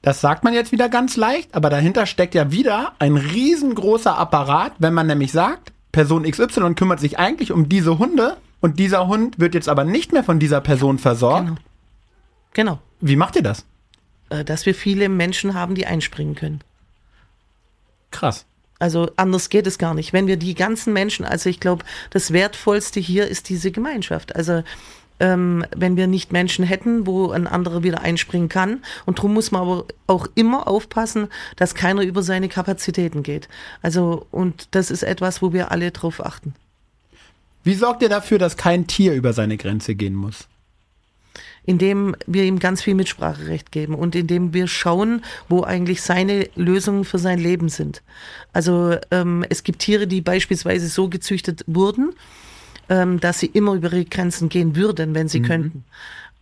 Das 0.00 0.20
sagt 0.20 0.42
man 0.42 0.54
jetzt 0.54 0.72
wieder 0.72 0.88
ganz 0.88 1.16
leicht, 1.16 1.54
aber 1.54 1.70
dahinter 1.70 2.06
steckt 2.06 2.34
ja 2.34 2.50
wieder 2.50 2.94
ein 2.98 3.16
riesengroßer 3.16 4.16
Apparat, 4.16 4.72
wenn 4.78 4.94
man 4.94 5.06
nämlich 5.06 5.30
sagt, 5.30 5.72
Person 5.92 6.24
XY 6.24 6.74
kümmert 6.74 6.98
sich 6.98 7.18
eigentlich 7.18 7.52
um 7.52 7.68
diese 7.68 7.98
Hunde 7.98 8.36
und 8.60 8.78
dieser 8.78 9.06
Hund 9.06 9.38
wird 9.38 9.54
jetzt 9.54 9.68
aber 9.68 9.84
nicht 9.84 10.12
mehr 10.12 10.24
von 10.24 10.38
dieser 10.38 10.60
Person 10.60 10.98
versorgt. 10.98 11.46
Genau. 11.46 11.58
genau. 12.52 12.78
Wie 13.00 13.16
macht 13.16 13.36
ihr 13.36 13.42
das? 13.42 13.64
Äh, 14.30 14.44
dass 14.44 14.66
wir 14.66 14.74
viele 14.74 15.08
Menschen 15.08 15.54
haben, 15.54 15.74
die 15.74 15.86
einspringen 15.86 16.34
können. 16.34 16.62
Krass. 18.10 18.46
Also 18.82 19.12
anders 19.14 19.48
geht 19.48 19.68
es 19.68 19.78
gar 19.78 19.94
nicht. 19.94 20.12
Wenn 20.12 20.26
wir 20.26 20.36
die 20.36 20.54
ganzen 20.54 20.92
Menschen, 20.92 21.24
also 21.24 21.48
ich 21.48 21.60
glaube, 21.60 21.84
das 22.10 22.32
Wertvollste 22.32 22.98
hier 22.98 23.28
ist 23.28 23.48
diese 23.48 23.70
Gemeinschaft. 23.70 24.34
Also 24.34 24.64
ähm, 25.20 25.64
wenn 25.76 25.96
wir 25.96 26.08
nicht 26.08 26.32
Menschen 26.32 26.64
hätten, 26.64 27.06
wo 27.06 27.30
ein 27.30 27.46
anderer 27.46 27.84
wieder 27.84 28.00
einspringen 28.00 28.48
kann. 28.48 28.82
Und 29.06 29.18
darum 29.18 29.34
muss 29.34 29.52
man 29.52 29.62
aber 29.62 29.84
auch 30.08 30.26
immer 30.34 30.66
aufpassen, 30.66 31.28
dass 31.54 31.76
keiner 31.76 32.02
über 32.02 32.24
seine 32.24 32.48
Kapazitäten 32.48 33.22
geht. 33.22 33.48
Also, 33.82 34.26
und 34.32 34.66
das 34.72 34.90
ist 34.90 35.04
etwas, 35.04 35.42
wo 35.42 35.52
wir 35.52 35.70
alle 35.70 35.92
drauf 35.92 36.24
achten. 36.24 36.52
Wie 37.62 37.74
sorgt 37.74 38.02
ihr 38.02 38.08
dafür, 38.08 38.40
dass 38.40 38.56
kein 38.56 38.88
Tier 38.88 39.14
über 39.14 39.32
seine 39.32 39.58
Grenze 39.58 39.94
gehen 39.94 40.16
muss? 40.16 40.48
Indem 41.64 42.16
wir 42.26 42.44
ihm 42.44 42.58
ganz 42.58 42.82
viel 42.82 42.94
Mitspracherecht 42.94 43.70
geben 43.70 43.94
und 43.94 44.14
indem 44.14 44.52
wir 44.52 44.66
schauen, 44.66 45.22
wo 45.48 45.62
eigentlich 45.62 46.02
seine 46.02 46.48
Lösungen 46.56 47.04
für 47.04 47.18
sein 47.18 47.38
Leben 47.38 47.68
sind. 47.68 48.02
Also 48.52 48.96
ähm, 49.10 49.44
es 49.48 49.62
gibt 49.62 49.80
Tiere, 49.80 50.06
die 50.06 50.20
beispielsweise 50.20 50.88
so 50.88 51.08
gezüchtet 51.08 51.64
wurden, 51.66 52.14
ähm, 52.88 53.20
dass 53.20 53.40
sie 53.40 53.46
immer 53.46 53.74
über 53.74 53.92
ihre 53.92 54.04
Grenzen 54.04 54.48
gehen 54.48 54.74
würden, 54.74 55.14
wenn 55.14 55.28
sie 55.28 55.40
mhm. 55.40 55.44
könnten. 55.44 55.84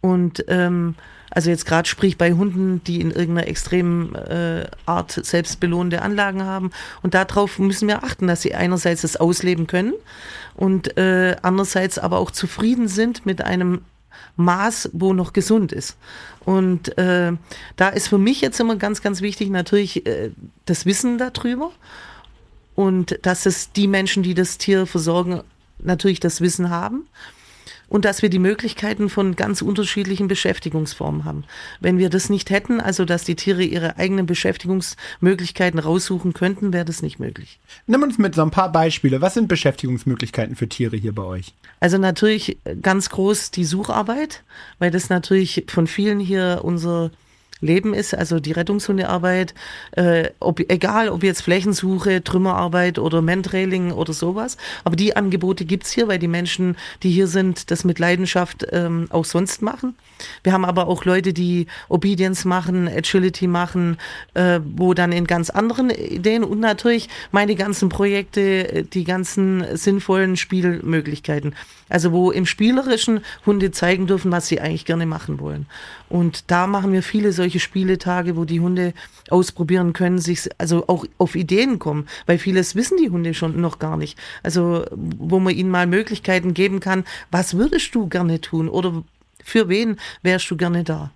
Und 0.01 0.45
ähm, 0.49 0.95
also 1.31 1.51
jetzt 1.51 1.67
gerade 1.67 1.89
sprich 1.89 2.19
bei 2.19 2.33
Hunden, 2.33 2.83
die 2.85 3.01
in 3.01 3.11
irgendeiner 3.11 3.47
extremen 3.47 4.15
äh, 4.17 4.67
Art 4.87 5.13
selbstbelohnende 5.13 6.03
Anlagen 6.03 6.43
haben. 6.43 6.71
Und 7.03 7.15
darauf 7.15 7.59
müssen 7.59 7.87
wir 7.87 8.03
achten, 8.03 8.27
dass 8.27 8.43
sie 8.43 8.55
einerseits 8.55 9.03
das 9.03 9.17
ausleben 9.17 9.67
können 9.67 9.93
und 10.57 10.97
äh, 10.97 11.37
andererseits 11.43 11.99
aber 11.99 12.19
auch 12.19 12.31
zufrieden 12.33 12.89
sind 12.89 13.25
mit 13.27 13.43
einem 13.43 13.83
Maß, 14.41 14.91
wo 14.93 15.13
noch 15.13 15.33
gesund 15.33 15.73
ist. 15.73 15.97
Und 16.45 16.97
äh, 16.99 17.33
da 17.77 17.89
ist 17.89 18.09
für 18.09 18.19
mich 18.19 18.41
jetzt 18.41 18.59
immer 18.59 18.77
ganz, 18.77 19.03
ganz 19.03 19.21
wichtig 19.21 19.51
natürlich 19.51 20.07
äh, 20.07 20.31
das 20.67 20.87
Wissen 20.87 21.19
darüber 21.19 21.71
und 22.75 23.19
dass 23.23 23.47
es 23.47 23.73
die 23.73 23.87
Menschen, 23.87 24.23
die 24.23 24.35
das 24.35 24.59
Tier 24.59 24.87
versorgen, 24.87 25.43
natürlich 25.79 26.21
das 26.21 26.41
Wissen 26.41 26.71
haben 26.71 27.07
und 27.91 28.07
dass 28.07 28.23
wir 28.23 28.31
die 28.31 28.39
Möglichkeiten 28.39 29.11
von 29.11 29.37
ganz 29.37 29.61
unterschiedlichen 29.61 30.29
Beschäftigungsformen 30.29 31.27
haben. 31.27 31.45
Wenn 31.81 31.99
wir 31.99 32.09
das 32.09 32.31
nicht 32.31 32.49
hätten, 32.49 32.81
also 32.81 33.05
dass 33.05 33.25
die 33.25 33.35
Tiere 33.35 33.63
ihre 33.63 33.99
eigenen 33.99 34.25
Beschäftigungsmöglichkeiten 34.25 35.79
raussuchen 35.79 36.33
könnten, 36.33 36.73
wäre 36.73 36.87
das 36.87 37.03
nicht 37.03 37.19
möglich. 37.19 37.61
Nimm 37.87 38.03
uns 38.03 38.17
mit 38.17 38.35
so 38.35 38.43
ein 38.43 38.51
paar 38.51 38.73
Beispiele. 38.73 39.21
Was 39.21 39.35
sind 39.35 39.49
Beschäftigungsmöglichkeiten 39.49 40.57
für 40.57 40.69
Tiere 40.69 40.97
hier 40.97 41.15
bei 41.15 41.25
euch? 41.25 41.53
Also 41.81 41.99
natürlich 41.99 42.57
ganz 42.81 43.11
groß 43.11 43.51
die 43.51 43.65
Sucharbeit, 43.65 44.45
weil 44.79 44.93
das 44.93 45.11
natürlich 45.11 45.65
von 45.69 45.87
vielen 45.87 46.21
hier 46.21 46.61
unser 46.63 47.11
Leben 47.61 47.95
ist, 47.95 48.15
also 48.15 48.41
die 48.41 48.53
Rettungshundearbeit, 48.53 49.55
äh, 49.93 50.31
ob, 50.41 50.61
egal 50.71 51.09
ob 51.09 51.23
jetzt 51.23 51.43
Flächensuche, 51.43 52.23
Trümmerarbeit 52.25 52.99
oder 52.99 53.23
Mentrailing 53.23 53.93
oder 53.93 54.13
sowas. 54.13 54.57
Aber 54.85 54.97
die 54.97 55.17
Angebote 55.17 55.65
gibt's 55.65 55.93
hier, 55.93 56.09
weil 56.09 56.19
die 56.19 56.29
Menschen, 56.29 56.77
die 57.03 57.11
hier 57.11 57.27
sind, 57.27 57.71
das 57.71 57.85
mit 57.85 57.99
Leidenschaft 57.99 58.67
ähm, 58.73 59.07
auch 59.11 59.25
sonst 59.25 59.63
machen. 59.63 59.95
Wir 60.43 60.53
haben 60.53 60.65
aber 60.65 60.87
auch 60.87 61.05
Leute, 61.05 61.33
die 61.33 61.67
Obedience 61.89 62.45
machen, 62.45 62.89
Agility 62.89 63.47
machen, 63.47 63.99
äh, 64.35 64.61
wo 64.65 64.95
dann 64.95 65.13
in 65.13 65.27
ganz 65.27 65.51
anderen 65.51 65.91
Ideen 65.91 66.45
und 66.45 66.61
natürlich 66.61 67.09
meine 67.33 67.55
ganzen 67.55 67.89
Projekte, 67.89 68.85
die 68.85 69.05
ganzen 69.05 69.77
sinnvollen 69.77 70.37
Spielmöglichkeiten. 70.37 71.55
Also 71.89 72.13
wo 72.13 72.31
im 72.31 72.47
Spielerischen 72.47 73.21
Hunde 73.45 73.73
zeigen 73.73 74.07
dürfen, 74.07 74.31
was 74.31 74.47
sie 74.47 74.61
eigentlich 74.61 74.85
gerne 74.85 75.07
machen 75.07 75.41
wollen. 75.41 75.67
Und 76.09 76.51
da 76.51 76.67
machen 76.67 76.93
wir 76.93 77.03
viele 77.03 77.33
solche 77.33 77.50
Spieletage, 77.59 78.37
wo 78.37 78.45
die 78.45 78.61
Hunde 78.61 78.93
ausprobieren 79.31 79.93
können, 79.93 80.19
sich 80.19 80.49
also 80.59 80.87
auch 80.87 81.05
auf 81.19 81.35
Ideen 81.35 81.79
kommen, 81.81 82.07
weil 82.27 82.39
vieles 82.39 82.77
wissen 82.77 82.99
die 82.99 83.11
Hunde 83.11 83.35
schon 83.35 83.61
noch 83.61 83.79
gar 83.79 83.97
nicht. 83.97 84.19
Also 84.43 84.85
wo 84.93 85.41
man 85.41 85.57
ihnen 85.57 85.71
mal 85.71 85.87
Möglichkeiten 85.87 86.55
geben 86.55 86.79
kann, 86.79 87.05
was 87.31 87.55
würdest 87.55 87.95
du 87.95 88.09
gerne 88.09 88.41
tun 88.41 88.69
oder 88.69 89.03
für 89.43 89.69
wen 89.69 89.97
wärst 90.23 90.51
du 90.51 90.57
gerne 90.57 90.85
da? 90.85 91.11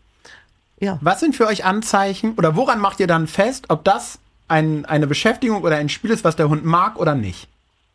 Ja. 0.80 0.99
Was 1.01 1.20
sind 1.20 1.37
für 1.37 1.47
euch 1.47 1.64
Anzeichen 1.64 2.35
oder 2.35 2.57
woran 2.57 2.80
macht 2.80 3.01
ihr 3.01 3.07
dann 3.07 3.26
fest, 3.26 3.66
ob 3.68 3.85
das 3.85 4.18
ein, 4.49 4.85
eine 4.85 5.07
Beschäftigung 5.07 5.62
oder 5.62 5.76
ein 5.76 5.89
Spiel 5.89 6.11
ist, 6.11 6.24
was 6.24 6.37
der 6.37 6.49
Hund 6.49 6.64
mag 6.64 6.99
oder 6.99 7.14
nicht? 7.14 7.49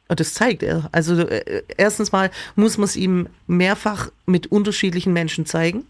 Das 0.08 0.34
zeigt 0.34 0.64
er. 0.64 0.90
Also 0.92 1.20
äh, 1.20 1.64
erstens 1.78 2.12
mal 2.12 2.32
muss 2.56 2.78
man 2.78 2.86
es 2.86 2.96
ihm 2.96 3.28
mehrfach 3.46 4.10
mit 4.26 4.48
unterschiedlichen 4.48 5.14
Menschen 5.14 5.46
zeigen. 5.46 5.86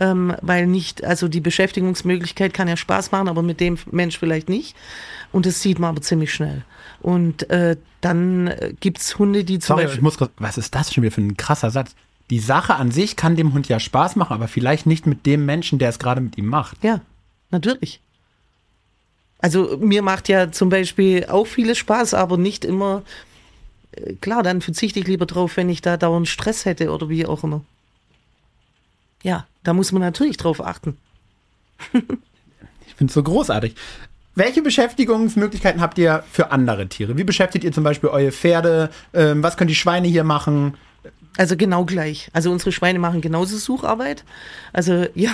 Ähm, 0.00 0.34
weil 0.42 0.66
nicht, 0.66 1.04
also 1.04 1.28
die 1.28 1.40
Beschäftigungsmöglichkeit 1.40 2.52
kann 2.52 2.66
ja 2.66 2.76
Spaß 2.76 3.12
machen, 3.12 3.28
aber 3.28 3.42
mit 3.42 3.60
dem 3.60 3.78
Mensch 3.92 4.18
vielleicht 4.18 4.48
nicht. 4.48 4.74
Und 5.30 5.46
das 5.46 5.62
sieht 5.62 5.78
man 5.78 5.90
aber 5.90 6.02
ziemlich 6.02 6.32
schnell. 6.34 6.64
Und 7.00 7.48
äh, 7.50 7.76
dann 8.00 8.48
äh, 8.48 8.74
gibt's 8.80 9.18
Hunde, 9.18 9.44
die 9.44 9.58
zum 9.58 9.74
Sorry, 9.74 9.82
ich 9.82 9.86
Beispiel. 9.88 10.02
muss 10.02 10.18
kurz, 10.18 10.32
was 10.38 10.58
ist 10.58 10.74
das 10.74 10.92
schon 10.92 11.02
wieder 11.02 11.12
für 11.14 11.20
ein 11.20 11.36
krasser 11.36 11.70
Satz? 11.70 11.94
Die 12.30 12.38
Sache 12.40 12.74
an 12.76 12.90
sich 12.90 13.16
kann 13.16 13.36
dem 13.36 13.52
Hund 13.52 13.68
ja 13.68 13.78
Spaß 13.78 14.16
machen, 14.16 14.32
aber 14.32 14.48
vielleicht 14.48 14.86
nicht 14.86 15.06
mit 15.06 15.26
dem 15.26 15.44
Menschen, 15.44 15.78
der 15.78 15.90
es 15.90 15.98
gerade 15.98 16.20
mit 16.20 16.38
ihm 16.38 16.46
macht. 16.46 16.82
Ja, 16.82 17.00
natürlich. 17.50 18.00
Also 19.38 19.76
mir 19.78 20.02
macht 20.02 20.28
ja 20.28 20.50
zum 20.50 20.70
Beispiel 20.70 21.26
auch 21.26 21.46
vieles 21.46 21.78
Spaß, 21.78 22.14
aber 22.14 22.36
nicht 22.38 22.64
immer. 22.64 23.02
äh, 23.92 24.14
Klar, 24.14 24.42
dann 24.42 24.60
verzichte 24.62 24.98
ich 24.98 25.06
lieber 25.06 25.26
drauf, 25.26 25.56
wenn 25.56 25.68
ich 25.68 25.82
da 25.82 25.96
dauernd 25.96 26.26
Stress 26.28 26.64
hätte 26.64 26.90
oder 26.90 27.08
wie 27.08 27.26
auch 27.26 27.44
immer. 27.44 27.60
Ja, 29.24 29.46
da 29.64 29.72
muss 29.72 29.90
man 29.90 30.02
natürlich 30.02 30.36
drauf 30.36 30.64
achten. 30.64 30.96
Ich 32.86 32.98
finde 32.98 33.10
es 33.10 33.14
so 33.14 33.24
großartig. 33.24 33.74
Welche 34.36 34.62
Beschäftigungsmöglichkeiten 34.62 35.80
habt 35.80 35.98
ihr 35.98 36.22
für 36.30 36.52
andere 36.52 36.86
Tiere? 36.86 37.16
Wie 37.16 37.24
beschäftigt 37.24 37.64
ihr 37.64 37.72
zum 37.72 37.82
Beispiel 37.82 38.08
eure 38.08 38.30
Pferde? 38.30 38.90
Ähm, 39.12 39.42
was 39.42 39.56
können 39.56 39.66
die 39.66 39.74
Schweine 39.74 40.06
hier 40.06 40.22
machen? 40.22 40.74
Also 41.36 41.56
genau 41.56 41.84
gleich. 41.84 42.30
Also 42.32 42.52
unsere 42.52 42.70
Schweine 42.70 43.00
machen 43.00 43.20
genauso 43.20 43.56
Sucharbeit. 43.56 44.22
Also 44.72 45.06
ja, 45.16 45.32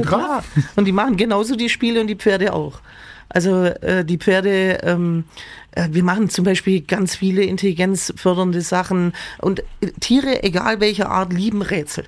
klar. 0.00 0.44
Und 0.76 0.84
die 0.84 0.92
machen 0.92 1.16
genauso 1.16 1.56
die 1.56 1.68
Spiele 1.68 2.00
und 2.00 2.06
die 2.06 2.14
Pferde 2.14 2.52
auch. 2.52 2.80
Also 3.28 3.64
äh, 3.64 4.04
die 4.04 4.18
Pferde, 4.18 4.78
ähm, 4.84 5.24
äh, 5.72 5.88
wir 5.90 6.04
machen 6.04 6.30
zum 6.30 6.44
Beispiel 6.44 6.80
ganz 6.80 7.16
viele 7.16 7.42
intelligenzfördernde 7.42 8.60
Sachen 8.60 9.14
und 9.38 9.60
äh, 9.80 9.90
Tiere, 9.98 10.44
egal 10.44 10.80
welcher 10.80 11.10
Art, 11.10 11.32
lieben 11.32 11.62
Rätsel. 11.62 12.04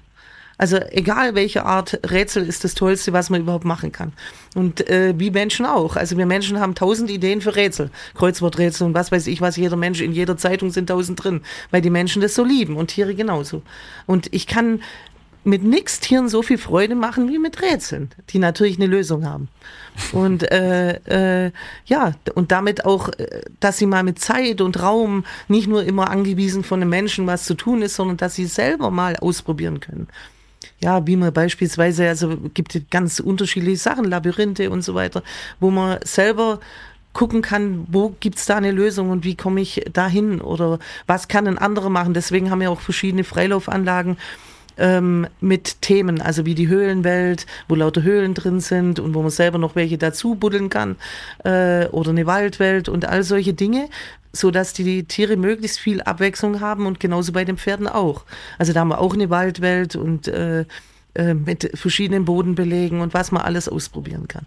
Also 0.58 0.78
egal 0.90 1.34
welche 1.34 1.64
Art 1.64 2.00
Rätsel 2.08 2.46
ist 2.46 2.64
das 2.64 2.74
Tollste, 2.74 3.12
was 3.12 3.30
man 3.30 3.40
überhaupt 3.40 3.64
machen 3.64 3.92
kann. 3.92 4.12
Und 4.54 4.88
äh, 4.88 5.14
wie 5.16 5.30
Menschen 5.30 5.66
auch. 5.66 5.96
Also 5.96 6.16
wir 6.18 6.26
Menschen 6.26 6.60
haben 6.60 6.74
tausend 6.74 7.10
Ideen 7.10 7.40
für 7.40 7.56
Rätsel. 7.56 7.90
Kreuzworträtsel 8.14 8.86
und 8.86 8.94
was 8.94 9.10
weiß 9.12 9.26
ich 9.26 9.40
was. 9.40 9.56
Jeder 9.56 9.76
Mensch, 9.76 10.00
in 10.00 10.12
jeder 10.12 10.36
Zeitung 10.36 10.70
sind 10.70 10.88
tausend 10.88 11.22
drin. 11.22 11.42
Weil 11.70 11.82
die 11.82 11.90
Menschen 11.90 12.22
das 12.22 12.34
so 12.34 12.44
lieben 12.44 12.76
und 12.76 12.88
Tiere 12.88 13.14
genauso. 13.14 13.62
Und 14.06 14.32
ich 14.32 14.46
kann 14.46 14.80
mit 15.44 15.64
nix 15.64 16.00
Tieren 16.00 16.28
so 16.28 16.42
viel 16.42 16.58
Freude 16.58 16.94
machen 16.94 17.28
wie 17.28 17.38
mit 17.38 17.62
Rätseln, 17.62 18.10
die 18.30 18.38
natürlich 18.38 18.76
eine 18.76 18.86
Lösung 18.86 19.26
haben. 19.26 19.48
Und 20.12 20.50
äh, 20.50 21.46
äh, 21.46 21.52
ja, 21.86 22.12
und 22.34 22.52
damit 22.52 22.84
auch, 22.84 23.08
äh, 23.08 23.42
dass 23.58 23.78
sie 23.78 23.86
mal 23.86 24.04
mit 24.04 24.20
Zeit 24.20 24.60
und 24.60 24.80
Raum 24.80 25.24
nicht 25.48 25.66
nur 25.66 25.82
immer 25.82 26.10
angewiesen 26.10 26.62
von 26.62 26.80
einem 26.80 26.90
Menschen 26.90 27.26
was 27.26 27.44
zu 27.44 27.54
tun 27.54 27.82
ist, 27.82 27.96
sondern 27.96 28.16
dass 28.16 28.36
sie 28.36 28.46
selber 28.46 28.90
mal 28.90 29.16
ausprobieren 29.16 29.80
können. 29.80 30.08
Ja, 30.82 31.06
wie 31.06 31.16
man 31.16 31.32
beispielsweise, 31.32 32.08
also 32.08 32.36
gibt 32.54 32.90
ganz 32.90 33.20
unterschiedliche 33.20 33.76
Sachen, 33.76 34.04
Labyrinthe 34.04 34.68
und 34.68 34.82
so 34.82 34.94
weiter, 34.94 35.22
wo 35.60 35.70
man 35.70 36.00
selber 36.04 36.58
gucken 37.12 37.42
kann, 37.42 37.86
wo 37.88 38.14
gibt's 38.20 38.46
da 38.46 38.56
eine 38.56 38.72
Lösung 38.72 39.10
und 39.10 39.24
wie 39.24 39.36
komme 39.36 39.60
ich 39.60 39.84
dahin 39.92 40.40
oder 40.40 40.78
was 41.06 41.28
kann 41.28 41.46
ein 41.46 41.58
anderer 41.58 41.90
machen. 41.90 42.14
Deswegen 42.14 42.50
haben 42.50 42.60
wir 42.60 42.70
auch 42.70 42.80
verschiedene 42.80 43.22
Freilaufanlagen 43.22 44.16
ähm, 44.78 45.26
mit 45.40 45.82
Themen, 45.82 46.20
also 46.20 46.46
wie 46.46 46.54
die 46.54 46.68
Höhlenwelt, 46.68 47.46
wo 47.68 47.74
lauter 47.74 48.02
Höhlen 48.02 48.34
drin 48.34 48.60
sind 48.60 48.98
und 48.98 49.14
wo 49.14 49.22
man 49.22 49.30
selber 49.30 49.58
noch 49.58 49.76
welche 49.76 49.98
dazu 49.98 50.34
buddeln 50.34 50.70
kann 50.70 50.96
äh, 51.44 51.86
oder 51.88 52.10
eine 52.10 52.26
Waldwelt 52.26 52.88
und 52.88 53.04
all 53.04 53.22
solche 53.22 53.52
Dinge, 53.52 53.88
so 54.32 54.50
dass 54.50 54.72
die 54.72 55.04
Tiere 55.04 55.36
möglichst 55.36 55.78
viel 55.78 56.00
Abwechslung 56.02 56.60
haben 56.60 56.86
und 56.86 57.00
genauso 57.00 57.32
bei 57.32 57.44
den 57.44 57.58
Pferden 57.58 57.86
auch. 57.86 58.24
Also 58.58 58.72
da 58.72 58.80
haben 58.80 58.88
wir 58.88 59.00
auch 59.00 59.14
eine 59.14 59.30
Waldwelt 59.30 59.96
und 59.96 60.28
äh, 60.28 60.64
äh, 61.14 61.34
mit 61.34 61.70
verschiedenen 61.74 62.24
Bodenbelegen 62.24 63.00
und 63.00 63.12
was 63.12 63.32
man 63.32 63.42
alles 63.42 63.68
ausprobieren 63.68 64.28
kann. 64.28 64.46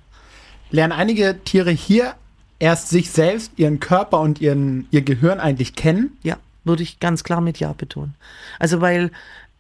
Lernen 0.72 0.94
einige 0.94 1.38
Tiere 1.44 1.72
hier 1.72 2.16
erst 2.58 2.90
sich 2.90 3.12
selbst, 3.12 3.52
ihren 3.58 3.80
Körper 3.80 4.20
und 4.20 4.42
ihren, 4.42 4.88
ihr 4.90 5.02
Gehirn 5.02 5.40
eigentlich 5.40 5.76
kennen? 5.76 6.18
Ja, 6.24 6.38
würde 6.64 6.84
ich 6.84 7.00
ganz 7.00 7.24
klar 7.24 7.42
mit 7.42 7.60
Ja 7.60 7.74
betonen. 7.74 8.16
Also 8.58 8.82
weil 8.82 9.12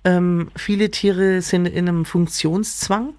ähm, 0.03 0.49
viele 0.55 0.89
Tiere 0.91 1.41
sind 1.41 1.67
in 1.67 1.87
einem 1.87 2.05
Funktionszwang. 2.05 3.13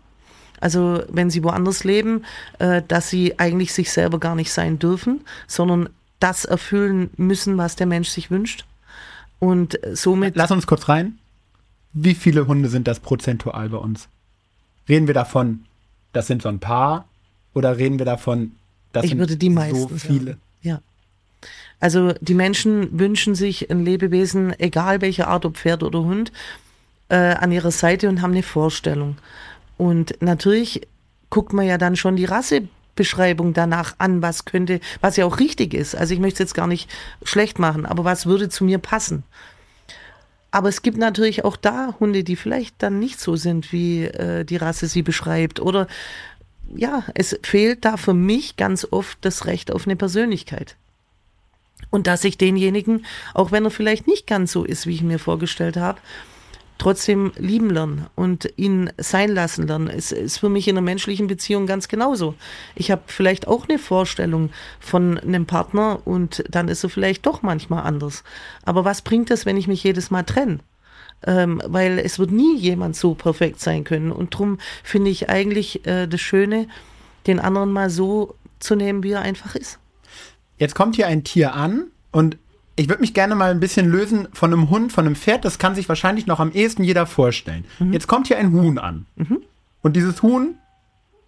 Also 0.61 1.03
wenn 1.09 1.31
sie 1.31 1.45
woanders 1.45 1.85
leben, 1.85 2.25
äh, 2.59 2.83
dass 2.87 3.11
sie 3.11 3.39
eigentlich 3.39 3.73
sich 3.73 3.93
selber 3.93 4.19
gar 4.19 4.35
nicht 4.35 4.51
sein 4.51 4.79
dürfen, 4.79 5.21
sondern 5.47 5.91
das 6.21 6.45
erfüllen 6.45 7.11
müssen, 7.17 7.59
was 7.59 7.77
der 7.77 7.87
Mensch 7.87 8.09
sich 8.09 8.31
wünscht. 8.31 8.65
Und 9.39 9.79
somit. 9.93 10.37
Lass 10.37 10.51
uns 10.51 10.67
kurz 10.67 10.89
rein. 10.89 11.19
Wie 11.93 12.15
viele 12.15 12.47
Hunde 12.47 12.69
sind 12.69 12.89
das 12.89 13.01
prozentual 13.01 13.69
bei 13.69 13.79
uns? 13.79 14.09
Reden 14.89 15.07
wir 15.07 15.15
davon, 15.15 15.65
das 16.13 16.27
sind 16.27 16.43
so 16.43 16.49
ein 16.49 16.61
paar? 16.61 17.07
Oder 17.55 17.79
reden 17.79 17.99
wir 17.99 18.07
davon, 18.07 18.53
das 18.93 19.05
ich 19.05 19.11
sind 19.11 19.19
würde 19.19 19.37
die 19.37 19.51
meisten 19.51 19.89
so 19.89 19.97
viele? 19.97 20.33
Sagen. 20.33 20.41
Ja. 20.63 20.81
Also 21.81 22.13
die 22.21 22.35
Menschen 22.35 22.99
wünschen 22.99 23.35
sich 23.35 23.71
ein 23.71 23.85
Lebewesen, 23.85 24.59
egal 24.59 25.01
welche 25.01 25.27
Art, 25.29 25.45
ob 25.45 25.57
Pferd 25.57 25.83
oder 25.83 26.01
Hund, 26.01 26.33
äh, 27.09 27.17
an 27.17 27.53
ihrer 27.53 27.71
Seite 27.71 28.09
und 28.09 28.23
haben 28.23 28.33
eine 28.33 28.43
Vorstellung. 28.43 29.17
Und 29.79 30.21
natürlich 30.21 30.87
guckt 31.31 31.53
man 31.53 31.67
ja 31.67 31.79
dann 31.79 31.97
schon 31.97 32.17
die 32.17 32.25
Rassebeschreibung 32.97 33.53
danach 33.53 33.95
an, 33.99 34.23
was 34.23 34.45
könnte, 34.45 34.81
was 35.01 35.17
ja 35.17 35.27
auch 35.27 35.39
richtig 35.39 35.75
ist. 35.75 35.95
Also 35.95 36.15
ich 36.15 36.21
möchte 36.21 36.43
es 36.43 36.49
jetzt 36.49 36.55
gar 36.55 36.67
nicht 36.67 36.91
schlecht 37.23 37.59
machen, 37.59 37.87
aber 37.87 38.05
was 38.05 38.27
würde 38.27 38.49
zu 38.49 38.65
mir 38.65 38.79
passen? 38.79 39.23
Aber 40.51 40.69
es 40.69 40.81
gibt 40.81 40.97
natürlich 40.97 41.45
auch 41.45 41.57
da 41.57 41.95
Hunde, 42.01 42.25
die 42.25 42.37
vielleicht 42.37 42.77
dann 42.83 42.99
nicht 42.99 43.21
so 43.21 43.37
sind, 43.37 43.73
wie 43.73 44.05
äh, 44.05 44.45
die 44.45 44.57
Rasse 44.57 44.87
sie 44.87 45.03
beschreibt. 45.03 45.61
Oder 45.61 45.87
ja, 46.75 47.05
es 47.15 47.39
fehlt 47.43 47.85
da 47.85 47.99
für 47.99 48.15
mich 48.15 48.57
ganz 48.57 48.87
oft 48.91 49.19
das 49.21 49.45
Recht 49.45 49.71
auf 49.71 49.87
eine 49.87 49.97
Persönlichkeit. 49.97 50.77
Und 51.91 52.07
dass 52.07 52.25
ich 52.25 52.39
denjenigen, 52.39 53.05
auch 53.35 53.53
wenn 53.53 53.65
er 53.65 53.71
vielleicht 53.71 54.07
nicht 54.07 54.27
ganz 54.27 54.53
so 54.53 54.65
ist, 54.65 54.87
wie 54.87 54.95
ich 54.95 55.03
mir 55.03 55.19
vorgestellt 55.19 55.77
habe, 55.77 56.01
trotzdem 56.79 57.33
lieben 57.37 57.71
lernen 57.71 58.07
und 58.15 58.53
ihn 58.57 58.91
sein 58.99 59.31
lassen 59.31 59.67
lernen. 59.67 59.89
Es 59.89 60.13
ist 60.13 60.39
für 60.39 60.49
mich 60.49 60.69
in 60.69 60.77
einer 60.77 60.85
menschlichen 60.85 61.27
Beziehung 61.27 61.67
ganz 61.67 61.89
genauso. 61.89 62.35
Ich 62.75 62.91
habe 62.91 63.03
vielleicht 63.07 63.49
auch 63.49 63.69
eine 63.69 63.79
Vorstellung 63.79 64.51
von 64.81 65.19
einem 65.19 65.47
Partner 65.47 66.01
und 66.05 66.45
dann 66.51 66.69
ist 66.69 66.85
er 66.85 66.91
vielleicht 66.91 67.27
doch 67.27 67.43
manchmal 67.43 67.85
anders. 67.85 68.25
Aber 68.65 68.85
was 68.85 69.03
bringt 69.03 69.31
das, 69.31 69.47
wenn 69.47 69.57
ich 69.57 69.69
mich 69.69 69.83
jedes 69.83 70.11
Mal 70.11 70.25
trenne? 70.25 70.59
Ähm, 71.27 71.63
weil 71.65 71.99
es 71.99 72.19
wird 72.19 72.31
nie 72.31 72.59
jemand 72.59 72.95
so 72.95 73.15
perfekt 73.15 73.61
sein 73.61 73.85
können. 73.85 74.13
Und 74.13 74.35
darum 74.35 74.59
finde 74.83 75.11
ich 75.11 75.31
eigentlich 75.31 75.87
äh, 75.87 76.07
das 76.07 76.21
Schöne, 76.21 76.69
den 77.27 77.41
anderen 77.41 77.73
mal 77.73 77.89
so 77.89 78.35
zu 78.59 78.77
nehmen, 78.77 79.03
wie 79.03 79.13
er 79.13 79.23
einfach 79.23 79.55
ist. 79.55 79.79
Jetzt 80.59 80.75
kommt 80.75 80.97
hier 80.97 81.07
ein 81.07 81.25
Tier 81.25 81.55
an 81.55 81.87
und 82.13 82.37
ich 82.77 82.89
würde 82.89 83.01
mich 83.01 83.15
gerne 83.15 83.35
mal 83.35 83.51
ein 83.51 83.61
bisschen 83.61 83.91
lösen 83.91 84.29
von 84.33 84.53
einem 84.53 84.69
Hund, 84.69 84.93
von 84.93 85.07
einem 85.07 85.17
Pferd. 85.17 85.45
Das 85.45 85.59
kann 85.59 85.75
sich 85.75 85.89
wahrscheinlich 85.89 86.27
noch 86.27 86.41
am 86.41 86.53
ehesten 86.53 86.85
jeder 86.85 87.07
vorstellen. 87.07 87.65
Mhm. 87.79 87.93
Jetzt 87.95 88.07
kommt 88.07 88.27
hier 88.27 88.39
ein 88.39 88.53
Huhn 88.53 88.79
an. 88.79 89.07
Mhm. 89.17 89.39
Und 89.83 89.97
dieses 89.97 90.23
Huhn 90.23 90.57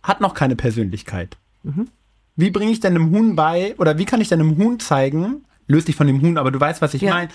hat 0.02 0.20
noch 0.20 0.34
keine 0.34 0.56
Persönlichkeit. 0.56 1.36
Mhm. 1.62 1.88
Wie 2.36 2.50
bringe 2.50 2.70
ich 2.70 2.80
denn 2.80 2.94
einem 2.94 3.10
Huhn 3.10 3.34
bei, 3.34 3.74
oder 3.78 3.98
wie 3.98 4.04
kann 4.04 4.20
ich 4.20 4.28
denn 4.28 4.40
einem 4.40 4.58
Huhn 4.58 4.78
zeigen, 4.78 5.44
löse 5.66 5.86
dich 5.86 5.96
von 5.96 6.06
dem 6.06 6.20
Huhn, 6.20 6.38
aber 6.38 6.50
du 6.50 6.60
weißt, 6.60 6.82
was 6.82 6.94
ich 6.94 7.02
ja. 7.02 7.14
meine. 7.14 7.28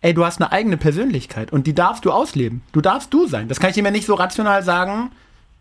Ey, 0.00 0.14
du 0.14 0.24
hast 0.24 0.40
eine 0.40 0.50
eigene 0.50 0.78
Persönlichkeit 0.78 1.52
und 1.52 1.66
die 1.66 1.74
darfst 1.74 2.06
du 2.06 2.10
ausleben. 2.10 2.62
Du 2.72 2.80
darfst 2.80 3.12
du 3.12 3.26
sein. 3.26 3.48
Das 3.48 3.60
kann 3.60 3.68
ich 3.68 3.74
dir 3.74 3.82
mir 3.82 3.90
nicht 3.90 4.06
so 4.06 4.14
rational 4.14 4.62
sagen. 4.62 5.10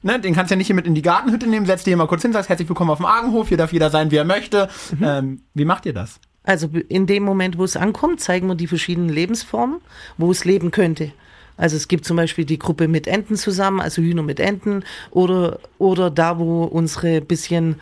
Ne, 0.02 0.18
den 0.18 0.34
kannst 0.34 0.50
du 0.50 0.54
ja 0.54 0.58
nicht 0.58 0.68
hier 0.68 0.78
mit 0.78 0.88
in 0.88 0.96
die 0.96 1.02
Gartenhütte 1.02 1.46
nehmen, 1.46 1.66
setzt 1.66 1.86
dir 1.86 1.98
mal 1.98 2.08
kurz 2.08 2.22
hin, 2.22 2.32
sagst 2.32 2.48
herzlich 2.48 2.70
willkommen 2.70 2.90
auf 2.90 3.00
dem 3.00 3.06
Argenhof, 3.06 3.50
hier 3.50 3.58
darf 3.58 3.74
jeder 3.74 3.90
sein, 3.90 4.12
wie 4.12 4.16
er 4.16 4.24
möchte. 4.24 4.70
Mhm. 4.98 5.04
Ähm, 5.04 5.42
wie 5.54 5.66
macht 5.66 5.86
ihr 5.86 5.94
das? 5.94 6.22
Also 6.50 6.68
in 6.88 7.06
dem 7.06 7.22
Moment, 7.22 7.60
wo 7.60 7.64
es 7.64 7.78
ankommt, 7.78 8.22
zeigen 8.22 8.48
wir 8.48 8.56
die 8.56 8.66
verschiedenen 8.66 9.10
Lebensformen, 9.10 9.82
wo 10.18 10.32
es 10.32 10.46
leben 10.46 10.72
könnte. 10.72 11.12
Also 11.58 11.78
es 11.78 11.88
gibt 11.88 12.06
zum 12.06 12.18
Beispiel 12.18 12.44
die 12.44 12.58
Gruppe 12.58 12.88
mit 12.88 13.06
Enten 13.06 13.36
zusammen, 13.36 13.80
also 13.80 14.02
Hühner 14.02 14.24
mit 14.24 14.40
Enten, 14.40 14.84
oder, 15.12 15.60
oder 15.78 16.10
da, 16.10 16.40
wo 16.40 16.64
unsere 16.64 17.22
bisschen 17.22 17.76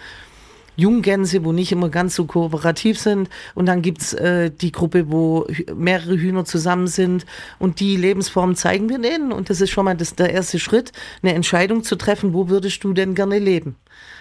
Junggänse, 0.77 1.43
wo 1.43 1.51
nicht 1.51 1.71
immer 1.71 1.89
ganz 1.89 2.15
so 2.15 2.25
kooperativ 2.25 2.99
sind. 2.99 3.29
Und 3.55 3.65
dann 3.65 3.81
gibt's 3.81 4.13
äh, 4.13 4.49
die 4.49 4.71
Gruppe, 4.71 5.11
wo 5.11 5.45
mehrere 5.75 6.17
Hühner 6.17 6.45
zusammen 6.45 6.87
sind. 6.87 7.25
Und 7.59 7.81
die 7.81 7.97
Lebensform 7.97 8.55
zeigen 8.55 8.87
wir 8.87 8.99
denen. 8.99 9.33
Und 9.33 9.49
das 9.49 9.59
ist 9.59 9.71
schon 9.71 9.85
mal 9.85 9.97
das, 9.97 10.15
der 10.15 10.31
erste 10.31 10.59
Schritt, 10.59 10.93
eine 11.21 11.33
Entscheidung 11.33 11.83
zu 11.83 11.97
treffen, 11.97 12.33
wo 12.33 12.47
würdest 12.47 12.83
du 12.83 12.93
denn 12.93 13.15
gerne 13.15 13.39
leben? 13.39 13.75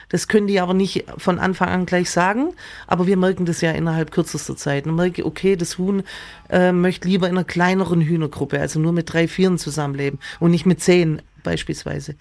Das 0.09 0.29
können 0.29 0.47
die 0.47 0.61
aber 0.61 0.75
nicht 0.75 1.05
von 1.19 1.39
Anfang 1.39 1.69
an 1.69 1.87
gleich 1.87 2.11
sagen, 2.11 2.53
aber 2.87 3.07
wir 3.07 3.17
merken 3.17 3.45
das 3.45 3.61
ja 3.61 3.73
innerhalb 3.73 4.13
kürzester 4.13 4.57
Zeit. 4.57 4.87
Man 4.87 4.95
merkt, 4.95 5.21
okay, 5.21 5.57
das 5.57 5.79
Huhn 5.79 6.05
äh, 6.49 6.73
möchte 6.73 7.09
lieber 7.09 7.29
in 7.29 7.37
einer 7.37 7.45
kleineren 7.45 8.01
Hühnergruppe, 8.01 8.61
also 8.61 8.79
nur 8.79 8.93
mit 8.93 9.13
drei, 9.13 9.27
vieren 9.27 9.59
zusammenleben 9.59 10.21
und 10.39 10.53
nicht 10.53 10.67
mit 10.67 10.81
zehn 10.81 11.23
beispielsweise. 11.43 12.15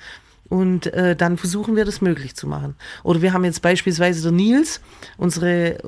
Und 0.48 0.88
äh, 0.94 1.16
dann 1.16 1.38
versuchen 1.38 1.76
wir 1.76 1.86
das 1.86 2.02
möglich 2.02 2.36
zu 2.36 2.48
machen. 2.48 2.76
Oder 3.04 3.22
wir 3.24 3.34
haben 3.34 3.44
jetzt 3.46 3.64
beispielsweise 3.64 4.22
der 4.22 4.32
Nils, 4.32 4.80
unsere, 5.18 5.80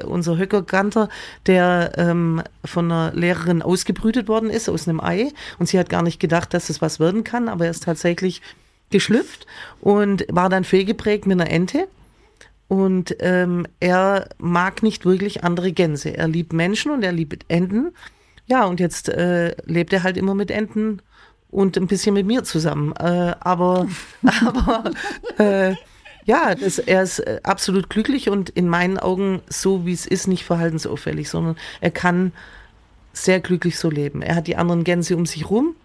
äh, 0.00 0.04
unser 0.04 0.38
Höckerganter, 0.38 1.08
der 1.46 1.92
ähm, 1.96 2.42
von 2.64 2.90
einer 2.90 3.12
Lehrerin 3.12 3.60
ausgebrütet 3.60 4.28
worden 4.28 4.50
ist 4.50 4.68
aus 4.68 4.86
einem 4.86 5.00
Ei. 5.00 5.32
Und 5.58 5.66
sie 5.68 5.78
hat 5.78 5.88
gar 5.88 6.02
nicht 6.02 6.20
gedacht, 6.20 6.54
dass 6.54 6.68
das 6.68 6.80
was 6.80 7.00
werden 7.00 7.24
kann, 7.24 7.48
aber 7.48 7.64
er 7.64 7.72
ist 7.72 7.84
tatsächlich 7.84 8.40
geschlüpft 8.90 9.46
und 9.80 10.24
war 10.30 10.48
dann 10.48 10.62
fehlgeprägt 10.62 11.26
mit 11.26 11.40
einer 11.40 11.50
Ente. 11.50 11.88
Und 12.68 13.16
ähm, 13.20 13.66
er 13.80 14.28
mag 14.38 14.82
nicht 14.82 15.04
wirklich 15.04 15.42
andere 15.42 15.72
Gänse. 15.72 16.16
Er 16.16 16.28
liebt 16.28 16.52
Menschen 16.52 16.92
und 16.92 17.02
er 17.02 17.12
liebt 17.12 17.44
Enten. 17.48 17.92
Ja, 18.46 18.64
und 18.64 18.78
jetzt 18.78 19.08
äh, 19.08 19.56
lebt 19.64 19.92
er 19.92 20.02
halt 20.02 20.16
immer 20.16 20.34
mit 20.34 20.50
Enten 20.50 21.00
und 21.54 21.76
ein 21.76 21.86
bisschen 21.86 22.14
mit 22.14 22.26
mir 22.26 22.42
zusammen. 22.44 22.92
Äh, 22.96 23.34
aber 23.40 23.86
aber 24.44 24.90
äh, 25.38 25.74
ja, 26.24 26.54
das, 26.54 26.78
er 26.78 27.02
ist 27.02 27.20
äh, 27.20 27.40
absolut 27.42 27.88
glücklich 27.88 28.28
und 28.28 28.50
in 28.50 28.68
meinen 28.68 28.98
Augen 28.98 29.40
so, 29.48 29.86
wie 29.86 29.92
es 29.92 30.06
ist, 30.06 30.26
nicht 30.26 30.44
verhaltensauffällig, 30.44 31.28
sondern 31.28 31.56
er 31.80 31.90
kann 31.90 32.32
sehr 33.12 33.40
glücklich 33.40 33.78
so 33.78 33.88
leben. 33.88 34.22
Er 34.22 34.34
hat 34.34 34.46
die 34.46 34.56
anderen 34.56 34.84
Gänse 34.84 35.16
um 35.16 35.26
sich 35.26 35.48
rum, 35.48 35.76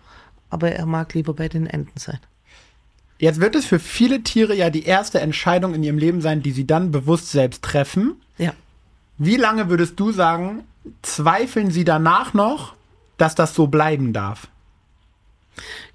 aber 0.49 0.71
er 0.71 0.85
mag 0.85 1.13
lieber 1.13 1.33
bei 1.33 1.47
den 1.47 1.67
Enten 1.67 1.99
sein. 1.99 2.19
Jetzt 3.19 3.41
wird 3.41 3.55
es 3.55 3.65
für 3.65 3.79
viele 3.79 4.23
Tiere 4.23 4.55
ja 4.55 4.69
die 4.69 4.85
erste 4.85 5.19
Entscheidung 5.19 5.75
in 5.75 5.83
ihrem 5.83 5.97
Leben 5.97 6.21
sein, 6.21 6.41
die 6.41 6.51
sie 6.51 6.65
dann 6.65 6.91
bewusst 6.91 7.31
selbst 7.31 7.61
treffen. 7.61 8.15
Ja. 8.37 8.53
Wie 9.17 9.35
lange 9.35 9.69
würdest 9.69 9.99
du 9.99 10.13
sagen, 10.13 10.63
zweifeln 11.01 11.69
sie 11.69 11.83
danach 11.83 12.33
noch, 12.33 12.73
dass 13.17 13.35
das 13.35 13.53
so 13.53 13.67
bleiben 13.67 14.13
darf? 14.13 14.47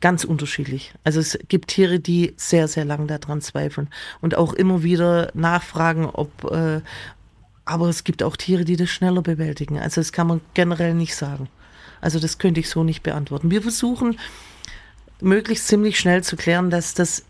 Ganz 0.01 0.25
unterschiedlich. 0.25 0.93
Also 1.05 1.21
es 1.21 1.39
gibt 1.49 1.69
Tiere, 1.69 2.01
die 2.01 2.35
sehr, 2.37 2.69
sehr 2.69 2.85
lange 2.85 3.07
daran 3.07 3.41
zweifeln 3.41 3.89
und 4.21 4.37
auch 4.37 4.53
immer 4.53 4.83
wieder 4.83 5.31
nachfragen, 5.35 6.07
ob, 6.07 6.51
äh, 6.51 6.81
aber 7.65 7.89
es 7.89 8.05
gibt 8.05 8.23
auch 8.23 8.37
Tiere, 8.37 8.65
die 8.65 8.77
das 8.77 8.91
schneller 8.91 9.23
bewältigen. 9.23 9.79
Also 9.79 10.01
das 10.01 10.13
kann 10.13 10.27
man 10.27 10.41
generell 10.55 10.95
nicht 10.95 11.15
sagen. 11.17 11.49
Also 12.01 12.21
das 12.21 12.39
könnte 12.39 12.61
ich 12.61 12.69
so 12.69 12.85
nicht 12.85 13.03
beantworten. 13.03 13.51
Wir 13.51 13.63
versuchen 13.63 14.19
möglichst 15.21 15.69
ziemlich 15.69 15.99
schnell 15.99 16.23
zu 16.23 16.37
klären, 16.37 16.71
dass 16.71 16.95
das 16.95 17.25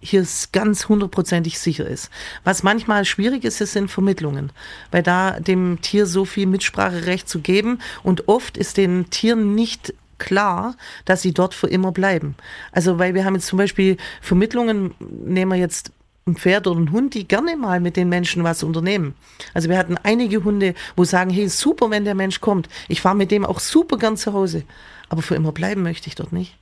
hier 0.00 0.26
ganz 0.52 0.88
hundertprozentig 0.88 1.58
sicher 1.58 1.86
ist. 1.86 2.10
Was 2.44 2.62
manchmal 2.62 3.04
schwierig 3.04 3.44
ist, 3.44 3.60
ist 3.60 3.72
sind 3.72 3.90
Vermittlungen, 3.90 4.52
weil 4.90 5.02
da 5.02 5.40
dem 5.40 5.80
Tier 5.80 6.06
so 6.06 6.24
viel 6.24 6.46
Mitspracherecht 6.46 7.28
zu 7.28 7.40
geben 7.40 7.80
und 8.02 8.28
oft 8.28 8.56
ist 8.56 8.76
den 8.76 9.10
Tieren 9.10 9.54
nicht 9.54 9.94
klar, 10.18 10.76
dass 11.04 11.22
sie 11.22 11.32
dort 11.32 11.54
für 11.54 11.68
immer 11.68 11.92
bleiben. 11.92 12.36
Also, 12.72 12.98
weil 12.98 13.14
wir 13.14 13.24
haben 13.24 13.34
jetzt 13.34 13.46
zum 13.46 13.58
Beispiel 13.58 13.96
Vermittlungen, 14.20 14.94
nehmen 14.98 15.52
wir 15.52 15.58
jetzt 15.58 15.92
ein 16.26 16.36
Pferd 16.36 16.66
oder 16.66 16.80
ein 16.80 16.90
Hund, 16.90 17.14
die 17.14 17.28
gerne 17.28 17.56
mal 17.56 17.78
mit 17.78 17.96
den 17.96 18.08
Menschen 18.08 18.42
was 18.42 18.64
unternehmen. 18.64 19.14
Also 19.54 19.68
wir 19.68 19.78
hatten 19.78 19.96
einige 20.02 20.42
Hunde, 20.42 20.74
wo 20.96 21.04
sagen, 21.04 21.30
hey, 21.30 21.48
super, 21.48 21.90
wenn 21.90 22.04
der 22.04 22.16
Mensch 22.16 22.40
kommt. 22.40 22.68
Ich 22.88 23.00
fahre 23.00 23.14
mit 23.14 23.30
dem 23.30 23.46
auch 23.46 23.60
super 23.60 23.96
gern 23.96 24.16
zu 24.16 24.32
Hause. 24.32 24.64
Aber 25.08 25.22
für 25.22 25.36
immer 25.36 25.52
bleiben 25.52 25.82
möchte 25.82 26.08
ich 26.08 26.16
dort 26.16 26.32
nicht. 26.32 26.56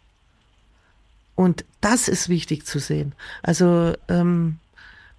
Und 1.34 1.64
das 1.80 2.09
ist 2.09 2.28
wichtig 2.28 2.66
zu 2.66 2.78
sehen. 2.78 3.14
Also 3.42 3.94
ähm, 4.09 4.59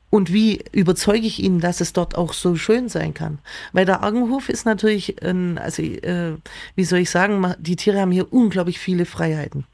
und 0.09 0.31
wie 0.31 0.63
überzeuge 0.71 1.25
ich 1.27 1.41
ihn, 1.41 1.59
dass 1.59 1.81
es 1.81 1.93
dort 1.93 2.15
auch 2.15 2.33
so 2.33 2.55
schön 2.55 2.89
sein 2.89 3.13
kann? 3.13 3.39
Weil 3.73 3.85
der 3.85 4.03
Argenhof 4.03 4.49
ist 4.49 4.65
natürlich, 4.65 5.21
ein, 5.23 5.57
also 5.57 5.81
äh, 5.81 6.33
wie 6.75 6.83
soll 6.83 6.99
ich 6.99 7.09
sagen, 7.09 7.53
die 7.59 7.75
Tiere 7.75 7.99
haben 7.99 8.11
hier 8.11 8.31
unglaublich 8.31 8.79
viele 8.79 9.05
Freiheiten. 9.05 9.65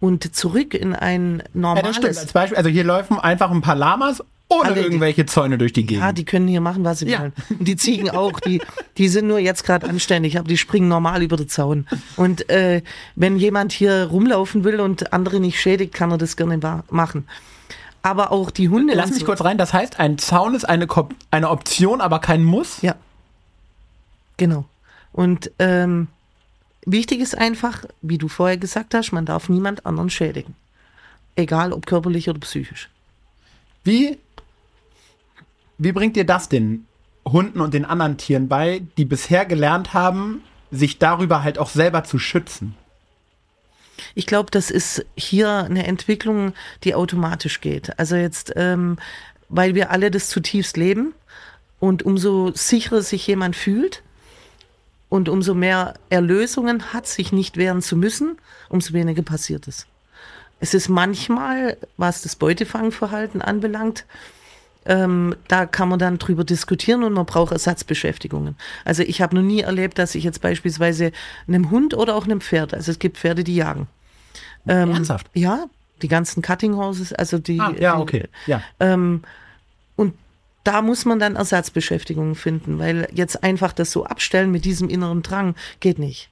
Und 0.00 0.34
zurück 0.34 0.74
in 0.74 0.94
ein 0.94 1.42
normales... 1.54 1.82
Ja, 1.82 1.88
das 1.88 1.96
stimmt. 1.96 2.18
Als 2.18 2.32
Beispiel, 2.32 2.58
also 2.58 2.70
hier 2.70 2.84
laufen 2.84 3.18
einfach 3.18 3.50
ein 3.50 3.60
paar 3.60 3.76
Lamas 3.76 4.22
ohne 4.50 4.70
Alle, 4.70 4.80
irgendwelche 4.80 5.26
Zäune 5.26 5.58
durch 5.58 5.74
die 5.74 5.84
Gegend. 5.84 6.02
Ja, 6.02 6.12
die 6.12 6.24
können 6.24 6.48
hier 6.48 6.62
machen, 6.62 6.82
was 6.82 7.00
sie 7.00 7.08
ja. 7.08 7.20
wollen. 7.20 7.32
Und 7.50 7.68
die 7.68 7.76
Ziegen 7.76 8.08
auch, 8.08 8.40
die, 8.40 8.62
die 8.96 9.08
sind 9.08 9.26
nur 9.26 9.38
jetzt 9.38 9.64
gerade 9.64 9.86
anständig, 9.86 10.38
aber 10.38 10.48
die 10.48 10.56
springen 10.56 10.88
normal 10.88 11.22
über 11.22 11.36
den 11.36 11.48
Zaun. 11.48 11.86
Und 12.16 12.48
äh, 12.48 12.82
wenn 13.14 13.36
jemand 13.36 13.72
hier 13.72 14.04
rumlaufen 14.04 14.64
will 14.64 14.80
und 14.80 15.12
andere 15.12 15.38
nicht 15.38 15.60
schädigt, 15.60 15.92
kann 15.92 16.10
er 16.10 16.18
das 16.18 16.36
gerne 16.36 16.58
machen 16.90 17.26
aber 18.02 18.32
auch 18.32 18.50
die 18.50 18.68
Hunde. 18.68 18.94
Lass 18.94 19.10
mich 19.10 19.24
kurz 19.24 19.42
rein, 19.42 19.58
das 19.58 19.72
heißt, 19.72 19.98
ein 19.98 20.18
Zaun 20.18 20.54
ist 20.54 20.64
eine, 20.64 20.86
eine 21.30 21.50
Option, 21.50 22.00
aber 22.00 22.18
kein 22.18 22.44
Muss? 22.44 22.80
Ja. 22.82 22.94
Genau. 24.36 24.64
Und 25.12 25.50
ähm, 25.58 26.08
wichtig 26.86 27.20
ist 27.20 27.36
einfach, 27.36 27.84
wie 28.02 28.18
du 28.18 28.28
vorher 28.28 28.56
gesagt 28.56 28.94
hast, 28.94 29.12
man 29.12 29.26
darf 29.26 29.48
niemand 29.48 29.84
anderen 29.84 30.10
schädigen. 30.10 30.54
Egal 31.36 31.72
ob 31.72 31.86
körperlich 31.86 32.28
oder 32.28 32.40
psychisch. 32.40 32.88
Wie, 33.84 34.18
wie 35.78 35.92
bringt 35.92 36.16
dir 36.16 36.26
das 36.26 36.48
den 36.48 36.86
Hunden 37.24 37.60
und 37.60 37.74
den 37.74 37.84
anderen 37.84 38.16
Tieren 38.16 38.48
bei, 38.48 38.82
die 38.96 39.04
bisher 39.04 39.44
gelernt 39.44 39.94
haben, 39.94 40.42
sich 40.70 40.98
darüber 40.98 41.42
halt 41.42 41.58
auch 41.58 41.70
selber 41.70 42.04
zu 42.04 42.18
schützen? 42.18 42.74
Ich 44.14 44.26
glaube, 44.26 44.50
das 44.50 44.70
ist 44.70 45.04
hier 45.16 45.50
eine 45.50 45.86
Entwicklung, 45.86 46.52
die 46.84 46.94
automatisch 46.94 47.60
geht. 47.60 47.98
Also 47.98 48.16
jetzt, 48.16 48.52
ähm, 48.56 48.98
weil 49.48 49.74
wir 49.74 49.90
alle 49.90 50.10
das 50.10 50.28
zutiefst 50.28 50.76
leben 50.76 51.14
und 51.80 52.02
umso 52.02 52.52
sicherer 52.54 53.02
sich 53.02 53.26
jemand 53.26 53.56
fühlt 53.56 54.02
und 55.08 55.28
umso 55.28 55.54
mehr 55.54 55.94
Erlösungen 56.10 56.92
hat, 56.92 57.06
sich 57.06 57.32
nicht 57.32 57.56
wehren 57.56 57.82
zu 57.82 57.96
müssen, 57.96 58.38
umso 58.68 58.92
weniger 58.92 59.22
passiert 59.22 59.68
es. 59.68 59.86
Es 60.60 60.74
ist 60.74 60.88
manchmal, 60.88 61.76
was 61.96 62.22
das 62.22 62.36
Beutefangverhalten 62.36 63.42
anbelangt, 63.42 64.04
ähm, 64.86 65.36
da 65.48 65.66
kann 65.66 65.88
man 65.88 65.98
dann 65.98 66.18
drüber 66.18 66.44
diskutieren 66.44 67.02
und 67.02 67.12
man 67.12 67.26
braucht 67.26 67.52
Ersatzbeschäftigungen. 67.52 68.56
Also 68.84 69.02
ich 69.02 69.20
habe 69.20 69.36
noch 69.36 69.42
nie 69.42 69.60
erlebt, 69.60 69.98
dass 69.98 70.14
ich 70.14 70.24
jetzt 70.24 70.40
beispielsweise 70.40 71.12
einem 71.46 71.70
Hund 71.70 71.94
oder 71.94 72.14
auch 72.14 72.24
einem 72.24 72.40
Pferd, 72.40 72.74
also 72.74 72.90
es 72.90 72.98
gibt 72.98 73.18
Pferde, 73.18 73.44
die 73.44 73.56
jagen. 73.56 73.86
Ähm, 74.66 74.90
Ernsthaft? 74.90 75.28
Ja, 75.34 75.66
die 76.02 76.08
ganzen 76.08 76.42
Cutting 76.42 76.76
Horses, 76.76 77.12
also 77.12 77.38
die. 77.38 77.60
Ah, 77.60 77.74
ja, 77.78 77.98
okay. 77.98 78.28
Ja. 78.46 78.62
Ähm, 78.80 79.22
und 79.96 80.14
da 80.64 80.82
muss 80.82 81.04
man 81.04 81.18
dann 81.18 81.36
Ersatzbeschäftigungen 81.36 82.34
finden, 82.34 82.78
weil 82.78 83.08
jetzt 83.12 83.42
einfach 83.42 83.72
das 83.72 83.90
so 83.90 84.04
abstellen 84.04 84.50
mit 84.50 84.64
diesem 84.64 84.88
inneren 84.88 85.22
Drang 85.22 85.54
geht 85.80 85.98
nicht. 85.98 86.30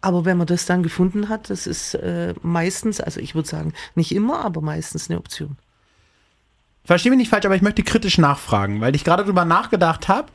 Aber 0.00 0.24
wenn 0.24 0.36
man 0.36 0.46
das 0.46 0.66
dann 0.66 0.82
gefunden 0.82 1.28
hat, 1.28 1.50
das 1.50 1.66
ist 1.66 1.94
äh, 1.94 2.34
meistens, 2.42 3.00
also 3.00 3.20
ich 3.20 3.34
würde 3.34 3.48
sagen, 3.48 3.72
nicht 3.94 4.14
immer, 4.14 4.44
aber 4.44 4.60
meistens 4.60 5.10
eine 5.10 5.18
Option. 5.18 5.56
Verstehe 6.86 7.10
mich 7.10 7.18
nicht 7.18 7.30
falsch, 7.30 7.44
aber 7.44 7.56
ich 7.56 7.62
möchte 7.62 7.82
kritisch 7.82 8.16
nachfragen, 8.16 8.80
weil 8.80 8.94
ich 8.94 9.04
gerade 9.04 9.24
darüber 9.24 9.44
nachgedacht 9.44 10.08
habe. 10.08 10.28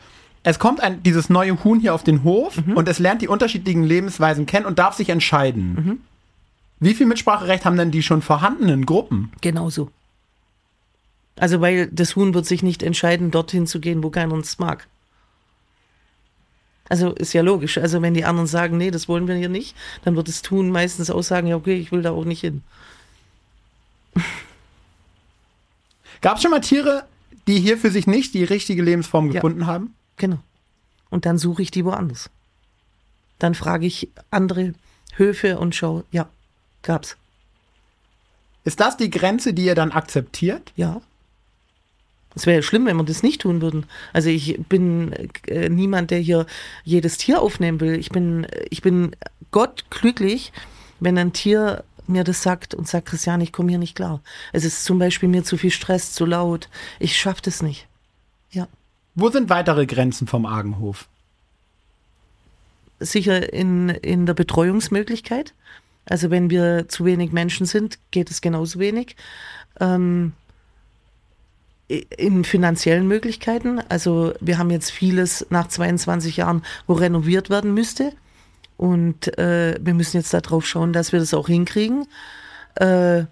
Es 0.43 0.59
kommt 0.59 0.81
ein, 0.81 1.01
dieses 1.01 1.29
neue 1.29 1.63
Huhn 1.63 1.79
hier 1.79 1.95
auf 1.95 2.03
den 2.03 2.23
Hof 2.23 2.57
mhm. 2.65 2.75
und 2.75 2.89
es 2.89 2.99
lernt 2.99 3.21
die 3.21 3.27
unterschiedlichen 3.27 3.83
Lebensweisen 3.83 4.45
kennen 4.45 4.65
und 4.65 4.77
darf 4.77 4.95
sich 4.95 5.09
entscheiden. 5.09 5.73
Mhm. 5.73 6.01
Wie 6.79 6.93
viel 6.93 7.05
Mitspracherecht 7.05 7.63
haben 7.63 7.77
denn 7.77 7.91
die 7.91 8.03
schon 8.03 8.21
vorhandenen 8.21 8.85
Gruppen? 8.85 9.31
Genauso. 9.39 9.91
Also, 11.37 11.61
weil 11.61 11.87
das 11.87 12.15
Huhn 12.15 12.33
wird 12.33 12.45
sich 12.45 12.63
nicht 12.63 12.83
entscheiden, 12.83 13.31
dorthin 13.31 13.65
zu 13.65 13.79
gehen, 13.79 14.03
wo 14.03 14.09
keiner 14.09 14.33
uns 14.33 14.59
mag. 14.59 14.87
Also 16.89 17.11
ist 17.11 17.31
ja 17.31 17.41
logisch. 17.41 17.77
Also 17.77 18.01
wenn 18.01 18.13
die 18.13 18.25
anderen 18.25 18.47
sagen, 18.47 18.75
nee, 18.75 18.91
das 18.91 19.07
wollen 19.07 19.25
wir 19.25 19.35
hier 19.35 19.47
nicht, 19.47 19.77
dann 20.03 20.17
wird 20.17 20.27
das 20.27 20.41
Huhn 20.51 20.69
meistens 20.69 21.09
auch 21.09 21.21
sagen, 21.21 21.47
ja, 21.47 21.55
okay, 21.55 21.75
ich 21.75 21.93
will 21.93 22.01
da 22.01 22.11
auch 22.11 22.25
nicht 22.25 22.41
hin. 22.41 22.63
Gab 26.21 26.37
es 26.37 26.43
schon 26.43 26.51
mal 26.51 26.61
Tiere, 26.61 27.05
die 27.47 27.59
hier 27.59 27.77
für 27.77 27.91
sich 27.91 28.07
nicht 28.07 28.33
die 28.33 28.43
richtige 28.43 28.83
Lebensform 28.83 29.31
gefunden 29.31 29.61
ja, 29.61 29.67
haben? 29.67 29.95
Genau. 30.17 30.39
Und 31.09 31.25
dann 31.25 31.37
suche 31.37 31.61
ich 31.61 31.71
die 31.71 31.83
woanders. 31.83 32.29
Dann 33.39 33.55
frage 33.55 33.87
ich 33.87 34.09
andere 34.29 34.73
Höfe 35.15 35.57
und 35.57 35.75
schaue, 35.75 36.05
ja, 36.11 36.29
Gab's. 36.83 37.17
Ist 38.63 38.79
das 38.79 38.97
die 38.97 39.09
Grenze, 39.09 39.53
die 39.53 39.65
ihr 39.65 39.75
dann 39.75 39.91
akzeptiert? 39.91 40.71
Ja. 40.75 41.01
Es 42.35 42.45
wäre 42.45 42.57
ja 42.57 42.61
schlimm, 42.61 42.85
wenn 42.85 42.95
wir 42.95 43.03
das 43.03 43.23
nicht 43.23 43.41
tun 43.41 43.61
würden. 43.61 43.85
Also 44.13 44.29
ich 44.29 44.59
bin 44.69 45.13
äh, 45.47 45.69
niemand, 45.69 46.11
der 46.11 46.19
hier 46.19 46.45
jedes 46.83 47.17
Tier 47.17 47.41
aufnehmen 47.41 47.81
will. 47.81 47.99
Ich 47.99 48.09
bin, 48.09 48.47
ich 48.69 48.81
bin 48.81 49.15
Gott 49.51 49.85
glücklich, 49.89 50.53
wenn 50.99 51.17
ein 51.17 51.33
Tier 51.33 51.83
mir 52.07 52.23
das 52.23 52.43
sagt 52.43 52.73
und 52.73 52.87
sagt, 52.87 53.07
Christian, 53.07 53.41
ich 53.41 53.51
komme 53.51 53.69
hier 53.69 53.79
nicht 53.79 53.95
klar. 53.95 54.21
Es 54.53 54.65
ist 54.65 54.83
zum 54.83 54.99
Beispiel 54.99 55.29
mir 55.29 55.43
zu 55.43 55.57
viel 55.57 55.71
Stress, 55.71 56.13
zu 56.13 56.25
laut. 56.25 56.69
Ich 56.99 57.17
schaffe 57.17 57.41
das 57.43 57.61
nicht. 57.61 57.87
Ja. 58.51 58.67
Wo 59.15 59.29
sind 59.29 59.49
weitere 59.49 59.85
Grenzen 59.85 60.27
vom 60.27 60.45
Argenhof? 60.45 61.07
Sicher 62.99 63.51
in, 63.51 63.89
in 63.89 64.25
der 64.25 64.33
Betreuungsmöglichkeit. 64.33 65.53
Also 66.05 66.29
wenn 66.29 66.49
wir 66.49 66.87
zu 66.87 67.05
wenig 67.05 67.31
Menschen 67.31 67.65
sind, 67.65 67.99
geht 68.11 68.31
es 68.31 68.41
genauso 68.41 68.79
wenig. 68.79 69.15
Ähm, 69.79 70.33
in 72.17 72.43
finanziellen 72.43 73.07
Möglichkeiten. 73.07 73.81
Also 73.89 74.33
wir 74.39 74.57
haben 74.57 74.69
jetzt 74.69 74.91
vieles 74.91 75.45
nach 75.49 75.67
22 75.67 76.37
Jahren, 76.37 76.63
wo 76.87 76.93
renoviert 76.93 77.49
werden 77.49 77.73
müsste. 77.73 78.13
Und 78.81 79.37
äh, 79.37 79.77
wir 79.79 79.93
müssen 79.93 80.17
jetzt 80.17 80.33
darauf 80.33 80.65
schauen, 80.65 80.91
dass 80.91 81.11
wir 81.11 81.19
das 81.19 81.35
auch 81.35 81.47
hinkriegen. 81.47 82.07
Äh, 82.75 83.25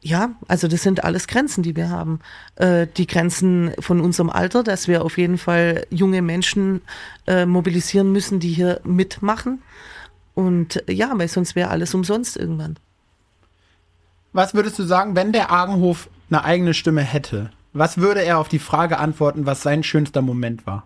Ja, 0.00 0.30
also 0.46 0.68
das 0.68 0.82
sind 0.82 1.02
alles 1.02 1.26
Grenzen, 1.26 1.62
die 1.64 1.74
wir 1.74 1.88
haben. 1.88 2.20
Äh, 2.54 2.86
die 2.86 3.08
Grenzen 3.08 3.72
von 3.80 4.00
unserem 4.00 4.30
Alter, 4.30 4.62
dass 4.62 4.86
wir 4.86 5.02
auf 5.02 5.18
jeden 5.18 5.38
Fall 5.38 5.86
junge 5.90 6.22
Menschen 6.22 6.82
äh, 7.26 7.46
mobilisieren 7.46 8.12
müssen, 8.12 8.38
die 8.38 8.52
hier 8.52 8.80
mitmachen. 8.84 9.60
Und 10.34 10.88
äh, 10.88 10.92
ja, 10.92 11.10
weil 11.14 11.26
sonst 11.26 11.56
wäre 11.56 11.70
alles 11.70 11.94
umsonst 11.94 12.36
irgendwann. 12.36 12.76
Was 14.32 14.54
würdest 14.54 14.78
du 14.78 14.84
sagen, 14.84 15.16
wenn 15.16 15.32
der 15.32 15.50
Argenhof 15.50 16.08
eine 16.30 16.44
eigene 16.44 16.74
Stimme 16.74 17.02
hätte? 17.02 17.50
Was 17.72 17.96
würde 17.98 18.22
er 18.22 18.38
auf 18.38 18.48
die 18.48 18.60
Frage 18.60 18.98
antworten, 18.98 19.46
was 19.46 19.62
sein 19.62 19.82
schönster 19.82 20.22
Moment 20.22 20.64
war? 20.66 20.84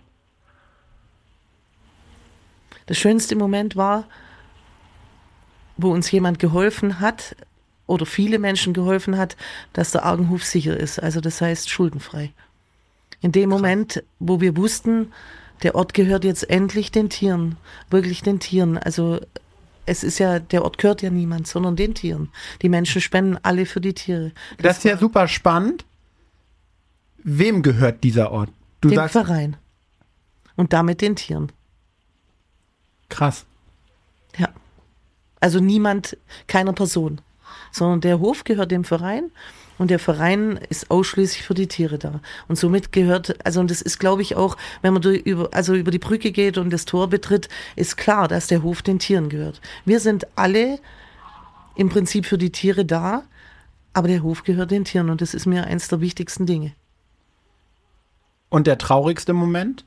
Das 2.87 2.99
schönste 2.99 3.37
Moment 3.37 3.77
war, 3.77 4.05
wo 5.77 5.93
uns 5.93 6.11
jemand 6.11 6.39
geholfen 6.39 7.01
hat 7.01 7.37
oder 7.87 8.07
viele 8.07 8.39
Menschen 8.39 8.73
geholfen 8.73 9.17
hat, 9.19 9.37
dass 9.73 9.91
der 9.91 10.05
Argenhof 10.05 10.45
sicher 10.45 10.77
ist. 10.77 10.99
Also 10.99 11.21
das 11.21 11.41
heißt 11.41 11.69
schuldenfrei. 11.69 12.33
In 13.21 13.33
dem 13.33 13.49
Moment, 13.49 14.03
wo 14.19 14.41
wir 14.41 14.57
wussten, 14.57 15.13
der 15.63 15.75
Ort 15.75 15.95
gehört 15.95 16.25
jetzt 16.25 16.49
endlich 16.51 16.91
den 16.91 17.09
Tieren, 17.09 17.57
wirklich 17.91 18.23
den 18.23 18.41
Tieren. 18.41 18.79
Also 18.79 19.21
es 19.87 20.03
ist 20.05 20.19
ja, 20.19 20.39
der 20.39 20.65
Ort 20.65 20.79
gehört 20.79 21.03
ja 21.03 21.11
niemand, 21.11 21.47
sondern 21.47 21.77
den 21.77 21.95
Tieren. 21.95 22.31
Die 22.63 22.69
Menschen 22.69 23.01
spenden 23.01 23.39
alle 23.43 23.67
für 23.67 23.81
die 23.81 23.95
Tiere. 23.95 24.33
Das, 24.57 24.65
das 24.65 24.79
ist 24.79 24.85
ja 24.85 24.97
super 24.97 25.29
spannend. 25.29 25.85
Wem 27.23 27.63
gehört 27.63 28.03
dieser 28.03 28.33
Ort? 28.33 28.51
Du 28.81 28.89
dem 28.89 28.97
sagst, 28.97 29.13
Verein. 29.13 29.57
Und 30.57 30.73
damit 30.73 31.01
den 31.01 31.17
Tieren. 31.17 31.53
Krass. 33.13 33.45
Ja. 34.39 34.49
Also 35.41 35.61
niemand, 35.61 36.17
keiner 36.47 36.73
Person. 36.73 37.21
Sondern 37.71 38.01
der 38.01 38.21
Hof 38.21 38.45
gehört 38.45 38.71
dem 38.71 38.85
Verein 38.85 39.31
und 39.79 39.91
der 39.91 39.99
Verein 39.99 40.59
ist 40.69 40.91
ausschließlich 40.91 41.43
für 41.43 41.55
die 41.55 41.67
Tiere 41.67 41.99
da. 41.99 42.21
Und 42.49 42.57
somit 42.57 42.93
gehört, 42.93 43.45
also 43.45 43.61
und 43.61 43.71
das 43.71 43.83
ist, 43.83 43.99
glaube 43.99 44.23
ich, 44.23 44.37
auch, 44.37 44.57
wenn 44.81 44.95
man 44.95 45.03
über, 45.03 45.49
also 45.53 45.75
über 45.75 45.91
die 45.91 45.99
Brücke 45.99 46.33
geht 46.33 46.57
und 46.57 46.71
das 46.71 46.85
Tor 46.85 47.09
betritt, 47.09 47.49
ist 47.77 47.97
klar, 47.97 48.29
dass 48.29 48.47
der 48.47 48.63
Hof 48.63 48.83
den 48.83 48.99
Tieren 48.99 49.29
gehört. 49.29 49.61
Wir 49.85 50.01
sind 50.01 50.27
alle 50.37 50.79
im 51.75 51.89
Prinzip 51.89 52.27
für 52.27 52.39
die 52.39 52.53
Tiere 52.53 52.85
da, 52.85 53.25
aber 53.93 54.09
der 54.09 54.23
Hof 54.23 54.45
gehört 54.45 54.71
den 54.71 54.85
Tieren 54.85 55.11
und 55.11 55.21
das 55.21 55.35
ist 55.35 55.47
mir 55.47 55.65
eins 55.65 55.89
der 55.89 56.01
wichtigsten 56.01 56.47
Dinge. 56.47 56.73
Und 58.49 58.67
der 58.67 58.79
traurigste 58.79 59.33
Moment? 59.33 59.85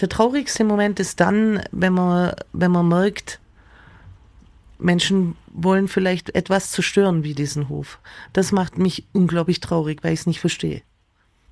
Der 0.00 0.08
traurigste 0.08 0.64
Moment 0.64 0.98
ist 1.00 1.20
dann, 1.20 1.62
wenn 1.70 1.92
man, 1.92 2.34
wenn 2.52 2.70
man 2.70 2.88
merkt, 2.88 3.40
Menschen 4.78 5.36
wollen 5.52 5.88
vielleicht 5.88 6.34
etwas 6.34 6.72
zerstören 6.72 7.22
wie 7.24 7.34
diesen 7.34 7.68
Hof. 7.68 7.98
Das 8.32 8.52
macht 8.52 8.78
mich 8.78 9.04
unglaublich 9.12 9.60
traurig, 9.60 10.02
weil 10.02 10.12
ich 10.12 10.20
es 10.20 10.26
nicht 10.26 10.40
verstehe. 10.40 10.82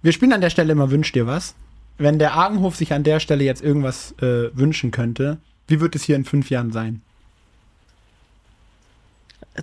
Wir 0.03 0.13
spielen 0.13 0.33
an 0.33 0.41
der 0.41 0.51
Stelle 0.51 0.73
immer 0.73 0.91
Wünsch 0.91 1.13
dir 1.13 1.27
was. 1.27 1.55
Wenn 1.99 2.19
der 2.19 2.33
Argenhof 2.33 2.77
sich 2.77 2.93
an 2.93 3.05
der 3.05 3.21
Stelle 3.21 3.45
jetzt 3.45 3.63
irgendwas 3.63 4.13
äh, 4.23 4.57
wünschen 4.57 4.91
könnte, 4.91 5.39
wie 5.69 5.81
wird 5.81 5.95
es 5.95 6.03
hier 6.03 6.17
in 6.17 6.25
fünf 6.25 6.51
Jahren 6.51 6.73
sein? 6.73 7.03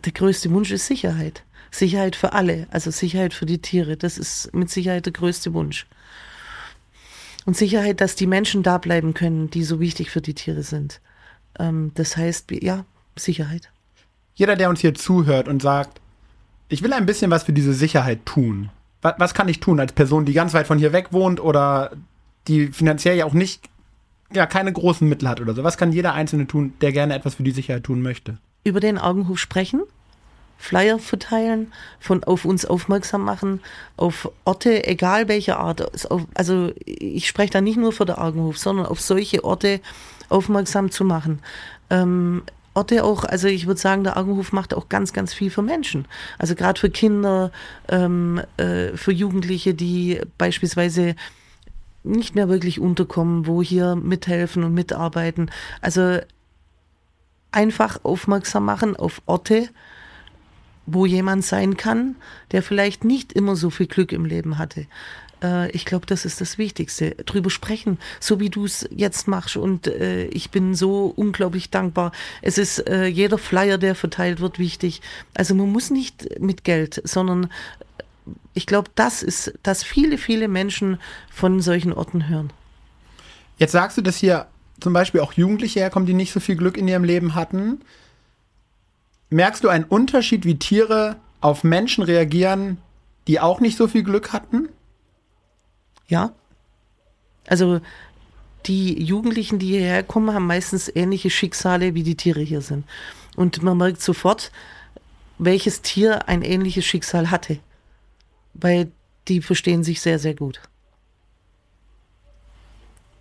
Der 0.06 0.14
größte 0.14 0.52
Wunsch 0.52 0.72
ist 0.72 0.86
Sicherheit. 0.86 1.44
Sicherheit 1.72 2.16
für 2.16 2.34
alle, 2.34 2.68
also 2.70 2.92
Sicherheit 2.92 3.34
für 3.34 3.46
die 3.46 3.62
Tiere. 3.62 3.98
Das 3.98 4.18
ist 4.18 4.54
mit 4.54 4.70
Sicherheit 4.70 5.06
der 5.06 5.14
größte 5.14 5.54
Wunsch 5.54 5.88
und 7.48 7.56
Sicherheit, 7.56 8.02
dass 8.02 8.16
die 8.16 8.28
Menschen 8.28 8.62
da 8.62 8.78
bleiben 8.78 9.14
können, 9.14 9.50
die 9.50 9.64
so 9.64 9.80
wichtig 9.80 10.12
für 10.12 10.20
die 10.20 10.34
Tiere 10.34 10.64
sind. 10.64 11.00
Ähm, 11.58 11.92
das 11.96 12.18
heißt, 12.18 12.52
ja, 12.62 12.86
Sicherheit. 13.16 13.72
Jeder, 14.36 14.58
der 14.58 14.70
uns 14.70 14.82
hier 14.82 14.94
zuhört 14.94 15.48
und 15.48 15.62
sagt, 15.62 16.02
ich 16.68 16.84
will 16.84 16.92
ein 16.92 17.06
bisschen 17.06 17.32
was 17.32 17.44
für 17.44 17.54
diese 17.54 17.74
Sicherheit 17.74 18.26
tun. 18.26 18.70
Was, 19.02 19.16
was 19.18 19.34
kann 19.34 19.48
ich 19.48 19.62
tun 19.62 19.80
als 19.80 19.94
Person, 19.94 20.26
die 20.26 20.34
ganz 20.34 20.54
weit 20.54 20.68
von 20.68 20.78
hier 20.78 20.92
weg 20.92 21.14
wohnt 21.14 21.40
oder 21.40 21.92
die 22.50 22.68
finanziell 22.68 23.16
ja 23.16 23.24
auch 23.24 23.34
nicht, 23.34 23.70
ja, 24.34 24.46
keine 24.46 24.74
großen 24.74 25.08
Mittel 25.08 25.30
hat 25.30 25.40
oder 25.40 25.56
so? 25.56 25.64
Was 25.64 25.78
kann 25.78 25.94
jeder 25.94 26.14
Einzelne 26.14 26.48
tun, 26.48 26.74
der 26.82 26.92
gerne 26.92 27.16
etwas 27.16 27.36
für 27.36 27.44
die 27.44 27.52
Sicherheit 27.52 27.86
tun 27.86 28.02
möchte? 28.02 28.40
Über 28.66 28.82
den 28.82 28.98
Augenhof 28.98 29.40
sprechen, 29.40 29.84
Flyer 30.58 31.00
verteilen, 31.00 31.72
von 32.00 32.24
auf 32.24 32.46
uns 32.46 32.66
aufmerksam 32.66 33.24
machen, 33.24 33.62
auf 33.96 34.32
Orte, 34.44 34.88
egal 34.88 35.28
welcher 35.28 35.60
Art. 35.60 35.92
Also 36.34 36.72
ich 36.86 37.28
spreche 37.28 37.54
da 37.54 37.62
nicht 37.62 37.78
nur 37.78 37.92
für 37.92 38.06
den 38.06 38.16
Argenhof, 38.16 38.58
sondern 38.58 38.86
auf 38.86 39.00
solche 39.00 39.44
Orte 39.44 39.80
aufmerksam 40.30 40.92
zu 40.92 41.06
machen. 41.06 41.40
Ähm, 41.90 42.44
Orte 42.74 43.04
auch, 43.04 43.24
also 43.24 43.48
ich 43.48 43.66
würde 43.66 43.80
sagen, 43.80 44.04
der 44.04 44.18
Argenhof 44.18 44.52
macht 44.52 44.74
auch 44.74 44.88
ganz, 44.88 45.12
ganz 45.12 45.34
viel 45.34 45.50
für 45.50 45.64
Menschen. 45.64 46.06
Also 46.38 46.54
gerade 46.54 46.80
für 46.80 46.92
Kinder, 46.92 47.52
ähm, 47.90 48.42
äh, 48.58 48.96
für 48.96 49.12
Jugendliche, 49.12 49.74
die 49.74 50.22
beispielsweise 50.38 51.16
nicht 52.04 52.36
mehr 52.36 52.50
wirklich 52.50 52.80
unterkommen, 52.80 53.48
wo 53.48 53.62
hier 53.62 53.96
mithelfen 53.96 54.64
und 54.64 54.74
mitarbeiten. 54.74 55.50
Also 55.82 56.20
einfach 57.52 58.00
aufmerksam 58.04 58.66
machen 58.66 58.96
auf 58.96 59.22
Orte, 59.26 59.70
wo 60.88 61.06
jemand 61.06 61.46
sein 61.46 61.78
kann, 61.78 62.16
der 62.52 62.64
vielleicht 62.64 63.04
nicht 63.04 63.34
immer 63.34 63.56
so 63.56 63.70
viel 63.70 63.88
Glück 63.88 64.12
im 64.12 64.26
Leben 64.26 64.58
hatte. 64.58 64.88
Äh, 65.44 65.70
ich 65.72 65.86
glaube, 65.86 66.06
das 66.06 66.26
ist 66.26 66.42
das 66.42 66.58
Wichtigste. 66.58 67.12
Drüber 67.12 67.50
sprechen, 67.50 68.00
so 68.20 68.40
wie 68.40 68.50
du 68.50 68.66
es 68.66 68.88
jetzt 68.90 69.28
machst. 69.28 69.58
Und 69.58 69.88
äh, 69.88 70.26
ich 70.28 70.50
bin 70.50 70.74
so 70.74 71.14
unglaublich 71.16 71.70
dankbar. 71.70 72.12
Es 72.42 72.58
ist 72.58 72.88
äh, 72.88 73.06
jeder 73.06 73.38
Flyer, 73.38 73.78
der 73.78 73.96
verteilt 73.96 74.40
wird, 74.40 74.60
wichtig. 74.60 75.02
Also 75.36 75.54
man 75.54 75.72
muss 75.72 75.92
nicht 75.92 76.40
mit 76.40 76.64
Geld, 76.64 77.02
sondern 77.04 77.46
äh, 77.46 77.48
ich 78.54 78.66
glaube, 78.66 78.90
das 78.96 79.24
ist, 79.24 79.54
dass 79.64 79.84
viele, 79.84 80.18
viele 80.18 80.48
Menschen 80.48 81.00
von 81.30 81.62
solchen 81.62 81.94
Orten 81.94 82.30
hören. 82.30 82.52
Jetzt 83.58 83.72
sagst 83.72 83.98
du, 83.98 84.02
dass 84.02 84.18
hier 84.18 84.48
zum 84.80 84.94
Beispiel 84.94 85.22
auch 85.22 85.34
Jugendliche 85.34 85.80
herkommen, 85.80 86.06
die 86.06 86.14
nicht 86.14 86.32
so 86.32 86.40
viel 86.40 86.56
Glück 86.56 86.78
in 86.78 86.88
ihrem 86.88 87.04
Leben 87.04 87.36
hatten. 87.36 87.82
Merkst 89.30 89.64
du 89.64 89.70
einen 89.70 89.84
Unterschied, 89.84 90.46
wie 90.46 90.58
Tiere 90.58 91.18
auf 91.42 91.64
Menschen 91.64 92.04
reagieren, 92.04 92.78
die 93.28 93.40
auch 93.40 93.60
nicht 93.60 93.78
so 93.78 93.88
viel 93.88 94.04
Glück 94.04 94.34
hatten? 94.34 94.70
Ja. 96.08 96.32
Also 97.48 97.82
die 98.66 99.02
Jugendlichen, 99.02 99.60
die 99.60 99.68
hierher 99.68 100.04
kommen, 100.04 100.34
haben 100.34 100.48
meistens 100.48 100.94
ähnliche 100.94 101.30
Schicksale, 101.30 101.94
wie 101.94 102.04
die 102.04 102.16
Tiere 102.16 102.42
hier 102.42 102.62
sind. 102.62 102.86
Und 103.36 103.62
man 103.62 103.78
merkt 103.78 104.02
sofort, 104.02 104.52
welches 105.38 105.82
Tier 105.82 106.28
ein 106.28 106.42
ähnliches 106.42 106.86
Schicksal 106.86 107.30
hatte. 107.30 107.60
Weil 108.54 108.92
die 109.28 109.42
verstehen 109.42 109.84
sich 109.84 110.02
sehr, 110.02 110.20
sehr 110.20 110.34
gut. 110.34 110.62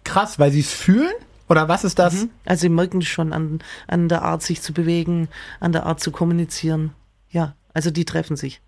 Krass, 0.05 0.39
weil 0.39 0.53
sie 0.53 0.61
es 0.61 0.73
fühlen? 0.73 1.13
Oder 1.49 1.69
was 1.69 1.85
ist 1.85 1.99
das? 1.99 2.25
Mhm. 2.25 2.31
Also 2.45 2.63
sie 2.63 2.69
merken 2.69 3.03
schon 3.03 3.33
an, 3.33 3.61
an 3.87 4.09
der 4.09 4.23
Art, 4.23 4.43
sich 4.43 4.63
zu 4.63 4.73
bewegen, 4.73 5.29
an 5.61 5.73
der 5.73 5.87
Art 5.87 6.01
zu 6.01 6.11
kommunizieren. 6.11 6.93
Ja, 7.31 7.55
also 7.73 7.91
die 7.91 8.05
treffen 8.05 8.37
sich. 8.37 8.61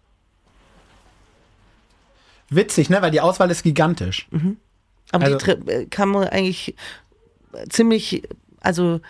Witzig, 2.50 2.88
ne? 2.88 3.02
Weil 3.02 3.10
die 3.10 3.20
Auswahl 3.20 3.50
ist 3.50 3.62
gigantisch. 3.62 4.28
Mhm. 4.30 4.56
Aber 5.10 5.26
also, 5.26 5.38
die 5.38 5.70
äh, 5.70 5.86
kann 5.86 6.08
man 6.10 6.28
eigentlich 6.28 6.74
ziemlich, 7.68 8.22
also 8.60 9.00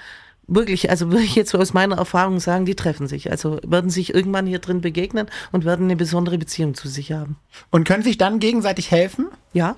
wirklich, 0.47 0.91
also 0.91 1.11
würde 1.11 1.25
ich 1.25 1.37
jetzt 1.37 1.51
so 1.51 1.59
aus 1.59 1.75
meiner 1.75 1.99
Erfahrung 1.99 2.41
sagen, 2.41 2.64
die 2.64 2.75
treffen 2.75 3.07
sich. 3.07 3.31
Also 3.31 3.61
werden 3.64 3.91
sich 3.91 4.14
irgendwann 4.14 4.47
hier 4.47 4.59
drin 4.59 4.81
begegnen 4.81 5.29
und 5.53 5.64
werden 5.64 5.87
eine 5.87 5.97
besondere 5.97 6.39
Beziehung 6.39 6.75
zu 6.75 6.89
sich 6.89 7.12
haben. 7.12 7.37
Und 7.71 7.87
können 7.87 8.03
sich 8.03 8.19
dann 8.19 8.41
gegenseitig 8.41 8.91
helfen? 8.91 9.29
Ja. 9.53 9.77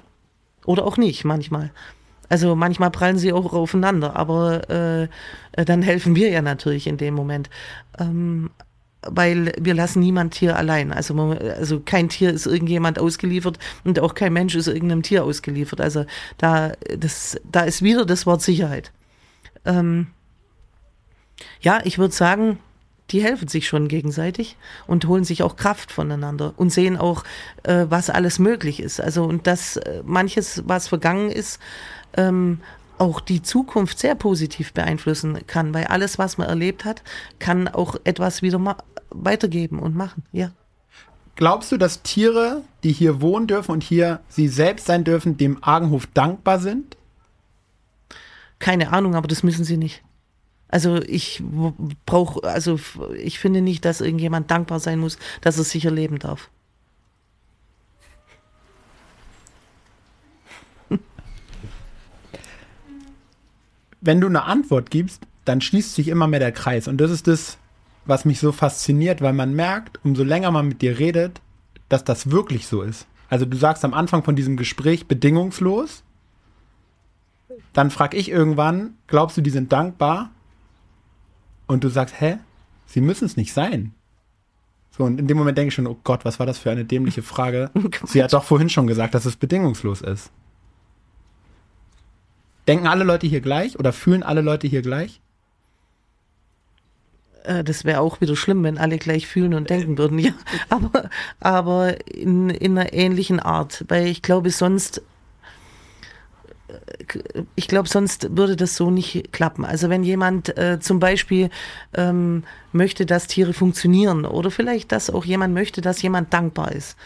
Oder 0.64 0.84
auch 0.84 0.96
nicht, 0.96 1.24
manchmal. 1.24 1.70
Also 2.30 2.56
manchmal 2.56 2.90
prallen 2.90 3.18
sie 3.18 3.32
auch 3.32 3.52
aufeinander, 3.52 4.16
aber 4.16 4.70
äh, 4.70 5.08
dann 5.64 5.82
helfen 5.82 6.14
wir 6.16 6.30
ja 6.30 6.40
natürlich 6.40 6.86
in 6.86 6.96
dem 6.96 7.12
Moment. 7.12 7.50
Ähm, 7.98 8.50
weil 9.02 9.52
wir 9.58 9.74
lassen 9.74 10.00
niemand 10.00 10.34
hier 10.34 10.56
allein. 10.56 10.92
Also, 10.92 11.14
man, 11.14 11.36
also 11.38 11.80
kein 11.80 12.08
Tier 12.08 12.30
ist 12.30 12.46
irgendjemand 12.46 12.98
ausgeliefert 12.98 13.58
und 13.84 13.98
auch 13.98 14.14
kein 14.14 14.32
Mensch 14.32 14.54
ist 14.54 14.68
irgendeinem 14.68 15.02
Tier 15.02 15.24
ausgeliefert. 15.24 15.80
Also 15.80 16.04
da, 16.38 16.72
das, 16.98 17.40
da 17.50 17.62
ist 17.62 17.82
wieder 17.82 18.04
das 18.04 18.26
Wort 18.26 18.42
Sicherheit. 18.42 18.92
Ähm, 19.64 20.08
ja, 21.60 21.80
ich 21.84 21.98
würde 21.98 22.14
sagen, 22.14 22.58
die 23.10 23.22
helfen 23.22 23.48
sich 23.48 23.66
schon 23.66 23.88
gegenseitig 23.88 24.56
und 24.86 25.06
holen 25.06 25.24
sich 25.24 25.42
auch 25.42 25.56
Kraft 25.56 25.90
voneinander 25.90 26.54
und 26.56 26.70
sehen 26.70 26.96
auch, 26.96 27.24
äh, 27.64 27.86
was 27.88 28.10
alles 28.10 28.38
möglich 28.38 28.80
ist. 28.80 29.00
Also 29.00 29.24
und 29.24 29.46
das 29.46 29.76
äh, 29.78 30.02
manches, 30.04 30.62
was 30.66 30.88
vergangen 30.88 31.30
ist, 31.30 31.58
ähm, 32.16 32.60
auch 32.98 33.20
die 33.20 33.42
Zukunft 33.42 33.98
sehr 33.98 34.14
positiv 34.14 34.72
beeinflussen 34.72 35.46
kann, 35.46 35.72
weil 35.72 35.84
alles, 35.84 36.18
was 36.18 36.36
man 36.36 36.48
erlebt 36.48 36.84
hat, 36.84 37.02
kann 37.38 37.66
auch 37.68 37.96
etwas 38.04 38.42
wieder 38.42 38.76
weitergeben 39.10 39.78
und 39.78 39.96
machen, 39.96 40.24
ja. 40.32 40.52
Glaubst 41.36 41.72
du, 41.72 41.78
dass 41.78 42.02
Tiere, 42.02 42.62
die 42.82 42.92
hier 42.92 43.22
wohnen 43.22 43.46
dürfen 43.46 43.72
und 43.72 43.82
hier 43.82 44.20
sie 44.28 44.48
selbst 44.48 44.86
sein 44.86 45.04
dürfen, 45.04 45.38
dem 45.38 45.64
Argenhof 45.64 46.06
dankbar 46.12 46.58
sind? 46.58 46.98
Keine 48.58 48.92
Ahnung, 48.92 49.14
aber 49.14 49.26
das 49.26 49.42
müssen 49.42 49.64
sie 49.64 49.78
nicht. 49.78 50.02
Also 50.68 50.96
ich 51.02 51.42
brauche, 52.04 52.44
also 52.44 52.78
ich 53.16 53.38
finde 53.38 53.62
nicht, 53.62 53.84
dass 53.86 54.02
irgendjemand 54.02 54.50
dankbar 54.50 54.78
sein 54.78 54.98
muss, 54.98 55.18
dass 55.40 55.56
er 55.56 55.64
sicher 55.64 55.90
leben 55.90 56.18
darf. 56.18 56.50
Wenn 64.00 64.20
du 64.20 64.26
eine 64.26 64.44
Antwort 64.44 64.90
gibst, 64.90 65.26
dann 65.44 65.60
schließt 65.60 65.94
sich 65.94 66.08
immer 66.08 66.26
mehr 66.26 66.40
der 66.40 66.52
Kreis. 66.52 66.88
Und 66.88 66.98
das 66.98 67.10
ist 67.10 67.26
das, 67.26 67.58
was 68.06 68.24
mich 68.24 68.40
so 68.40 68.52
fasziniert, 68.52 69.20
weil 69.20 69.32
man 69.32 69.54
merkt, 69.54 70.00
umso 70.04 70.22
länger 70.22 70.50
man 70.50 70.68
mit 70.68 70.82
dir 70.82 70.98
redet, 70.98 71.40
dass 71.88 72.04
das 72.04 72.30
wirklich 72.30 72.66
so 72.66 72.82
ist. 72.82 73.06
Also 73.28 73.44
du 73.44 73.56
sagst 73.56 73.84
am 73.84 73.94
Anfang 73.94 74.24
von 74.24 74.36
diesem 74.36 74.56
Gespräch 74.56 75.06
bedingungslos. 75.06 76.02
Dann 77.72 77.90
frage 77.90 78.16
ich 78.16 78.30
irgendwann, 78.30 78.94
glaubst 79.06 79.36
du, 79.36 79.40
die 79.40 79.50
sind 79.50 79.72
dankbar? 79.72 80.30
Und 81.66 81.84
du 81.84 81.88
sagst, 81.88 82.20
hä? 82.20 82.38
Sie 82.86 83.00
müssen 83.00 83.26
es 83.26 83.36
nicht 83.36 83.52
sein. 83.52 83.94
So, 84.90 85.04
und 85.04 85.20
in 85.20 85.28
dem 85.28 85.36
Moment 85.36 85.56
denke 85.56 85.68
ich 85.68 85.74
schon, 85.74 85.86
oh 85.86 85.98
Gott, 86.02 86.24
was 86.24 86.40
war 86.40 86.46
das 86.46 86.58
für 86.58 86.70
eine 86.70 86.84
dämliche 86.84 87.22
Frage? 87.22 87.70
Oh 87.74 88.06
Sie 88.06 88.22
hat 88.22 88.32
doch 88.32 88.44
vorhin 88.44 88.68
schon 88.68 88.88
gesagt, 88.88 89.14
dass 89.14 89.24
es 89.24 89.36
bedingungslos 89.36 90.00
ist. 90.00 90.30
Denken 92.70 92.86
alle 92.86 93.02
Leute 93.02 93.26
hier 93.26 93.40
gleich 93.40 93.76
oder 93.80 93.92
fühlen 93.92 94.22
alle 94.22 94.42
Leute 94.42 94.68
hier 94.68 94.80
gleich? 94.80 95.20
Äh, 97.42 97.64
das 97.64 97.84
wäre 97.84 97.98
auch 97.98 98.20
wieder 98.20 98.36
schlimm, 98.36 98.62
wenn 98.62 98.78
alle 98.78 98.96
gleich 98.96 99.26
fühlen 99.26 99.54
und 99.54 99.70
denken 99.70 99.98
würden, 99.98 100.20
ja. 100.20 100.30
Aber, 100.68 101.10
aber 101.40 102.06
in, 102.06 102.48
in 102.48 102.78
einer 102.78 102.92
ähnlichen 102.92 103.40
Art, 103.40 103.84
weil 103.88 104.06
ich 104.06 104.22
glaube, 104.22 104.50
sonst 104.50 105.02
ich 107.56 107.66
glaube, 107.66 107.88
sonst 107.88 108.36
würde 108.36 108.54
das 108.54 108.76
so 108.76 108.92
nicht 108.92 109.32
klappen. 109.32 109.64
Also 109.64 109.88
wenn 109.88 110.04
jemand 110.04 110.56
äh, 110.56 110.78
zum 110.78 111.00
Beispiel 111.00 111.50
ähm, 111.94 112.44
möchte, 112.70 113.04
dass 113.04 113.26
Tiere 113.26 113.52
funktionieren 113.52 114.24
oder 114.24 114.52
vielleicht, 114.52 114.92
dass 114.92 115.10
auch 115.10 115.24
jemand 115.24 115.52
möchte, 115.52 115.80
dass 115.80 116.00
jemand 116.02 116.32
dankbar 116.32 116.70
ist, 116.70 116.96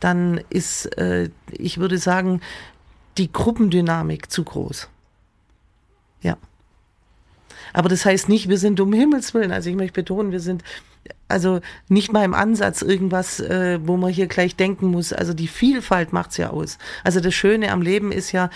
dann 0.00 0.40
ist, 0.50 0.86
äh, 0.98 1.30
ich 1.52 1.78
würde 1.78 1.98
sagen, 1.98 2.40
die 3.18 3.30
Gruppendynamik 3.30 4.28
zu 4.28 4.42
groß. 4.42 4.88
Ja. 6.22 6.36
Aber 7.72 7.88
das 7.88 8.04
heißt 8.04 8.28
nicht, 8.28 8.48
wir 8.48 8.58
sind 8.58 8.80
um 8.80 8.92
Himmels 8.92 9.34
Willen, 9.34 9.52
also 9.52 9.70
ich 9.70 9.76
möchte 9.76 10.00
betonen, 10.02 10.32
wir 10.32 10.40
sind 10.40 10.62
also 11.28 11.60
nicht 11.88 12.12
mal 12.12 12.24
im 12.24 12.34
Ansatz 12.34 12.82
irgendwas, 12.82 13.40
äh, 13.40 13.78
wo 13.82 13.96
man 13.96 14.12
hier 14.12 14.26
gleich 14.26 14.54
denken 14.54 14.86
muss. 14.86 15.12
Also 15.12 15.32
die 15.32 15.48
Vielfalt 15.48 16.12
macht's 16.12 16.36
ja 16.36 16.50
aus. 16.50 16.78
Also 17.02 17.20
das 17.20 17.34
Schöne 17.34 17.72
am 17.72 17.82
Leben 17.82 18.12
ist 18.12 18.32
ja, 18.32 18.50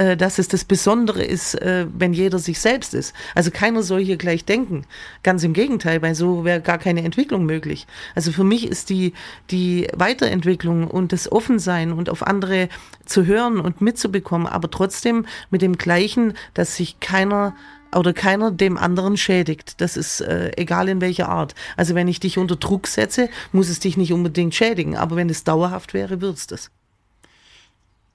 äh, 0.00 0.16
dass 0.16 0.38
es 0.38 0.48
das 0.48 0.64
Besondere 0.64 1.22
ist, 1.22 1.54
äh, 1.56 1.86
wenn 1.92 2.14
jeder 2.14 2.38
sich 2.38 2.58
selbst 2.58 2.94
ist. 2.94 3.14
Also 3.34 3.50
keiner 3.50 3.82
soll 3.82 4.02
hier 4.02 4.16
gleich 4.16 4.46
denken. 4.46 4.86
Ganz 5.22 5.44
im 5.44 5.52
Gegenteil, 5.52 6.00
weil 6.00 6.14
so 6.14 6.42
wäre 6.42 6.62
gar 6.62 6.78
keine 6.78 7.04
Entwicklung 7.04 7.44
möglich. 7.44 7.86
Also 8.14 8.32
für 8.32 8.42
mich 8.42 8.66
ist 8.66 8.88
die, 8.88 9.12
die 9.50 9.88
Weiterentwicklung 9.94 10.86
und 10.86 11.12
das 11.12 11.30
Offensein 11.30 11.92
und 11.92 12.08
auf 12.08 12.26
andere 12.26 12.70
zu 13.04 13.26
hören 13.26 13.60
und 13.60 13.82
mitzubekommen, 13.82 14.46
aber 14.46 14.70
trotzdem 14.70 15.26
mit 15.50 15.60
dem 15.60 15.76
Gleichen, 15.76 16.32
dass 16.54 16.76
sich 16.76 17.00
keiner 17.00 17.54
oder 17.94 18.14
keiner 18.14 18.50
dem 18.50 18.78
anderen 18.78 19.18
schädigt. 19.18 19.82
Das 19.82 19.98
ist 19.98 20.22
äh, 20.22 20.52
egal 20.56 20.88
in 20.88 21.02
welcher 21.02 21.28
Art. 21.28 21.54
Also 21.76 21.94
wenn 21.94 22.08
ich 22.08 22.20
dich 22.20 22.38
unter 22.38 22.56
Druck 22.56 22.86
setze, 22.86 23.28
muss 23.52 23.68
es 23.68 23.80
dich 23.80 23.98
nicht 23.98 24.14
unbedingt 24.14 24.54
schädigen. 24.54 24.96
Aber 24.96 25.16
wenn 25.16 25.28
es 25.28 25.44
dauerhaft 25.44 25.92
wäre, 25.92 26.22
würde 26.22 26.38
es 26.38 26.46
das. 26.46 26.70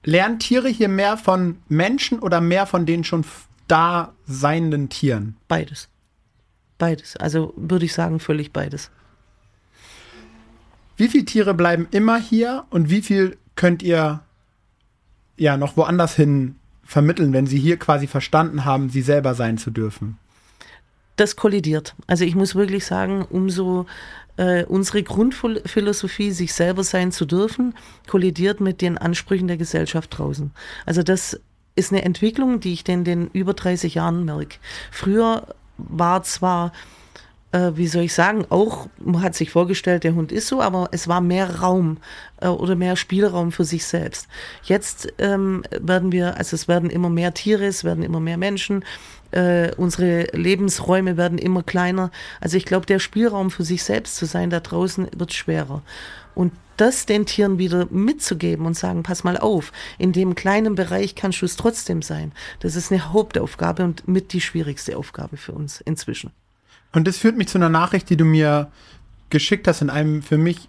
Lernen 0.06 0.38
Tiere 0.38 0.68
hier 0.68 0.88
mehr 0.88 1.16
von 1.16 1.58
Menschen 1.68 2.20
oder 2.20 2.40
mehr 2.40 2.66
von 2.66 2.86
den 2.86 3.02
schon 3.02 3.24
da 3.66 4.14
seienden 4.24 4.88
Tieren? 4.88 5.36
Beides. 5.48 5.88
Beides. 6.78 7.16
Also 7.16 7.52
würde 7.56 7.84
ich 7.84 7.92
sagen, 7.92 8.20
völlig 8.20 8.52
beides. 8.52 8.90
Wie 10.96 11.08
viele 11.08 11.24
Tiere 11.24 11.54
bleiben 11.54 11.88
immer 11.90 12.18
hier 12.18 12.64
und 12.70 12.88
wie 12.88 13.02
viel 13.02 13.36
könnt 13.56 13.82
ihr 13.82 14.20
ja 15.36 15.56
noch 15.56 15.76
woanders 15.76 16.14
hin 16.14 16.54
vermitteln, 16.84 17.32
wenn 17.32 17.48
sie 17.48 17.58
hier 17.58 17.76
quasi 17.76 18.06
verstanden 18.06 18.64
haben, 18.64 18.90
sie 18.90 19.02
selber 19.02 19.34
sein 19.34 19.58
zu 19.58 19.72
dürfen? 19.72 20.18
Das 21.16 21.36
kollidiert. 21.36 21.94
Also 22.06 22.24
ich 22.24 22.34
muss 22.34 22.54
wirklich 22.54 22.84
sagen, 22.84 23.26
umso 23.28 23.86
äh, 24.36 24.64
unsere 24.64 25.02
Grundphilosophie, 25.02 26.30
sich 26.30 26.52
selber 26.52 26.84
sein 26.84 27.10
zu 27.10 27.24
dürfen, 27.24 27.74
kollidiert 28.06 28.60
mit 28.60 28.82
den 28.82 28.98
Ansprüchen 28.98 29.48
der 29.48 29.56
Gesellschaft 29.56 30.18
draußen. 30.18 30.50
Also 30.84 31.02
das 31.02 31.40
ist 31.74 31.92
eine 31.92 32.02
Entwicklung, 32.02 32.60
die 32.60 32.72
ich 32.72 32.88
in 32.88 33.04
den 33.04 33.28
über 33.28 33.54
30 33.54 33.94
Jahren 33.94 34.24
merke. 34.24 34.58
Früher 34.90 35.46
war 35.78 36.22
zwar 36.22 36.72
äh, 37.52 37.76
wie 37.76 37.86
soll 37.86 38.02
ich 38.02 38.12
sagen, 38.12 38.44
auch, 38.50 38.88
man 38.98 39.22
hat 39.22 39.34
sich 39.34 39.50
vorgestellt, 39.50 40.04
der 40.04 40.14
Hund 40.14 40.32
ist 40.32 40.48
so, 40.48 40.60
aber 40.60 40.88
es 40.92 41.08
war 41.08 41.20
mehr 41.20 41.60
Raum 41.60 41.98
äh, 42.40 42.48
oder 42.48 42.74
mehr 42.74 42.96
Spielraum 42.96 43.52
für 43.52 43.64
sich 43.64 43.86
selbst. 43.86 44.28
Jetzt 44.64 45.12
ähm, 45.18 45.62
werden 45.70 46.12
wir, 46.12 46.36
also 46.36 46.54
es 46.54 46.68
werden 46.68 46.90
immer 46.90 47.08
mehr 47.08 47.34
Tiere, 47.34 47.64
es 47.66 47.84
werden 47.84 48.02
immer 48.02 48.20
mehr 48.20 48.36
Menschen, 48.36 48.84
äh, 49.32 49.72
unsere 49.76 50.24
Lebensräume 50.32 51.16
werden 51.16 51.38
immer 51.38 51.62
kleiner. 51.62 52.10
Also 52.40 52.56
ich 52.56 52.64
glaube, 52.64 52.86
der 52.86 52.98
Spielraum 52.98 53.50
für 53.50 53.64
sich 53.64 53.82
selbst 53.82 54.16
zu 54.16 54.26
sein 54.26 54.50
da 54.50 54.60
draußen 54.60 55.08
wird 55.16 55.32
schwerer. 55.32 55.82
Und 56.34 56.52
das 56.76 57.06
den 57.06 57.24
Tieren 57.24 57.58
wieder 57.58 57.86
mitzugeben 57.90 58.66
und 58.66 58.76
sagen, 58.76 59.02
pass 59.02 59.24
mal 59.24 59.38
auf, 59.38 59.72
in 59.98 60.12
dem 60.12 60.34
kleinen 60.34 60.74
Bereich 60.74 61.14
kannst 61.14 61.40
du 61.40 61.46
es 61.46 61.56
trotzdem 61.56 62.02
sein. 62.02 62.32
Das 62.60 62.76
ist 62.76 62.92
eine 62.92 63.12
Hauptaufgabe 63.12 63.82
und 63.82 64.06
mit 64.06 64.32
die 64.32 64.42
schwierigste 64.42 64.96
Aufgabe 64.96 65.38
für 65.38 65.52
uns 65.52 65.80
inzwischen. 65.80 66.32
Und 66.92 67.08
das 67.08 67.16
führt 67.16 67.36
mich 67.36 67.48
zu 67.48 67.58
einer 67.58 67.68
Nachricht, 67.68 68.10
die 68.10 68.16
du 68.16 68.24
mir 68.24 68.70
geschickt 69.30 69.66
hast 69.66 69.82
in 69.82 69.90
einem 69.90 70.22
für 70.22 70.38
mich 70.38 70.68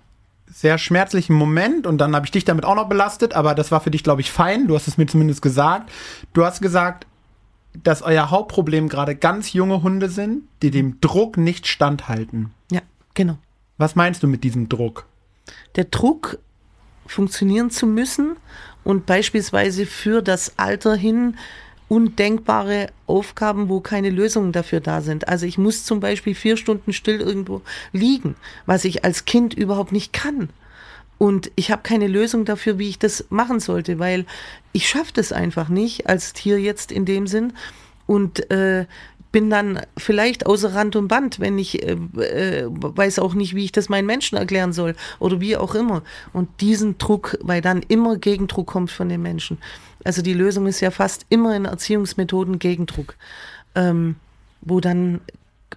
sehr 0.49 0.77
schmerzlichen 0.77 1.35
Moment 1.35 1.85
und 1.85 1.97
dann 1.97 2.15
habe 2.15 2.25
ich 2.25 2.31
dich 2.31 2.45
damit 2.45 2.63
auch 2.65 2.75
noch 2.75 2.87
belastet, 2.87 3.33
aber 3.33 3.53
das 3.53 3.71
war 3.71 3.81
für 3.81 3.91
dich, 3.91 4.03
glaube 4.03 4.21
ich, 4.21 4.31
fein. 4.31 4.67
Du 4.67 4.75
hast 4.75 4.87
es 4.87 4.97
mir 4.97 5.05
zumindest 5.05 5.41
gesagt. 5.41 5.91
Du 6.33 6.45
hast 6.45 6.61
gesagt, 6.61 7.05
dass 7.83 8.01
euer 8.01 8.31
Hauptproblem 8.31 8.89
gerade 8.89 9.15
ganz 9.15 9.53
junge 9.53 9.83
Hunde 9.83 10.09
sind, 10.09 10.43
die 10.61 10.71
dem 10.71 10.99
Druck 11.01 11.37
nicht 11.37 11.67
standhalten. 11.67 12.51
Ja, 12.71 12.81
genau. 13.13 13.37
Was 13.77 13.95
meinst 13.95 14.23
du 14.23 14.27
mit 14.27 14.43
diesem 14.43 14.69
Druck? 14.69 15.05
Der 15.75 15.85
Druck, 15.85 16.39
funktionieren 17.07 17.71
zu 17.71 17.87
müssen 17.87 18.35
und 18.83 19.05
beispielsweise 19.05 19.85
für 19.85 20.21
das 20.21 20.57
Alter 20.57 20.95
hin 20.95 21.37
undenkbare 21.89 22.87
Aufgaben, 23.05 23.69
wo 23.69 23.79
keine 23.79 24.09
Lösungen 24.09 24.51
dafür 24.51 24.81
da 24.81 25.01
sind. 25.01 25.27
Also 25.29 25.45
ich 25.45 25.57
muss 25.57 25.85
zum 25.85 26.01
Beispiel 26.01 26.35
vier 26.35 26.57
Stunden 26.57 26.91
still 26.91 27.21
irgendwo 27.21 27.61
liegen, 27.93 28.35
was 28.65 28.83
ich 28.83 29.05
als 29.05 29.25
Kind 29.25 29.53
überhaupt 29.53 29.93
nicht 29.93 30.11
kann. 30.11 30.49
Und 31.17 31.51
ich 31.55 31.71
habe 31.71 31.81
keine 31.81 32.07
Lösung 32.07 32.45
dafür, 32.45 32.77
wie 32.77 32.89
ich 32.89 32.99
das 32.99 33.25
machen 33.29 33.59
sollte, 33.59 33.99
weil 33.99 34.25
ich 34.71 34.87
schaffe 34.87 35.11
das 35.13 35.31
einfach 35.31 35.69
nicht 35.69 36.07
als 36.07 36.33
Tier 36.33 36.59
jetzt 36.59 36.91
in 36.91 37.05
dem 37.05 37.27
Sinn. 37.27 37.53
Und 38.05 38.49
äh, 38.51 38.85
bin 39.31 39.49
dann 39.49 39.81
vielleicht 39.97 40.45
außer 40.45 40.73
Rand 40.73 40.95
und 40.95 41.07
Band, 41.07 41.39
wenn 41.39 41.59
ich 41.59 41.83
äh, 41.83 41.91
äh, 41.91 42.65
weiß 42.67 43.19
auch 43.19 43.33
nicht, 43.33 43.55
wie 43.55 43.65
ich 43.65 43.71
das 43.71 43.89
meinen 43.89 44.05
Menschen 44.05 44.37
erklären 44.37 44.73
soll 44.73 44.95
oder 45.19 45.41
wie 45.41 45.57
auch 45.57 45.75
immer. 45.75 46.01
Und 46.33 46.61
diesen 46.61 46.97
Druck, 46.97 47.37
weil 47.41 47.61
dann 47.61 47.81
immer 47.87 48.17
Gegendruck 48.17 48.67
kommt 48.67 48.91
von 48.91 49.09
den 49.09 49.21
Menschen. 49.21 49.57
Also 50.03 50.21
die 50.21 50.33
Lösung 50.33 50.67
ist 50.67 50.79
ja 50.79 50.91
fast 50.91 51.25
immer 51.29 51.55
in 51.55 51.65
Erziehungsmethoden 51.65 52.59
Gegendruck, 52.59 53.15
ähm, 53.75 54.15
wo 54.61 54.79
dann 54.79 55.21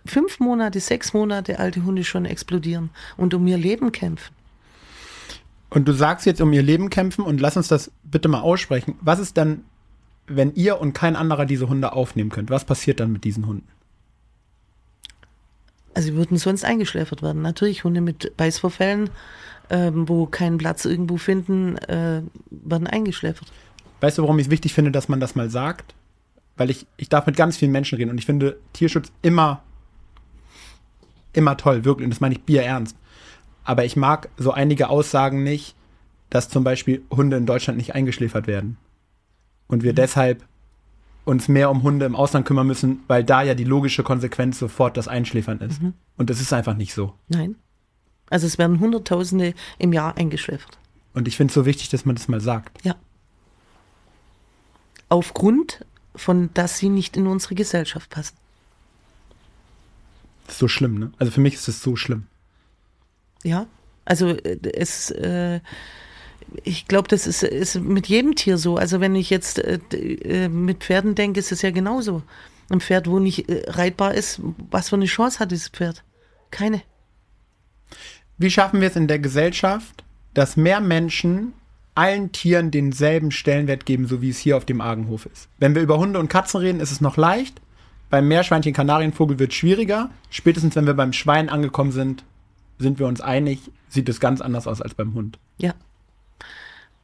fünf 0.07 0.39
Monate, 0.39 0.81
sechs 0.81 1.13
Monate 1.13 1.59
alte 1.59 1.85
Hunde 1.85 2.05
schon 2.05 2.25
explodieren 2.25 2.91
und 3.17 3.35
um 3.35 3.47
ihr 3.47 3.59
Leben 3.59 3.93
kämpfen. 3.93 4.33
Und 5.71 5.87
du 5.87 5.93
sagst 5.93 6.27
jetzt 6.27 6.41
um 6.41 6.53
ihr 6.53 6.63
Leben 6.63 6.91
kämpfen 6.91 7.25
und 7.25 7.41
lass 7.41 7.57
uns 7.57 7.69
das 7.69 7.93
bitte 8.03 8.29
mal 8.29 8.41
aussprechen. 8.41 8.97
Was 9.01 9.21
ist 9.21 9.37
dann, 9.37 9.63
wenn 10.27 10.53
ihr 10.55 10.81
und 10.81 10.93
kein 10.93 11.15
anderer 11.15 11.47
diese 11.47 11.69
Hunde 11.69 11.93
aufnehmen 11.93 12.31
könnt? 12.31 12.51
Was 12.51 12.65
passiert 12.65 12.99
dann 12.99 13.13
mit 13.13 13.25
diesen 13.25 13.47
Hunden? 13.47 13.69
Also 15.95 16.09
sie 16.09 16.17
würden 16.17 16.37
sonst 16.37 16.65
eingeschläfert 16.65 17.23
werden. 17.23 17.43
Natürlich 17.43 17.85
Hunde 17.85 18.01
mit 18.01 18.37
Beißvorfällen, 18.37 19.11
ähm, 19.71 20.09
wo 20.09 20.27
keinen 20.27 20.59
Platz 20.59 20.85
irgendwo 20.85 21.17
finden, 21.17 21.77
äh, 21.79 22.23
werden 22.51 22.87
eingeschläfert. 22.87 23.51
Weißt 24.01 24.19
du, 24.19 24.23
warum 24.23 24.39
ich 24.39 24.47
es 24.47 24.51
wichtig 24.51 24.75
finde, 24.75 24.91
dass 24.91 25.09
man 25.09 25.21
das 25.21 25.35
mal 25.35 25.51
sagt? 25.51 25.95
Weil 26.57 26.71
ich, 26.71 26.87
ich 26.97 27.09
darf 27.09 27.27
mit 27.27 27.37
ganz 27.37 27.57
vielen 27.57 27.73
Menschen 27.73 27.97
reden 27.97 28.11
und 28.11 28.19
ich 28.19 28.27
finde 28.27 28.59
Tierschutz 28.73 29.13
immer, 29.23 29.63
immer 31.33 31.57
toll, 31.57 31.85
wirklich. 31.85 32.05
Und 32.05 32.11
das 32.11 32.21
meine 32.21 32.35
ich 32.35 32.43
Bier 32.43 32.63
ernst. 32.63 32.97
Aber 33.71 33.85
ich 33.85 33.97
mag 33.97 34.29
so 34.37 34.51
einige 34.51 34.89
Aussagen 34.89 35.45
nicht, 35.45 35.77
dass 36.29 36.49
zum 36.49 36.65
Beispiel 36.65 37.03
Hunde 37.11 37.37
in 37.37 37.47
Deutschland 37.47 37.77
nicht 37.77 37.95
eingeschläfert 37.95 38.47
werden. 38.47 38.77
Und 39.69 39.83
wir 39.83 39.93
mhm. 39.93 39.97
deshalb 39.97 40.45
uns 41.25 41.47
mehr 41.47 41.71
um 41.71 41.83
Hunde 41.83 42.07
im 42.07 42.17
Ausland 42.17 42.47
kümmern 42.47 42.67
müssen, 42.67 43.01
weil 43.07 43.23
da 43.23 43.43
ja 43.43 43.55
die 43.55 43.65
logische 43.65 44.03
Konsequenz 44.03 44.59
sofort 44.59 44.97
das 44.97 45.07
Einschläfern 45.07 45.61
ist. 45.61 45.81
Mhm. 45.81 45.95
Und 46.17 46.31
das 46.31 46.41
ist 46.41 46.53
einfach 46.53 46.75
nicht 46.75 46.95
so. 46.95 47.15
Nein. 47.29 47.55
Also 48.29 48.47
es 48.47 48.59
werden 48.59 48.81
Hunderttausende 48.81 49.55
im 49.79 49.93
Jahr 49.93 50.17
eingeschläfert. 50.17 50.79
Und 51.15 51.29
ich 51.29 51.37
finde 51.37 51.51
es 51.51 51.55
so 51.55 51.67
wichtig, 51.67 51.89
dass 51.91 52.05
man 52.05 52.17
das 52.17 52.29
mal 52.29 52.41
sagt. 52.41 52.85
Ja 52.85 52.97
aufgrund 55.11 55.85
von, 56.15 56.49
dass 56.55 56.79
sie 56.79 56.89
nicht 56.89 57.19
in 57.19 57.27
unsere 57.27 57.55
Gesellschaft 57.55 58.09
passen. 58.09 58.37
Das 60.47 60.55
ist 60.55 60.61
so 60.61 60.69
schlimm, 60.69 60.99
ne? 60.99 61.13
Also 61.19 61.31
für 61.31 61.41
mich 61.41 61.55
ist 61.55 61.69
es 61.69 61.83
so 61.83 61.97
schlimm. 61.97 62.27
Ja, 63.43 63.67
also 64.05 64.29
äh, 64.29 64.59
es, 64.75 65.11
äh, 65.11 65.61
ich 66.65 66.89
glaube, 66.89 67.09
das 67.09 67.27
ist, 67.27 67.43
ist 67.43 67.77
mit 67.81 68.07
jedem 68.07 68.35
Tier 68.35 68.59
so. 68.59 68.77
Also 68.77 69.01
wenn 69.01 69.15
ich 69.15 69.31
jetzt 69.31 69.59
äh, 69.59 69.79
äh, 69.93 70.49
mit 70.49 70.85
Pferden 70.85 71.15
denke, 71.15 71.41
ist 71.41 71.53
es 71.53 71.63
ja 71.63 71.71
genauso. 71.71 72.23
Ein 72.69 72.81
Pferd, 72.81 73.09
wo 73.09 73.19
nicht 73.19 73.49
äh, 73.49 73.63
reitbar 73.69 74.15
ist, 74.15 74.41
was 74.71 74.89
für 74.89 74.97
eine 74.97 75.07
Chance 75.07 75.39
hat 75.39 75.51
dieses 75.51 75.69
Pferd? 75.69 76.05
Keine. 76.51 76.83
Wie 78.39 78.51
schaffen 78.51 78.81
wir 78.81 78.89
es 78.89 78.97
in 78.97 79.09
der 79.09 79.19
Gesellschaft, 79.19 80.05
dass 80.35 80.57
mehr 80.57 80.81
Menschen 80.81 81.53
allen 81.95 82.33
Tieren 82.33 82.71
denselben 82.71 83.31
Stellenwert 83.31 83.85
geben, 83.85 84.07
so 84.07 84.23
wie 84.23 84.31
es 84.31 84.39
hier 84.39 84.57
auf 84.57 84.65
dem 84.65 84.81
Argenhof 84.81 85.27
ist? 85.27 85.49
Wenn 85.59 85.75
wir 85.75 85.83
über 85.83 85.99
Hunde 85.99 86.19
und 86.19 86.29
Katzen 86.29 86.61
reden, 86.61 86.81
ist 86.81 86.93
es 86.93 87.01
noch 87.01 87.17
leicht. 87.17 87.61
Beim 88.09 88.27
Meerschweinchen, 88.27 88.73
Kanarienvogel 88.73 89.39
wird 89.39 89.53
es 89.53 89.57
schwieriger. 89.57 90.11
Spätestens, 90.31 90.75
wenn 90.75 90.87
wir 90.87 90.95
beim 90.95 91.13
Schwein 91.13 91.49
angekommen 91.49 91.93
sind, 91.93 92.25
sind 92.81 92.99
wir 92.99 93.07
uns 93.07 93.21
einig, 93.21 93.61
sieht 93.89 94.09
es 94.09 94.21
ganz 94.21 94.41
anders 94.41 94.67
aus 94.67 94.81
als 94.81 94.95
beim 94.95 95.15
Hund. 95.15 95.39
Ja. 95.59 95.75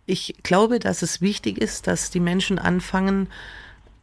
Ich 0.06 0.34
glaube, 0.42 0.78
dass 0.78 1.02
es 1.02 1.20
wichtig 1.20 1.58
ist, 1.58 1.86
dass 1.86 2.10
die 2.10 2.20
Menschen 2.20 2.58
anfangen, 2.58 3.28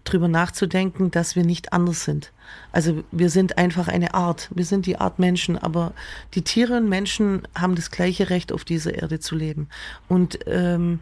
drüber 0.04 0.28
nachzudenken, 0.28 1.12
dass 1.12 1.36
wir 1.36 1.46
nicht 1.46 1.72
anders 1.72 2.04
sind. 2.04 2.32
Also 2.74 3.04
wir 3.12 3.30
sind 3.30 3.58
einfach 3.58 3.88
eine 3.88 4.14
Art. 4.14 4.50
Wir 4.54 4.66
sind 4.66 4.86
die 4.86 4.98
Art 4.98 5.18
Menschen, 5.18 5.58
aber 5.58 5.94
die 6.34 6.42
Tiere 6.42 6.78
und 6.78 6.90
Menschen 6.90 7.48
haben 7.56 7.76
das 7.76 7.90
gleiche 7.90 8.30
Recht, 8.30 8.52
auf 8.52 8.66
dieser 8.66 8.96
Erde 8.96 9.20
zu 9.20 9.36
leben. 9.36 9.70
Und 10.10 10.40
ähm, 10.46 11.00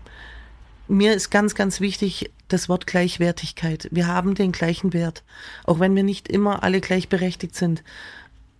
mir 0.87 1.13
ist 1.13 1.31
ganz, 1.31 1.55
ganz 1.55 1.79
wichtig 1.79 2.31
das 2.47 2.69
Wort 2.69 2.85
Gleichwertigkeit. 2.85 3.87
Wir 3.91 4.07
haben 4.07 4.35
den 4.35 4.51
gleichen 4.51 4.93
Wert, 4.93 5.23
auch 5.63 5.79
wenn 5.79 5.95
wir 5.95 6.03
nicht 6.03 6.27
immer 6.27 6.63
alle 6.63 6.81
gleichberechtigt 6.81 7.55
sind. 7.55 7.83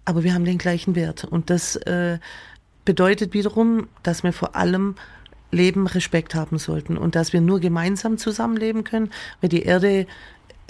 Aber 0.06 0.24
wir 0.24 0.34
haben 0.34 0.46
den 0.46 0.58
gleichen 0.58 0.96
Wert. 0.96 1.24
Und 1.24 1.50
das 1.50 1.76
äh, 1.76 2.20
bedeutet 2.86 3.34
wiederum, 3.34 3.88
dass 4.04 4.24
wir 4.24 4.34
vor 4.34 4.56
allem 4.56 4.96
Leben 5.52 5.88
Respekt 5.88 6.34
haben 6.34 6.58
sollten 6.58 6.98
und 6.98 7.16
dass 7.16 7.34
wir 7.34 7.42
nur 7.42 7.60
gemeinsam 7.60 8.18
zusammenleben 8.18 8.84
können, 8.84 9.12
weil 9.42 9.50
die 9.50 9.64
Erde, 9.64 10.08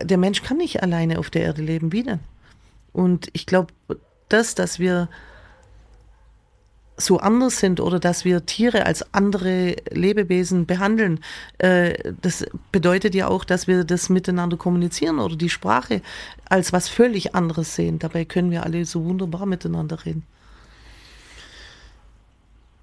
der 0.02 0.18
Mensch 0.18 0.42
kann 0.42 0.58
nicht 0.58 0.82
alleine 0.82 1.20
auf 1.20 1.30
der 1.30 1.44
Erde 1.44 1.62
leben, 1.62 1.92
wie 1.92 2.04
denn? 2.04 2.20
Und 2.92 3.30
ich 3.34 3.46
glaube, 3.46 3.74
das, 4.28 4.56
dass 4.56 4.80
wir 4.80 5.08
so 7.06 7.20
anders 7.20 7.60
sind 7.60 7.80
oder 7.80 7.99
dass 7.99 8.26
wir 8.26 8.45
Tiere 8.45 8.86
als 8.86 9.14
andere 9.14 9.76
Lebewesen 9.91 10.66
behandeln, 10.66 11.20
äh, 11.58 11.93
das 12.22 12.45
bedeutet 12.72 13.16
ja 13.16 13.28
auch, 13.28 13.43
dass 13.43 13.68
wir 13.68 13.84
das 13.84 14.10
miteinander 14.10 14.58
kommunizieren 14.58 15.20
oder 15.20 15.36
die 15.36 15.49
Sprache 15.49 16.02
als 16.45 16.74
was 16.74 16.89
völlig 16.89 17.36
anderes 17.36 17.76
sehen. 17.76 17.99
Dabei 17.99 18.26
können 18.26 18.52
wir 18.52 18.64
alle 18.64 18.86
so 18.86 19.04
wunderbar 19.06 19.45
miteinander 19.45 20.06
reden. 20.06 20.24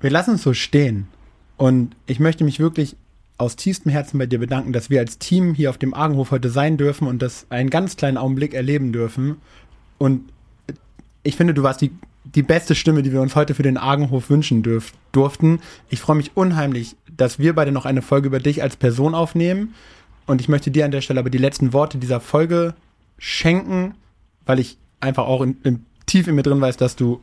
Wir 0.01 0.11
lassen 0.11 0.35
es 0.35 0.43
so 0.43 0.55
stehen. 0.55 1.09
Und 1.57 1.97
ich 2.07 2.21
möchte 2.21 2.45
mich 2.45 2.61
wirklich 2.61 2.97
aus 3.37 3.57
tiefstem 3.57 3.91
Herzen 3.91 4.19
bei 4.19 4.27
dir 4.27 4.39
bedanken, 4.39 4.73
dass 4.73 4.91
wir 4.91 5.01
als 5.01 5.19
Team 5.19 5.55
hier 5.55 5.71
auf 5.71 5.79
dem 5.79 5.95
Argenhof 5.95 6.31
heute 6.31 6.51
sein 6.51 6.77
dürfen 6.77 7.07
und 7.07 7.21
das 7.21 7.47
einen 7.51 7.71
ganz 7.71 7.97
kleinen 7.97 8.17
Augenblick 8.17 8.55
erleben 8.55 8.93
dürfen. 8.93 9.37
Und 9.99 10.23
ich 11.23 11.37
finde, 11.37 11.55
du 11.55 11.63
warst 11.63 11.81
die 11.81 11.93
die 12.35 12.43
beste 12.43 12.75
Stimme, 12.75 13.03
die 13.03 13.13
wir 13.13 13.21
uns 13.21 13.37
heute 13.37 13.55
für 13.55 13.63
den 13.63 13.77
Argenhof 13.77 14.31
wünschen 14.31 14.63
dürf, 14.63 14.93
durften. 15.13 15.61
Ich 15.89 16.01
freue 16.01 16.17
mich 16.17 16.37
unheimlich, 16.37 16.97
dass 17.17 17.39
wir 17.39 17.55
beide 17.55 17.73
noch 17.73 17.87
eine 17.87 18.03
Folge 18.03 18.29
über 18.29 18.41
dich 18.41 18.63
als 18.63 18.77
Person 18.77 19.15
aufnehmen. 19.15 19.75
Und 20.27 20.41
ich 20.41 20.49
möchte 20.49 20.71
dir 20.71 20.85
an 20.85 20.91
der 20.91 21.01
Stelle 21.01 21.21
aber 21.21 21.31
die 21.31 21.39
letzten 21.39 21.73
Worte 21.73 21.99
dieser 21.99 22.21
Folge 22.21 22.75
schenken, 23.19 23.95
weil 24.45 24.59
ich 24.59 24.77
einfach 25.01 25.27
auch 25.27 25.41
in, 25.41 25.57
in, 25.65 25.87
tief 26.07 26.29
in 26.29 26.35
mir 26.35 26.43
drin 26.43 26.61
weiß, 26.61 26.77
dass 26.77 26.97
du 26.97 27.23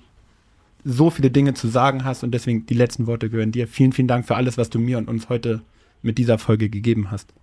so 0.83 1.09
viele 1.09 1.31
Dinge 1.31 1.53
zu 1.53 1.67
sagen 1.67 2.03
hast 2.03 2.23
und 2.23 2.31
deswegen 2.31 2.65
die 2.65 2.73
letzten 2.73 3.07
Worte 3.07 3.29
gehören 3.29 3.51
dir. 3.51 3.67
Vielen, 3.67 3.91
vielen 3.91 4.07
Dank 4.07 4.25
für 4.25 4.35
alles, 4.35 4.57
was 4.57 4.69
du 4.69 4.79
mir 4.79 4.97
und 4.97 5.07
uns 5.07 5.29
heute 5.29 5.61
mit 6.01 6.17
dieser 6.17 6.37
Folge 6.37 6.69
gegeben 6.69 7.11
hast. 7.11 7.33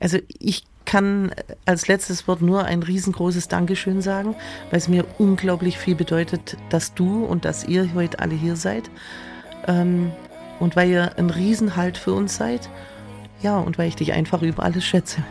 Also 0.00 0.18
ich 0.38 0.64
kann 0.84 1.32
als 1.64 1.88
letztes 1.88 2.28
Wort 2.28 2.42
nur 2.42 2.64
ein 2.64 2.82
riesengroßes 2.82 3.48
Dankeschön 3.48 4.02
sagen, 4.02 4.34
weil 4.70 4.78
es 4.78 4.88
mir 4.88 5.04
unglaublich 5.18 5.78
viel 5.78 5.94
bedeutet, 5.94 6.56
dass 6.70 6.94
du 6.94 7.24
und 7.24 7.44
dass 7.44 7.64
ihr 7.64 7.94
heute 7.94 8.18
alle 8.20 8.34
hier 8.34 8.56
seid. 8.56 8.90
Ähm, 9.66 10.12
und 10.60 10.76
weil 10.76 10.90
ihr 10.90 11.18
ein 11.18 11.30
Riesenhalt 11.30 11.98
für 11.98 12.12
uns 12.12 12.36
seid. 12.36 12.68
Ja, 13.42 13.58
und 13.58 13.78
weil 13.78 13.88
ich 13.88 13.96
dich 13.96 14.12
einfach 14.12 14.42
über 14.42 14.62
alles 14.62 14.84
schätze. 14.84 15.22